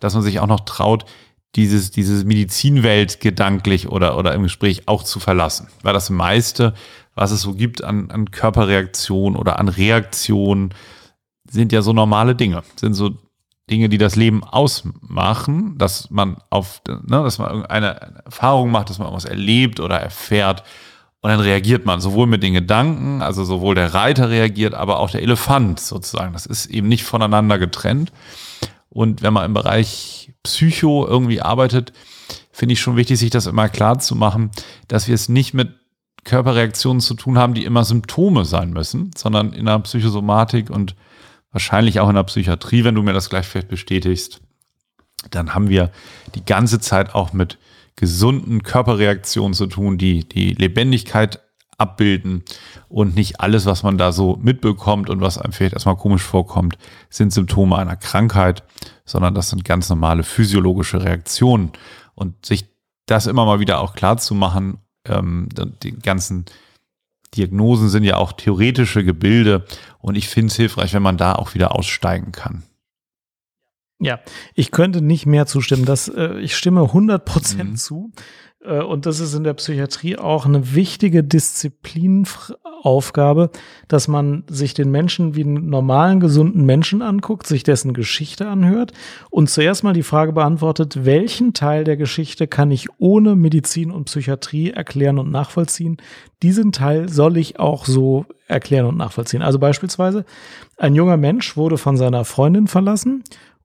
dass 0.00 0.14
man 0.14 0.22
sich 0.22 0.40
auch 0.40 0.46
noch 0.46 0.60
traut, 0.60 1.04
dieses, 1.54 1.90
dieses 1.90 2.24
Medizinwelt 2.24 3.20
gedanklich 3.20 3.88
oder, 3.88 4.16
oder 4.16 4.32
im 4.34 4.42
Gespräch 4.42 4.88
auch 4.88 5.02
zu 5.02 5.20
verlassen. 5.20 5.68
Weil 5.82 5.92
das 5.92 6.08
meiste, 6.08 6.74
was 7.14 7.30
es 7.30 7.42
so 7.42 7.54
gibt 7.54 7.84
an, 7.84 8.10
an 8.10 8.30
Körperreaktion 8.30 9.36
oder 9.36 9.58
an 9.58 9.68
Reaktion, 9.68 10.72
sind 11.52 11.72
ja 11.72 11.82
so 11.82 11.92
normale 11.92 12.34
Dinge, 12.34 12.62
sind 12.76 12.94
so 12.94 13.10
Dinge, 13.70 13.88
die 13.88 13.98
das 13.98 14.16
Leben 14.16 14.42
ausmachen, 14.42 15.78
dass 15.78 16.10
man 16.10 16.36
auf, 16.50 16.82
ne, 16.88 17.22
dass 17.22 17.38
man 17.38 17.50
irgendeine 17.50 18.22
Erfahrung 18.24 18.70
macht, 18.70 18.90
dass 18.90 18.98
man 18.98 19.06
irgendwas 19.06 19.24
erlebt 19.24 19.80
oder 19.80 20.00
erfährt 20.00 20.64
und 21.22 21.30
dann 21.30 21.38
reagiert 21.38 21.86
man 21.86 22.00
sowohl 22.00 22.26
mit 22.26 22.42
den 22.42 22.52
Gedanken, 22.52 23.22
also 23.22 23.44
sowohl 23.44 23.76
der 23.76 23.94
Reiter 23.94 24.28
reagiert, 24.28 24.74
aber 24.74 24.98
auch 24.98 25.08
der 25.08 25.22
Elefant 25.22 25.78
sozusagen. 25.78 26.32
Das 26.32 26.46
ist 26.46 26.66
eben 26.66 26.88
nicht 26.88 27.04
voneinander 27.04 27.60
getrennt. 27.60 28.12
Und 28.88 29.22
wenn 29.22 29.32
man 29.32 29.44
im 29.44 29.54
Bereich 29.54 30.32
Psycho 30.42 31.06
irgendwie 31.06 31.40
arbeitet, 31.40 31.92
finde 32.50 32.72
ich 32.72 32.80
schon 32.80 32.96
wichtig, 32.96 33.20
sich 33.20 33.30
das 33.30 33.46
immer 33.46 33.68
klar 33.68 34.00
zu 34.00 34.16
machen, 34.16 34.50
dass 34.88 35.06
wir 35.06 35.14
es 35.14 35.28
nicht 35.28 35.54
mit 35.54 35.70
Körperreaktionen 36.24 37.00
zu 37.00 37.14
tun 37.14 37.38
haben, 37.38 37.54
die 37.54 37.64
immer 37.64 37.84
Symptome 37.84 38.44
sein 38.44 38.70
müssen, 38.70 39.12
sondern 39.16 39.52
in 39.52 39.66
der 39.66 39.78
Psychosomatik 39.78 40.70
und 40.70 40.96
wahrscheinlich 41.52 42.00
auch 42.00 42.08
in 42.08 42.16
der 42.16 42.24
Psychiatrie, 42.24 42.84
wenn 42.84 42.94
du 42.94 43.02
mir 43.02 43.12
das 43.12 43.30
gleich 43.30 43.46
vielleicht 43.46 43.68
bestätigst, 43.68 44.40
dann 45.30 45.54
haben 45.54 45.68
wir 45.68 45.90
die 46.34 46.44
ganze 46.44 46.80
Zeit 46.80 47.14
auch 47.14 47.32
mit 47.32 47.58
gesunden 47.96 48.62
Körperreaktionen 48.62 49.54
zu 49.54 49.66
tun, 49.66 49.98
die 49.98 50.28
die 50.28 50.54
Lebendigkeit 50.54 51.40
abbilden. 51.78 52.42
Und 52.88 53.14
nicht 53.14 53.40
alles, 53.40 53.66
was 53.66 53.82
man 53.82 53.98
da 53.98 54.12
so 54.12 54.38
mitbekommt 54.40 55.10
und 55.10 55.20
was 55.20 55.38
einem 55.38 55.52
vielleicht 55.52 55.74
erstmal 55.74 55.96
komisch 55.96 56.22
vorkommt, 56.22 56.76
sind 57.10 57.32
Symptome 57.32 57.76
einer 57.76 57.96
Krankheit, 57.96 58.62
sondern 59.04 59.34
das 59.34 59.50
sind 59.50 59.64
ganz 59.64 59.88
normale 59.88 60.22
physiologische 60.22 61.02
Reaktionen. 61.02 61.72
Und 62.14 62.44
sich 62.44 62.66
das 63.06 63.26
immer 63.26 63.44
mal 63.44 63.60
wieder 63.60 63.80
auch 63.80 63.94
klar 63.94 64.16
zu 64.18 64.34
machen, 64.34 64.78
ähm, 65.06 65.48
die 65.82 65.92
ganzen 65.92 66.44
Diagnosen 67.36 67.88
sind 67.88 68.04
ja 68.04 68.16
auch 68.16 68.32
theoretische 68.32 69.04
Gebilde 69.04 69.64
und 69.98 70.16
ich 70.16 70.28
finde 70.28 70.48
es 70.48 70.56
hilfreich, 70.56 70.92
wenn 70.94 71.02
man 71.02 71.16
da 71.16 71.34
auch 71.34 71.54
wieder 71.54 71.74
aussteigen 71.74 72.32
kann. 72.32 72.62
Ja, 74.02 74.18
ich 74.54 74.72
könnte 74.72 75.00
nicht 75.00 75.26
mehr 75.26 75.46
zustimmen. 75.46 75.84
Das, 75.84 76.08
äh, 76.08 76.38
ich 76.40 76.56
stimme 76.56 76.82
100 76.82 77.24
Prozent 77.24 77.70
mhm. 77.70 77.76
zu. 77.76 78.12
Äh, 78.64 78.82
und 78.82 79.06
das 79.06 79.20
ist 79.20 79.34
in 79.34 79.44
der 79.44 79.54
Psychiatrie 79.54 80.18
auch 80.18 80.44
eine 80.46 80.74
wichtige 80.74 81.22
Disziplinaufgabe, 81.24 83.50
dass 83.88 84.08
man 84.08 84.44
sich 84.48 84.74
den 84.74 84.90
Menschen 84.90 85.34
wie 85.34 85.44
einen 85.44 85.68
normalen, 85.68 86.20
gesunden 86.20 86.64
Menschen 86.64 87.00
anguckt, 87.02 87.46
sich 87.46 87.64
dessen 87.64 87.92
Geschichte 87.94 88.48
anhört 88.48 88.92
und 89.30 89.48
zuerst 89.50 89.84
mal 89.84 89.92
die 89.92 90.02
Frage 90.02 90.32
beantwortet, 90.32 91.04
welchen 91.04 91.52
Teil 91.54 91.84
der 91.84 91.96
Geschichte 91.96 92.46
kann 92.46 92.70
ich 92.70 92.88
ohne 92.98 93.36
Medizin 93.36 93.90
und 93.90 94.04
Psychiatrie 94.04 94.70
erklären 94.70 95.18
und 95.18 95.30
nachvollziehen? 95.30 95.96
Diesen 96.42 96.72
Teil 96.72 97.08
soll 97.08 97.36
ich 97.36 97.60
auch 97.60 97.86
so 97.86 98.26
erklären 98.48 98.86
und 98.86 98.96
nachvollziehen. 98.96 99.42
Also 99.42 99.60
beispielsweise, 99.60 100.24
ein 100.76 100.94
junger 100.94 101.16
Mensch 101.16 101.56
wurde 101.56 101.78
von 101.78 101.96
seiner 101.96 102.24
Freundin 102.24 102.66
verlassen 102.66 103.22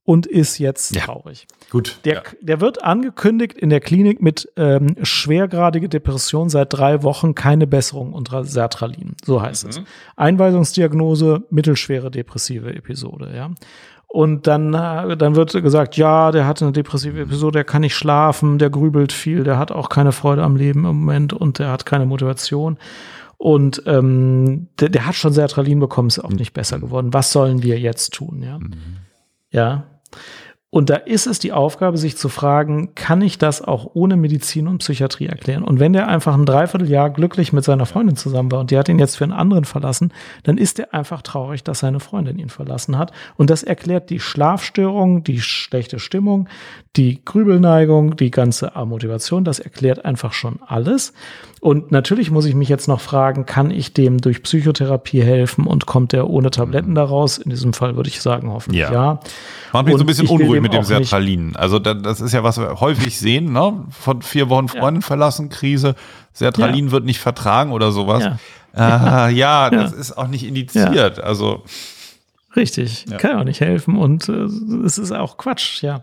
und 0.08 0.26
ist 0.26 0.58
jetzt 0.58 0.96
ja. 0.96 1.02
traurig. 1.02 1.48
Gut. 1.70 2.00
Der, 2.06 2.14
ja. 2.14 2.22
der 2.40 2.62
wird 2.62 2.82
angekündigt 2.82 3.58
in 3.58 3.70
der 3.70 3.82
Klinik 3.82 4.22
mit 4.22 4.50
ähm, 4.56 4.96
schwergradige 5.04 5.90
Depression 5.90 6.48
seit 6.48 6.72
drei 6.72 7.04
Wochen 7.04 7.36
keine 7.36 7.68
Besserung 7.68 8.14
unter 8.14 8.46
Sertralin. 8.46 9.18
So 9.26 9.42
heißt 9.42 9.66
mhm. 9.66 9.70
es. 9.70 9.82
Einweisungsdiagnose, 10.16 11.44
mittelschwere 11.50 12.10
depressive 12.10 12.74
Episode, 12.74 13.34
ja. 13.36 13.52
Und 14.08 14.48
dann, 14.48 14.74
äh, 14.74 15.18
dann 15.18 15.36
wird 15.36 15.52
gesagt, 15.52 15.98
ja, 15.98 16.32
der 16.32 16.48
hatte 16.48 16.64
eine 16.64 16.72
depressive 16.72 17.20
Episode, 17.20 17.58
der 17.58 17.66
kann 17.66 17.82
nicht 17.82 17.96
schlafen, 17.96 18.60
der 18.60 18.70
grübelt 18.70 19.12
viel, 19.12 19.44
der 19.44 19.60
hat 19.60 19.74
auch 19.74 19.90
keine 19.90 20.14
Freude 20.14 20.44
am 20.44 20.56
Leben 20.56 20.86
im 20.86 21.00
Moment 21.00 21.34
und 21.34 21.60
der 21.60 21.70
hat 21.70 21.86
keine 21.86 22.06
Motivation. 22.06 22.78
Und 23.36 23.84
ähm, 23.86 24.70
der, 24.80 24.88
der 24.88 25.06
hat 25.06 25.16
schon 25.16 25.34
Sertralin 25.34 25.82
bekommen, 25.82 26.08
ist 26.08 26.20
auch 26.20 26.30
nicht 26.30 26.54
besser 26.54 26.80
geworden. 26.80 27.14
Was 27.14 27.34
sollen 27.34 27.62
wir 27.62 27.78
jetzt 27.78 28.14
tun? 28.14 28.42
Ja. 28.42 28.58
Mhm. 28.58 28.72
Ja, 29.52 29.84
und 30.70 30.90
da 30.90 30.96
ist 30.96 31.28
es 31.28 31.40
die 31.40 31.54
Aufgabe, 31.54 31.98
sich 31.98 32.18
zu 32.18 32.28
fragen, 32.28 32.94
kann 32.94 33.22
ich 33.22 33.38
das 33.38 33.62
auch 33.62 33.92
ohne 33.94 34.18
Medizin 34.18 34.68
und 34.68 34.80
Psychiatrie 34.80 35.28
erklären? 35.28 35.64
Und 35.64 35.80
wenn 35.80 35.94
der 35.94 36.10
einfach 36.10 36.34
ein 36.34 36.46
Dreivierteljahr 36.46 37.10
glücklich 37.10 37.54
mit 37.54 37.64
seiner 37.64 37.86
Freundin 37.86 38.18
zusammen 38.18 38.52
war 38.52 38.60
und 38.60 38.70
die 38.70 38.78
hat 38.78 38.90
ihn 38.90 39.00
jetzt 39.00 39.16
für 39.16 39.24
einen 39.24 39.32
anderen 39.32 39.64
verlassen, 39.64 40.12
dann 40.44 40.58
ist 40.58 40.78
er 40.78 40.94
einfach 40.94 41.22
traurig, 41.22 41.64
dass 41.64 41.80
seine 41.80 42.02
Freundin 42.02 42.38
ihn 42.38 42.50
verlassen 42.50 42.98
hat. 42.98 43.14
Und 43.38 43.50
das 43.50 43.64
erklärt 43.64 44.10
die 44.10 44.20
Schlafstörung, 44.20 45.24
die 45.24 45.40
schlechte 45.40 46.00
Stimmung, 46.00 46.50
die 46.98 47.24
Grübelneigung, 47.24 48.18
die 48.18 48.30
ganze 48.30 48.74
Motivation. 48.86 49.46
Das 49.46 49.60
erklärt 49.60 50.04
einfach 50.04 50.34
schon 50.34 50.60
alles. 50.68 51.14
Und 51.60 51.92
natürlich 51.92 52.30
muss 52.30 52.46
ich 52.46 52.54
mich 52.54 52.70
jetzt 52.70 52.88
noch 52.88 53.02
fragen, 53.02 53.46
kann 53.46 53.72
ich 53.72 53.94
dem 53.94 54.20
durch 54.20 54.44
Psychotherapie 54.44 55.24
helfen 55.24 55.66
und 55.66 55.88
kommt 55.88 56.14
er 56.14 56.30
ohne 56.30 56.52
Tabletten 56.52 56.94
daraus? 56.94 57.38
In 57.40 57.50
diesem 57.50 57.74
Fall 57.74 57.96
würde 57.96 58.10
ich 58.10 58.22
sagen, 58.22 58.52
hoffentlich 58.52 58.82
ja. 58.82 58.92
ja. 58.92 59.20
Macht 59.74 59.86
mich 59.86 59.96
so 59.96 60.04
ein 60.04 60.06
bisschen 60.06 60.28
unruhig 60.28 60.62
mit 60.62 60.74
dem 60.74 60.84
Sertralin. 60.84 61.56
Also 61.56 61.80
das 61.80 62.22
ist 62.22 62.34
ja, 62.34 62.44
was 62.44 62.60
wir 62.60 62.80
häufig 62.80 63.18
sehen, 63.18 63.52
ne? 63.54 63.86
Von 63.90 64.22
vier 64.22 64.50
Wochen 64.50 64.68
Freundin 64.68 65.02
ja. 65.02 65.08
verlassen, 65.08 65.50
Krise, 65.50 65.96
Sertralin 66.32 66.88
ja. 66.88 66.92
wird 66.92 67.06
nicht 67.06 67.20
vertragen 67.20 67.72
oder 67.72 67.92
sowas. 67.92 68.24
Ja, 68.76 69.28
äh, 69.28 69.32
ja 69.34 69.70
das 69.70 69.94
ist 69.94 70.18
auch 70.18 70.28
nicht 70.28 70.46
indiziert. 70.46 71.20
Also 71.20 71.64
Richtig, 72.58 73.06
ja. 73.08 73.18
kann 73.18 73.32
ja 73.32 73.40
auch 73.40 73.44
nicht 73.44 73.62
helfen 73.62 73.98
und 73.98 74.30
äh, 74.30 74.48
es 74.84 74.98
ist 74.98 75.12
auch 75.12 75.38
Quatsch, 75.38 75.84
ja. 75.84 76.02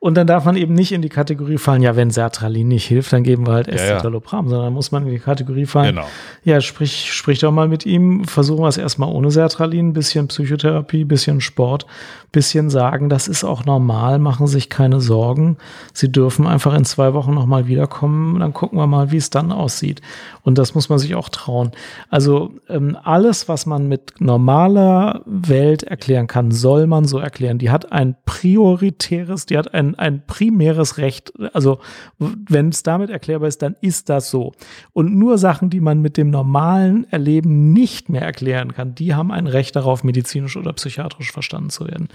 Und 0.00 0.14
dann 0.14 0.28
darf 0.28 0.44
man 0.44 0.56
eben 0.56 0.74
nicht 0.74 0.92
in 0.92 1.02
die 1.02 1.08
Kategorie 1.08 1.58
fallen, 1.58 1.82
ja, 1.82 1.96
wenn 1.96 2.10
Sertralin 2.10 2.68
nicht 2.68 2.86
hilft, 2.86 3.12
dann 3.12 3.24
geben 3.24 3.48
wir 3.48 3.54
halt 3.54 3.66
Escitalopram, 3.66 4.46
ja, 4.46 4.50
ja. 4.50 4.56
sondern 4.56 4.72
muss 4.72 4.92
man 4.92 5.04
in 5.04 5.10
die 5.10 5.18
Kategorie 5.18 5.66
fallen, 5.66 5.96
genau. 5.96 6.06
ja, 6.44 6.60
sprich, 6.60 7.12
sprich 7.12 7.40
doch 7.40 7.50
mal 7.50 7.66
mit 7.66 7.84
ihm, 7.84 8.24
versuchen 8.24 8.62
wir 8.62 8.68
es 8.68 8.76
erstmal 8.76 9.12
ohne 9.12 9.32
Sertralin, 9.32 9.94
bisschen 9.94 10.28
Psychotherapie, 10.28 11.04
bisschen 11.04 11.40
Sport, 11.40 11.84
bisschen 12.30 12.68
sagen, 12.68 13.08
das 13.08 13.26
ist 13.26 13.42
auch 13.42 13.64
normal, 13.64 14.18
machen 14.18 14.46
sich 14.46 14.68
keine 14.68 15.00
Sorgen. 15.00 15.56
Sie 15.94 16.12
dürfen 16.12 16.46
einfach 16.46 16.74
in 16.74 16.84
zwei 16.84 17.14
Wochen 17.14 17.32
nochmal 17.32 17.66
wiederkommen, 17.68 18.40
dann 18.40 18.52
gucken 18.52 18.78
wir 18.78 18.86
mal, 18.86 19.10
wie 19.10 19.16
es 19.16 19.30
dann 19.30 19.50
aussieht. 19.50 20.02
Und 20.42 20.58
das 20.58 20.74
muss 20.74 20.88
man 20.88 20.98
sich 20.98 21.14
auch 21.14 21.30
trauen. 21.30 21.72
Also 22.10 22.52
ähm, 22.68 22.96
alles, 23.02 23.48
was 23.48 23.64
man 23.64 23.88
mit 23.88 24.20
normaler 24.20 25.22
Welt 25.24 25.84
erklären 25.84 26.26
kann, 26.26 26.50
soll 26.50 26.86
man 26.86 27.06
so 27.06 27.18
erklären. 27.18 27.58
Die 27.58 27.70
hat 27.70 27.92
ein 27.92 28.14
prioritäres, 28.26 29.46
die 29.46 29.56
hat 29.56 29.72
ein, 29.72 29.87
ein 29.94 30.26
primäres 30.26 30.98
Recht. 30.98 31.32
Also 31.52 31.78
wenn 32.18 32.70
es 32.70 32.82
damit 32.82 33.10
erklärbar 33.10 33.48
ist, 33.48 33.62
dann 33.62 33.76
ist 33.80 34.08
das 34.08 34.30
so. 34.30 34.52
Und 34.92 35.16
nur 35.16 35.38
Sachen, 35.38 35.70
die 35.70 35.80
man 35.80 36.00
mit 36.00 36.16
dem 36.16 36.30
normalen 36.30 37.10
Erleben 37.10 37.72
nicht 37.72 38.08
mehr 38.08 38.22
erklären 38.22 38.72
kann, 38.72 38.94
die 38.94 39.14
haben 39.14 39.30
ein 39.30 39.46
Recht 39.46 39.76
darauf, 39.76 40.04
medizinisch 40.04 40.56
oder 40.56 40.72
psychiatrisch 40.72 41.32
verstanden 41.32 41.70
zu 41.70 41.86
werden. 41.86 42.08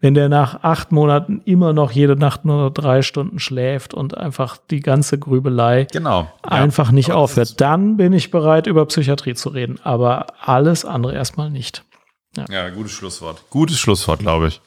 Wenn 0.00 0.14
der 0.14 0.28
nach 0.28 0.62
acht 0.62 0.92
Monaten 0.92 1.40
immer 1.44 1.72
noch 1.72 1.92
jede 1.92 2.16
Nacht 2.16 2.44
nur 2.44 2.70
drei 2.70 3.02
Stunden 3.02 3.38
schläft 3.38 3.94
und 3.94 4.16
einfach 4.16 4.56
die 4.70 4.80
ganze 4.80 5.18
Grübelei 5.18 5.86
genau. 5.90 6.30
einfach 6.42 6.88
ja. 6.88 6.92
nicht 6.92 7.12
aufhört, 7.12 7.60
dann 7.60 7.96
bin 7.96 8.12
ich 8.12 8.30
bereit, 8.30 8.66
über 8.66 8.86
Psychiatrie 8.86 9.34
zu 9.34 9.48
reden. 9.48 9.78
Aber 9.82 10.26
alles 10.40 10.84
andere 10.84 11.14
erstmal 11.14 11.50
nicht. 11.50 11.84
Ja, 12.36 12.44
ja 12.50 12.68
gutes 12.70 12.92
Schlusswort. 12.92 13.42
Gutes 13.50 13.78
Schlusswort, 13.78 14.20
glaube 14.20 14.48
ich. 14.48 14.60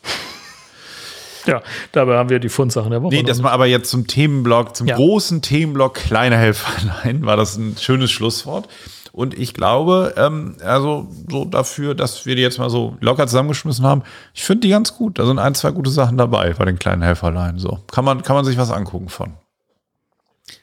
Ja, 1.50 1.62
dabei 1.92 2.18
haben 2.18 2.30
wir 2.30 2.40
die 2.40 2.50
Fundsachen 2.50 2.92
der 2.92 3.02
Woche. 3.02 3.16
Nee, 3.16 3.24
das 3.24 3.44
war 3.44 3.52
aber 3.52 3.66
jetzt 3.66 3.90
zum 3.90 4.08
Themenblock, 4.08 4.76
zum 4.76 4.88
ja. 4.88 4.96
großen 4.96 5.42
Themenblock 5.42 5.96
kleine 5.96 6.38
Helferlein, 6.38 7.26
war 7.26 7.38
das 7.38 7.58
ein 7.58 7.76
schönes 7.80 8.12
Schlusswort. 8.12 8.68
Und 9.12 9.38
ich 9.38 9.54
glaube, 9.54 10.14
ähm, 10.18 10.58
also 10.64 11.08
so 11.30 11.44
dafür, 11.46 11.96
dass 11.96 12.26
wir 12.26 12.36
die 12.36 12.42
jetzt 12.42 12.60
mal 12.60 12.70
so 12.70 12.96
locker 13.02 13.28
zusammengeschmissen 13.28 13.86
haben, 13.86 14.04
ich 14.34 14.44
finde 14.44 14.62
die 14.62 14.70
ganz 14.70 14.96
gut. 14.96 15.20
Da 15.20 15.26
sind 15.26 15.40
ein, 15.40 15.56
zwei 15.56 15.72
gute 15.72 15.90
Sachen 15.90 16.18
dabei 16.18 16.54
bei 16.54 16.66
den 16.66 16.78
kleinen 16.80 17.02
Helferlein. 17.02 17.58
So 17.58 17.80
kann 17.92 18.06
man, 18.06 18.22
kann 18.22 18.36
man 18.36 18.46
sich 18.46 18.58
was 18.58 18.72
angucken 18.72 19.10
von. 19.10 19.34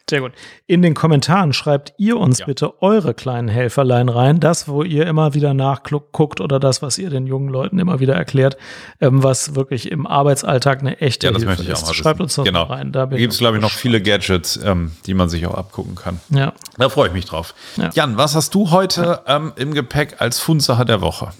Sehr 0.09 0.21
gut. 0.21 0.33
In 0.67 0.83
den 0.83 0.95
Kommentaren 0.95 1.53
schreibt 1.53 1.95
ihr 1.99 2.17
uns 2.17 2.39
ja. 2.39 2.47
bitte 2.47 2.81
eure 2.81 3.13
kleinen 3.13 3.49
Helferlein 3.49 4.09
rein, 4.09 4.39
das, 4.39 4.69
wo 4.69 4.85
ihr 4.85 5.05
immer 5.07 5.35
wieder 5.35 5.53
nachguckt 5.53 6.41
oder 6.41 6.61
das, 6.61 6.81
was 6.81 6.97
ihr 6.99 7.11
den 7.11 7.27
jungen 7.27 7.49
Leuten 7.49 7.81
immer 7.81 7.99
wieder 7.99 8.15
erklärt, 8.15 8.57
ähm, 9.01 9.25
was 9.25 9.57
wirklich 9.57 9.91
im 9.91 10.07
Arbeitsalltag 10.07 10.81
eine 10.81 11.01
echte 11.01 11.27
ja, 11.27 11.33
das 11.33 11.43
Hilfe 11.43 11.51
möchte 11.51 11.73
ich 11.73 11.77
auch 11.77 11.91
ist. 11.91 11.97
Schreibt 11.97 12.21
uns 12.21 12.37
das 12.37 12.45
genau. 12.45 12.65
rein. 12.65 12.93
Da 12.93 13.07
gibt 13.07 13.33
es, 13.33 13.39
glaube 13.39 13.57
ich, 13.57 13.63
noch 13.63 13.73
viele 13.73 14.01
Gadgets, 14.01 14.61
ähm, 14.63 14.93
die 15.07 15.15
man 15.15 15.29
sich 15.29 15.45
auch 15.47 15.55
abgucken 15.55 15.97
kann. 15.97 16.21
Ja. 16.31 16.53
Da 16.79 16.89
freue 16.89 17.09
ich 17.09 17.15
mich 17.15 17.25
drauf. 17.25 17.55
Ja. 17.77 17.91
Jan, 17.95 18.17
was 18.17 18.37
hast 18.37 18.55
du 18.55 18.71
heute 18.71 19.23
ähm, 19.27 19.53
im 19.57 19.75
Gepäck 19.75 20.17
als 20.21 20.39
Fundsache 20.39 20.85
der 20.85 21.01
Woche? 21.01 21.33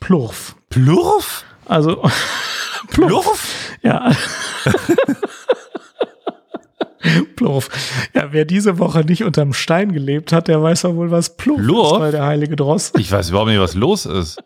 Plurf. 0.00 0.56
Plurf? 0.68 1.44
Also 1.64 1.96
Plurf? 2.90 3.08
Plurf? 3.08 3.48
Ja. 3.82 4.10
Plurf. 7.36 7.68
Ja, 8.14 8.28
wer 8.32 8.44
diese 8.44 8.78
Woche 8.78 9.00
nicht 9.00 9.24
unterm 9.24 9.52
Stein 9.52 9.92
gelebt 9.92 10.32
hat, 10.32 10.48
der 10.48 10.62
weiß 10.62 10.82
doch 10.82 10.94
wohl, 10.94 11.10
was 11.10 11.36
Plurf, 11.36 11.60
Plurf? 11.60 11.92
ist, 11.92 12.00
weil 12.00 12.12
der 12.12 12.26
heilige 12.26 12.56
Drosten. 12.56 13.00
Ich 13.00 13.10
weiß 13.10 13.30
überhaupt 13.30 13.50
nicht, 13.50 13.60
was 13.60 13.74
los 13.74 14.06
ist. 14.06 14.38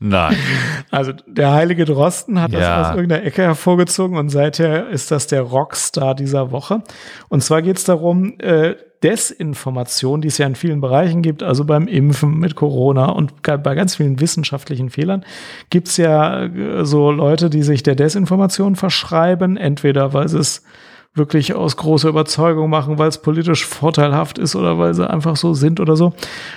Nein. 0.00 0.36
Also 0.92 1.12
der 1.12 1.52
heilige 1.52 1.84
Drosten 1.84 2.40
hat 2.40 2.50
ja. 2.50 2.58
das 2.58 2.88
aus 2.88 2.96
irgendeiner 2.96 3.22
Ecke 3.22 3.42
hervorgezogen 3.42 4.16
und 4.18 4.28
seither 4.28 4.88
ist 4.88 5.12
das 5.12 5.28
der 5.28 5.42
Rockstar 5.42 6.16
dieser 6.16 6.50
Woche. 6.50 6.82
Und 7.28 7.44
zwar 7.44 7.62
geht 7.62 7.78
es 7.78 7.84
darum, 7.84 8.34
äh, 8.40 8.74
Desinformation, 9.04 10.20
die 10.20 10.26
es 10.28 10.38
ja 10.38 10.48
in 10.48 10.56
vielen 10.56 10.80
Bereichen 10.80 11.22
gibt, 11.22 11.44
also 11.44 11.64
beim 11.64 11.86
Impfen 11.86 12.38
mit 12.38 12.56
Corona 12.56 13.10
und 13.10 13.42
bei 13.42 13.74
ganz 13.76 13.94
vielen 13.94 14.18
wissenschaftlichen 14.18 14.90
Fehlern, 14.90 15.24
gibt 15.70 15.86
es 15.86 15.96
ja 15.96 16.46
äh, 16.46 16.84
so 16.84 17.12
Leute, 17.12 17.48
die 17.48 17.62
sich 17.62 17.84
der 17.84 17.94
Desinformation 17.94 18.74
verschreiben, 18.74 19.56
entweder 19.56 20.12
weil 20.12 20.28
sie 20.28 20.38
es 20.38 20.64
wirklich 21.14 21.54
aus 21.54 21.76
großer 21.76 22.08
Überzeugung 22.08 22.70
machen, 22.70 22.98
weil 22.98 23.08
es 23.08 23.18
politisch 23.18 23.66
vorteilhaft 23.66 24.38
ist 24.38 24.54
oder 24.54 24.78
weil 24.78 24.94
sie 24.94 25.10
einfach 25.10 25.34
so 25.36 25.54
sind 25.54 25.80
oder 25.80 25.96
so. 25.96 26.12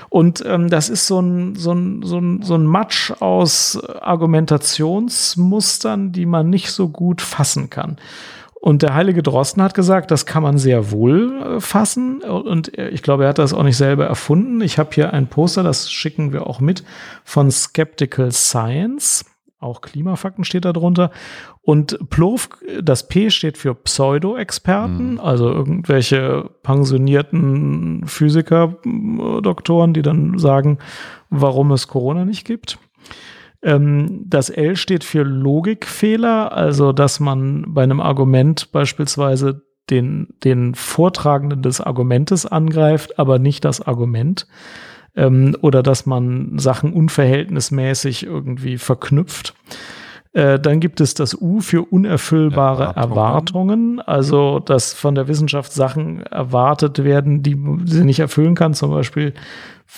Und 0.09 0.43
ähm, 0.45 0.69
das 0.69 0.89
ist 0.89 1.07
so 1.07 1.19
ein, 1.19 1.55
so, 1.55 1.71
ein, 1.71 2.03
so, 2.03 2.19
ein, 2.19 2.43
so 2.43 2.53
ein 2.55 2.65
Matsch 2.65 3.11
aus 3.19 3.83
Argumentationsmustern, 3.83 6.11
die 6.11 6.27
man 6.27 6.49
nicht 6.49 6.71
so 6.71 6.89
gut 6.89 7.21
fassen 7.21 7.71
kann. 7.71 7.97
Und 8.63 8.81
der 8.81 8.93
heilige 8.93 9.23
Drosten 9.23 9.61
hat 9.61 9.73
gesagt, 9.73 10.09
das 10.09 10.25
kann 10.25 10.41
man 10.41 10.57
sehr 10.57 10.91
wohl 10.91 11.41
äh, 11.41 11.59
fassen. 11.59 12.21
Und 12.21 12.77
ich 12.77 13.01
glaube, 13.01 13.23
er 13.23 13.29
hat 13.29 13.39
das 13.39 13.53
auch 13.53 13.63
nicht 13.63 13.75
selber 13.75 14.05
erfunden. 14.05 14.61
Ich 14.61 14.77
habe 14.77 14.91
hier 14.93 15.11
ein 15.11 15.27
Poster, 15.27 15.63
das 15.63 15.91
schicken 15.91 16.31
wir 16.31 16.47
auch 16.47 16.61
mit, 16.61 16.85
von 17.25 17.51
Skeptical 17.51 18.31
Science. 18.31 19.25
Auch 19.63 19.81
Klimafakten 19.81 20.43
steht 20.43 20.65
da 20.65 20.73
drunter. 20.73 21.11
Und 21.61 21.97
Plov, 22.09 22.49
das 22.81 23.07
P 23.07 23.29
steht 23.29 23.57
für 23.57 23.73
Pseudo-Experten, 23.73 25.13
mhm. 25.13 25.19
also 25.19 25.49
irgendwelche 25.49 26.49
pensionierten 26.61 28.03
Physiker, 28.05 28.75
Doktoren, 29.41 29.93
die 29.93 30.01
dann 30.01 30.37
sagen, 30.37 30.79
warum 31.29 31.71
es 31.71 31.87
Corona 31.87 32.25
nicht 32.25 32.45
gibt. 32.45 32.77
Ähm, 33.63 34.25
das 34.27 34.49
L 34.49 34.75
steht 34.75 35.03
für 35.03 35.23
Logikfehler, 35.23 36.51
also 36.51 36.91
dass 36.91 37.19
man 37.19 37.65
bei 37.67 37.83
einem 37.83 38.01
Argument 38.01 38.71
beispielsweise 38.71 39.63
den, 39.89 40.33
den 40.43 40.75
Vortragenden 40.75 41.61
des 41.61 41.81
Argumentes 41.81 42.45
angreift, 42.45 43.19
aber 43.19 43.39
nicht 43.39 43.65
das 43.65 43.81
Argument. 43.81 44.47
Ähm, 45.15 45.55
oder 45.61 45.83
dass 45.83 46.05
man 46.05 46.57
Sachen 46.57 46.93
unverhältnismäßig 46.93 48.25
irgendwie 48.25 48.77
verknüpft. 48.77 49.53
Äh, 50.33 50.59
dann 50.59 50.79
gibt 50.79 50.99
es 50.99 51.13
das 51.13 51.39
U 51.39 51.61
für 51.61 51.83
unerfüllbare 51.83 52.95
Erwartungen. 52.95 53.99
Erwartungen. 53.99 54.01
Also, 54.01 54.59
dass 54.59 54.93
von 54.93 55.13
der 55.13 55.27
Wissenschaft 55.27 55.71
Sachen 55.71 56.23
erwartet 56.23 57.03
werden, 57.03 57.43
die 57.43 57.55
sie 57.85 58.03
nicht 58.03 58.19
erfüllen 58.19 58.55
kann. 58.55 58.73
Zum 58.73 58.89
Beispiel, 58.89 59.33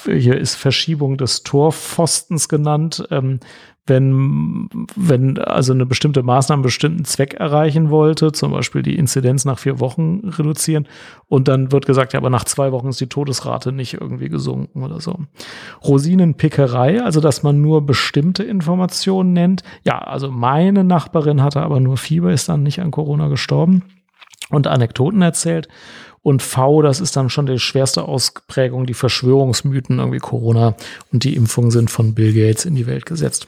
hier 0.04 0.38
ist 0.38 0.56
Verschiebung 0.56 1.18
des 1.18 1.44
Torpfostens 1.44 2.50
genannt. 2.50 3.08
Ähm, 3.12 3.40
wenn, 3.88 4.68
wenn 4.96 5.38
also 5.38 5.74
eine 5.74 5.86
bestimmte 5.86 6.24
Maßnahme 6.24 6.58
einen 6.58 6.64
bestimmten 6.64 7.06
Zweck 7.06 7.36
erreichen 7.36 7.92
wollte, 7.92 8.32
zum 8.32 8.52
Beispiel 8.52 8.82
die 8.82 8.96
Inzidenz 8.96 9.46
nach 9.46 9.60
vier 9.60 9.80
Wochen 9.80 10.22
reduzieren, 10.26 10.88
und 11.28 11.48
dann 11.48 11.72
wird 11.72 11.86
gesagt, 11.86 12.14
ja, 12.14 12.20
aber 12.20 12.30
nach 12.30 12.46
zwei 12.46 12.72
Wochen 12.72 12.90
ist 12.90 13.02
die 13.02 13.08
Todesrate 13.08 13.72
nicht 13.72 13.96
irgendwie 13.96 14.30
gesunken 14.30 14.84
oder 14.84 15.02
so. 15.02 15.20
Rosinenpickerei, 15.84 17.02
also 17.04 17.20
dass 17.22 17.44
man 17.44 17.62
nur 17.62 17.86
bestimmte 17.86 18.44
Informationen 18.44 19.34
nennt. 19.34 19.64
Ja, 19.84 20.00
also 20.00 20.32
meine 20.32 20.84
Nachbarin 20.84 21.44
hatte 21.44 21.62
aber 21.62 21.80
nur 21.80 21.98
Fieber, 21.98 22.32
ist 22.32 22.50
dann 22.50 22.64
nicht 22.64 22.82
an 22.82 22.92
Corona 22.92 23.28
gestorben 23.28 23.84
und 24.50 24.68
Anekdoten 24.68 25.22
erzählt. 25.22 25.68
Und 26.24 26.42
V, 26.42 26.82
das 26.82 27.02
ist 27.02 27.16
dann 27.16 27.30
schon 27.30 27.46
die 27.46 27.60
schwerste 27.60 28.04
Ausprägung, 28.04 28.88
die 28.88 28.96
Verschwörungsmythen, 28.96 30.00
irgendwie 30.00 30.18
Corona 30.18 30.74
und 31.14 31.24
die 31.24 31.36
Impfungen 31.36 31.70
sind 31.70 31.92
von 31.92 32.16
Bill 32.16 32.34
Gates 32.34 32.66
in 32.66 32.74
die 32.74 32.88
Welt 32.88 33.06
gesetzt. 33.06 33.48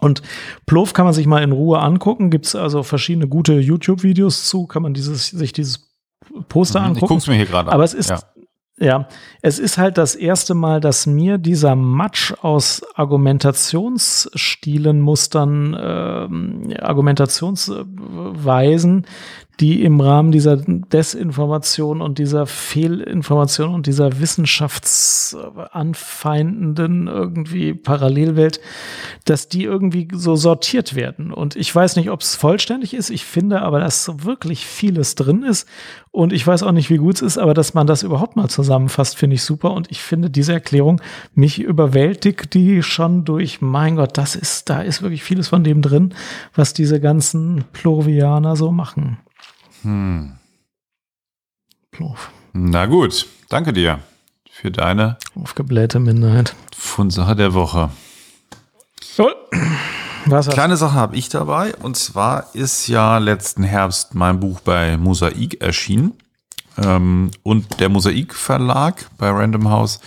Und 0.00 0.22
Plov 0.66 0.92
kann 0.92 1.04
man 1.04 1.14
sich 1.14 1.26
mal 1.26 1.42
in 1.42 1.52
Ruhe 1.52 1.80
angucken. 1.80 2.30
Gibt 2.30 2.46
es 2.46 2.54
also 2.54 2.82
verschiedene 2.82 3.28
gute 3.28 3.54
YouTube-Videos 3.54 4.48
zu, 4.48 4.66
kann 4.66 4.82
man 4.82 4.94
dieses, 4.94 5.28
sich 5.28 5.52
dieses 5.52 5.90
Poster 6.48 6.80
mhm, 6.80 6.86
angucken. 6.86 7.04
Ich 7.04 7.08
guck's 7.08 7.26
mir 7.26 7.34
hier 7.34 7.44
gerade 7.46 7.68
an. 7.68 7.74
Aber 7.74 7.84
es 7.84 7.94
ist, 7.94 8.10
ja. 8.10 8.20
ja. 8.78 9.08
es 9.42 9.58
ist 9.58 9.78
halt 9.78 9.98
das 9.98 10.14
erste 10.14 10.54
Mal, 10.54 10.80
dass 10.80 11.06
mir 11.06 11.38
dieser 11.38 11.74
Matsch 11.76 12.32
aus 12.40 12.82
Argumentationsstilen, 12.94 15.00
Mustern, 15.00 15.74
äh, 15.74 16.28
Argumentationsweisen, 16.80 19.06
die 19.60 19.84
im 19.84 20.00
Rahmen 20.00 20.32
dieser 20.32 20.56
Desinformation 20.56 22.00
und 22.00 22.18
dieser 22.18 22.46
Fehlinformation 22.46 23.74
und 23.74 23.86
dieser 23.86 24.18
wissenschaftsanfeindenden 24.18 27.08
irgendwie 27.08 27.74
Parallelwelt, 27.74 28.58
dass 29.26 29.48
die 29.48 29.64
irgendwie 29.64 30.08
so 30.12 30.34
sortiert 30.34 30.94
werden. 30.94 31.30
Und 31.30 31.56
ich 31.56 31.74
weiß 31.74 31.96
nicht, 31.96 32.08
ob 32.10 32.22
es 32.22 32.36
vollständig 32.36 32.94
ist. 32.94 33.10
Ich 33.10 33.26
finde 33.26 33.60
aber, 33.60 33.80
dass 33.80 34.24
wirklich 34.24 34.64
vieles 34.64 35.14
drin 35.14 35.42
ist. 35.42 35.68
Und 36.10 36.32
ich 36.32 36.46
weiß 36.46 36.62
auch 36.62 36.72
nicht, 36.72 36.88
wie 36.88 36.96
gut 36.96 37.16
es 37.16 37.22
ist, 37.22 37.36
aber 37.36 37.52
dass 37.52 37.74
man 37.74 37.86
das 37.86 38.02
überhaupt 38.02 38.36
mal 38.36 38.48
zusammenfasst, 38.48 39.14
finde 39.16 39.34
ich 39.34 39.44
super. 39.44 39.72
Und 39.72 39.90
ich 39.90 40.00
finde 40.00 40.30
diese 40.30 40.54
Erklärung, 40.54 41.02
mich 41.34 41.60
überwältigt 41.60 42.54
die 42.54 42.82
schon 42.82 43.26
durch, 43.26 43.60
mein 43.60 43.96
Gott, 43.96 44.16
das 44.16 44.36
ist, 44.36 44.70
da 44.70 44.80
ist 44.80 45.02
wirklich 45.02 45.22
vieles 45.22 45.48
von 45.48 45.64
dem 45.64 45.82
drin, 45.82 46.14
was 46.54 46.72
diese 46.72 46.98
ganzen 46.98 47.64
Plorianer 47.72 48.56
so 48.56 48.72
machen. 48.72 49.18
Hm. 49.82 50.36
Plov. 51.90 52.30
Na 52.52 52.86
gut, 52.86 53.26
danke 53.48 53.72
dir 53.72 54.00
für 54.50 54.70
deine 54.70 55.16
aufgeblähte 55.34 56.00
Minderheit. 56.00 56.54
Fundsache 56.76 57.34
der 57.36 57.54
Woche. 57.54 57.90
Cool. 59.16 59.34
Was 60.26 60.48
Kleine 60.48 60.76
Sache 60.76 60.94
habe 60.94 61.16
ich 61.16 61.28
dabei 61.28 61.74
und 61.76 61.96
zwar 61.96 62.54
ist 62.54 62.88
ja 62.88 63.18
letzten 63.18 63.62
Herbst 63.62 64.14
mein 64.14 64.38
Buch 64.38 64.60
bei 64.60 64.96
Mosaik 64.98 65.62
erschienen 65.62 66.12
ähm, 66.76 67.30
und 67.42 67.80
der 67.80 67.88
Mosaik 67.88 68.34
Verlag 68.34 69.06
bei 69.16 69.30
Random 69.30 69.70
House 69.70 70.00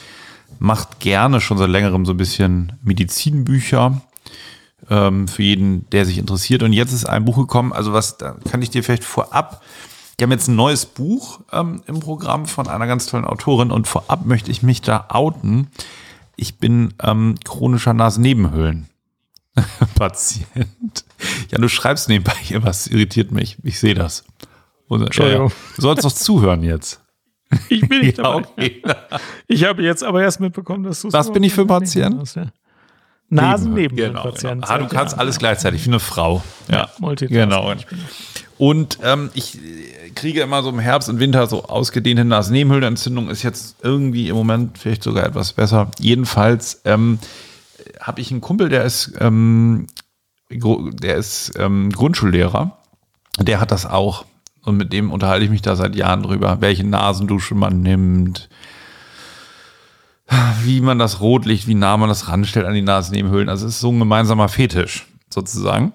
macht 0.59 0.99
gerne 0.99 1.41
schon 1.41 1.57
seit 1.57 1.69
längerem 1.69 2.05
so 2.05 2.13
ein 2.13 2.17
bisschen 2.17 2.73
Medizinbücher 2.83 4.01
ähm, 4.93 5.27
für 5.27 5.41
jeden, 5.41 5.89
der 5.89 6.05
sich 6.05 6.19
interessiert. 6.19 6.61
Und 6.61 6.71
jetzt 6.71 6.93
ist 6.93 7.05
ein 7.05 7.25
Buch 7.25 7.37
gekommen, 7.37 7.73
also 7.73 7.93
was, 7.93 8.17
da 8.17 8.35
kann 8.49 8.61
ich 8.61 8.69
dir 8.69 8.83
vielleicht 8.83 9.03
vorab, 9.03 9.63
die 10.19 10.23
haben 10.23 10.31
jetzt 10.31 10.47
ein 10.47 10.55
neues 10.55 10.85
Buch 10.85 11.39
ähm, 11.51 11.81
im 11.87 11.99
Programm 11.99 12.45
von 12.45 12.67
einer 12.67 12.85
ganz 12.85 13.07
tollen 13.07 13.25
Autorin 13.25 13.71
und 13.71 13.87
vorab 13.87 14.25
möchte 14.25 14.51
ich 14.51 14.61
mich 14.61 14.81
da 14.81 15.07
outen. 15.09 15.67
Ich 16.35 16.59
bin 16.59 16.93
ähm, 17.01 17.35
chronischer 17.43 17.93
Nasennebenhöhlen. 17.93 18.87
Patient. 19.95 20.45
Ja, 21.51 21.57
du 21.57 21.69
schreibst 21.69 22.09
nebenbei 22.09 22.35
hier 22.41 22.63
was, 22.63 22.87
irritiert 22.87 23.31
mich. 23.31 23.57
Ich 23.63 23.79
sehe 23.79 23.93
das. 23.93 24.25
Entschuldigung. 24.89 25.49
Ja, 25.49 25.55
du 25.77 25.81
sollst 25.81 26.03
doch 26.03 26.11
zuhören 26.11 26.63
jetzt. 26.63 27.01
Ich 27.69 27.87
bin 27.87 28.01
nicht 28.01 28.17
dabei. 28.17 28.41
Ja, 28.41 28.53
okay. 28.57 28.81
Ich 29.47 29.63
habe 29.63 29.83
jetzt 29.83 30.03
aber 30.03 30.21
erst 30.21 30.41
mitbekommen, 30.41 30.83
dass 30.83 31.01
du 31.01 31.13
Was 31.13 31.31
bin 31.31 31.43
ich 31.43 31.53
für 31.53 31.61
ein 31.61 31.67
Patient? 31.67 32.19
Hast, 32.19 32.35
ja. 32.35 32.51
Nasennebenhöhlenpatient. 33.33 34.41
Genau, 34.41 34.53
genau. 34.53 34.67
Ah, 34.67 34.77
du 34.77 34.87
kannst 34.87 35.17
alles 35.17 35.39
gleichzeitig, 35.39 35.83
wie 35.85 35.89
eine 35.89 35.99
Frau. 35.99 36.43
Ja, 36.69 36.89
ja 37.01 37.13
genau. 37.27 37.73
Und 38.57 38.99
ähm, 39.03 39.29
ich 39.33 39.59
kriege 40.15 40.41
immer 40.41 40.63
so 40.63 40.69
im 40.69 40.79
Herbst 40.79 41.09
und 41.09 41.19
Winter 41.19 41.47
so 41.47 41.65
ausgedehnte 41.65 42.23
Nasennebenhöhlenentzündung. 42.23 43.29
Ist 43.29 43.43
jetzt 43.43 43.77
irgendwie 43.83 44.29
im 44.29 44.35
Moment 44.35 44.77
vielleicht 44.77 45.03
sogar 45.03 45.25
etwas 45.25 45.53
besser. 45.53 45.91
Jedenfalls 45.99 46.81
ähm, 46.85 47.19
habe 47.99 48.21
ich 48.21 48.31
einen 48.31 48.41
Kumpel, 48.41 48.69
der 48.69 48.83
ist, 48.83 49.13
ähm, 49.19 49.87
der 50.49 51.17
ist 51.17 51.53
ähm, 51.57 51.91
Grundschullehrer. 51.91 52.77
Der 53.39 53.59
hat 53.59 53.71
das 53.71 53.85
auch. 53.85 54.25
Und 54.63 54.77
mit 54.77 54.93
dem 54.93 55.11
unterhalte 55.11 55.43
ich 55.43 55.51
mich 55.51 55.61
da 55.61 55.75
seit 55.75 55.95
Jahren 55.95 56.23
drüber, 56.23 56.57
welche 56.61 56.85
Nasendusche 56.85 57.55
man 57.55 57.81
nimmt, 57.81 58.49
wie 60.63 60.81
man 60.81 60.99
das 60.99 61.21
Rotlicht, 61.21 61.67
wie 61.67 61.75
nah 61.75 61.97
man 61.97 62.09
das 62.09 62.27
ranstellt 62.27 62.65
an 62.65 62.73
die 62.73 62.81
Nasennebenhöhlen. 62.81 63.49
Also 63.49 63.65
es 63.67 63.75
ist 63.75 63.81
so 63.81 63.91
ein 63.91 63.99
gemeinsamer 63.99 64.49
Fetisch 64.49 65.07
sozusagen. 65.29 65.93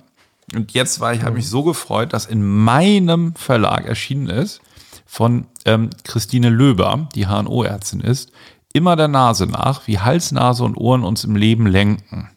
Und 0.55 0.73
jetzt 0.73 1.01
war 1.01 1.13
ich, 1.13 1.23
habe 1.23 1.37
mich 1.37 1.49
so 1.49 1.63
gefreut, 1.63 2.13
dass 2.13 2.27
in 2.27 2.43
meinem 2.43 3.35
Verlag 3.35 3.87
erschienen 3.87 4.29
ist 4.29 4.61
von 5.07 5.47
ähm, 5.65 5.91
Christine 6.05 6.51
Löber, 6.51 7.09
die 7.15 7.27
HNO-Ärztin 7.27 8.01
ist, 8.01 8.33
immer 8.73 8.97
der 8.97 9.09
Nase 9.09 9.47
nach, 9.47 9.87
wie 9.87 9.99
Hals, 9.99 10.33
Nase 10.33 10.65
und 10.65 10.77
Ohren 10.77 11.05
uns 11.05 11.25
im 11.25 11.37
Leben 11.37 11.67
lenken. 11.67 12.31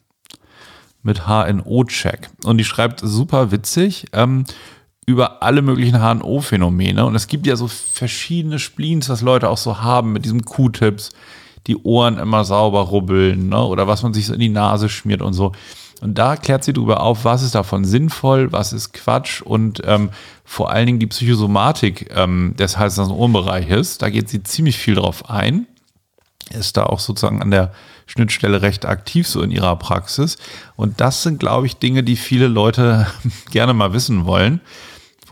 Mit 1.02 1.26
HNO-Check. 1.26 2.30
Und 2.44 2.58
die 2.58 2.64
schreibt 2.64 3.00
super 3.02 3.50
witzig 3.50 4.06
ähm, 4.12 4.44
über 5.04 5.42
alle 5.42 5.62
möglichen 5.62 5.98
HNO-Phänomene. 5.98 7.04
Und 7.04 7.14
es 7.14 7.26
gibt 7.26 7.46
ja 7.46 7.56
so 7.56 7.66
verschiedene 7.66 8.58
Spleens, 8.58 9.08
was 9.08 9.20
Leute 9.20 9.48
auch 9.48 9.58
so 9.58 9.80
haben 9.80 10.12
mit 10.12 10.24
diesen 10.24 10.44
Q-Tips 10.44 11.10
die 11.66 11.76
Ohren 11.76 12.18
immer 12.18 12.44
sauber 12.44 12.80
rubbeln 12.80 13.48
ne? 13.48 13.64
oder 13.64 13.86
was 13.86 14.02
man 14.02 14.14
sich 14.14 14.26
so 14.26 14.34
in 14.34 14.40
die 14.40 14.48
Nase 14.48 14.88
schmiert 14.88 15.22
und 15.22 15.32
so. 15.32 15.52
Und 16.00 16.18
da 16.18 16.34
klärt 16.34 16.64
sie 16.64 16.72
darüber 16.72 17.00
auf, 17.02 17.24
was 17.24 17.42
ist 17.42 17.54
davon 17.54 17.84
sinnvoll, 17.84 18.50
was 18.50 18.72
ist 18.72 18.92
Quatsch 18.92 19.40
und 19.40 19.82
ähm, 19.84 20.10
vor 20.44 20.70
allen 20.70 20.86
Dingen 20.86 20.98
die 20.98 21.06
Psychosomatik 21.06 22.10
ähm, 22.14 22.54
des 22.58 22.76
Hals- 22.76 22.98
und 22.98 23.12
Ohrenbereiches. 23.12 23.98
Da 23.98 24.10
geht 24.10 24.28
sie 24.28 24.42
ziemlich 24.42 24.78
viel 24.78 24.96
drauf 24.96 25.30
ein. 25.30 25.66
Ist 26.50 26.76
da 26.76 26.86
auch 26.86 26.98
sozusagen 26.98 27.40
an 27.40 27.52
der 27.52 27.72
Schnittstelle 28.06 28.62
recht 28.62 28.84
aktiv 28.84 29.28
so 29.28 29.42
in 29.42 29.52
ihrer 29.52 29.76
Praxis. 29.76 30.38
Und 30.74 31.00
das 31.00 31.22
sind, 31.22 31.38
glaube 31.38 31.66
ich, 31.66 31.76
Dinge, 31.76 32.02
die 32.02 32.16
viele 32.16 32.48
Leute 32.48 33.06
gerne 33.52 33.72
mal 33.72 33.92
wissen 33.92 34.26
wollen 34.26 34.60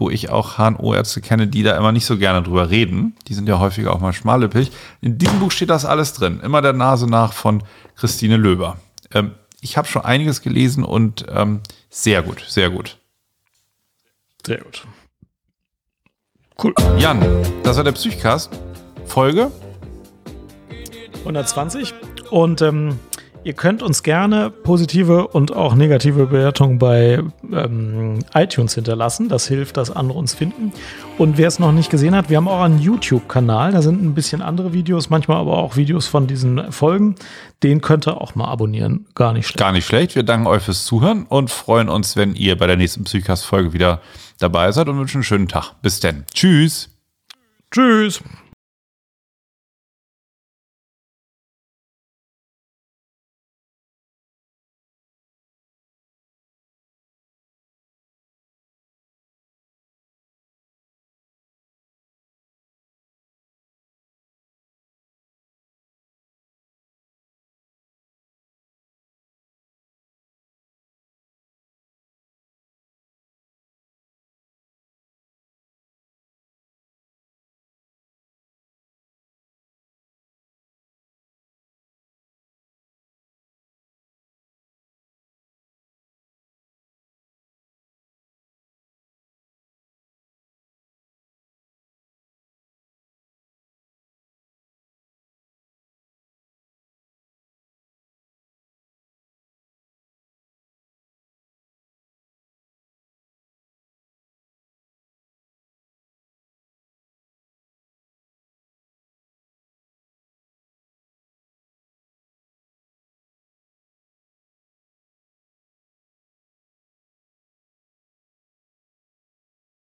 wo 0.01 0.09
ich 0.09 0.31
auch 0.31 0.57
HNO-Ärzte 0.57 1.21
kenne, 1.21 1.47
die 1.47 1.63
da 1.63 1.77
immer 1.77 1.93
nicht 1.93 2.07
so 2.07 2.17
gerne 2.17 2.43
drüber 2.43 2.71
reden. 2.71 3.15
Die 3.29 3.35
sind 3.35 3.49
ja 3.49 3.61
häufiger 3.61 3.93
auch 3.93 4.01
mal 4.01 4.15
schmallippig. 4.15 4.73
In 5.03 5.19
diesem 5.19 5.39
Buch 5.39 5.53
steht 5.53 5.69
das 5.69 5.85
alles 5.85 6.15
drin. 6.15 6.41
Immer 6.41 6.63
der 6.63 6.73
Nase 6.73 7.07
nach 7.07 7.35
von 7.35 7.63
Christine 7.97 8.39
Löber. 8.39 8.79
Ähm, 9.13 9.33
ich 9.61 9.77
habe 9.77 9.87
schon 9.87 10.03
einiges 10.03 10.41
gelesen 10.41 10.85
und 10.85 11.27
ähm, 11.29 11.61
sehr 11.91 12.23
gut, 12.23 12.43
sehr 12.49 12.71
gut. 12.71 12.97
Sehr 14.45 14.59
gut. 14.59 14.87
Cool. 16.63 16.75
Jan, 16.99 17.21
das 17.63 17.77
war 17.77 17.85
der 17.85 17.93
Psychcast. 17.93 18.51
Folge 19.05 19.51
120. 21.21 21.93
Und 22.31 22.63
ähm, 22.63 22.99
Ihr 23.43 23.55
könnt 23.55 23.83
uns 23.83 24.03
gerne 24.03 24.51
positive 24.51 25.29
und 25.29 25.57
auch 25.57 25.75
negative 25.75 26.27
Bewertungen 26.27 26.79
bei 26.79 27.23
ähm, 27.51 28.19
iTunes 28.35 28.75
hinterlassen. 28.75 29.31
Das 29.31 29.49
hilft, 29.49 29.79
dass 29.79 29.91
andere 29.91 30.19
uns 30.19 30.35
finden. 30.35 30.73
Und 31.17 31.39
wer 31.39 31.49
es 31.49 31.59
noch 31.59 31.73
nicht 31.73 31.89
gesehen 31.91 32.15
hat, 32.15 32.29
wir 32.29 32.37
haben 32.37 32.49
auch 32.49 32.61
einen 32.61 32.81
YouTube-Kanal. 32.81 33.73
Da 33.73 33.81
sind 33.81 34.03
ein 34.03 34.15
bisschen 34.15 34.43
andere 34.43 34.75
Videos, 34.75 35.09
manchmal 35.09 35.39
aber 35.39 35.57
auch 35.57 35.77
Videos 35.77 36.07
von 36.07 36.27
diesen 36.27 36.71
Folgen. 36.71 37.15
Den 37.63 37.81
könnt 37.81 38.07
ihr 38.07 38.21
auch 38.21 38.35
mal 38.35 38.49
abonnieren. 38.49 39.07
Gar 39.15 39.33
nicht 39.33 39.47
schlecht. 39.47 39.59
Gar 39.59 39.73
nicht 39.73 39.87
schlecht. 39.87 40.17
Wir 40.17 40.23
danken 40.23 40.47
euch 40.47 40.63
fürs 40.63 40.85
Zuhören 40.85 41.25
und 41.25 41.51
freuen 41.51 41.89
uns, 41.89 42.17
wenn 42.17 42.35
ihr 42.35 42.59
bei 42.59 42.67
der 42.67 42.77
nächsten 42.77 43.05
Psychcast-Folge 43.05 43.73
wieder 43.73 44.03
dabei 44.39 44.71
seid 44.73 44.89
und 44.89 44.99
wünschen 44.99 45.19
einen 45.19 45.25
schönen 45.25 45.49
Tag. 45.49 45.73
Bis 45.81 46.01
denn. 46.01 46.25
Tschüss. 46.35 46.91
Tschüss. 47.71 48.23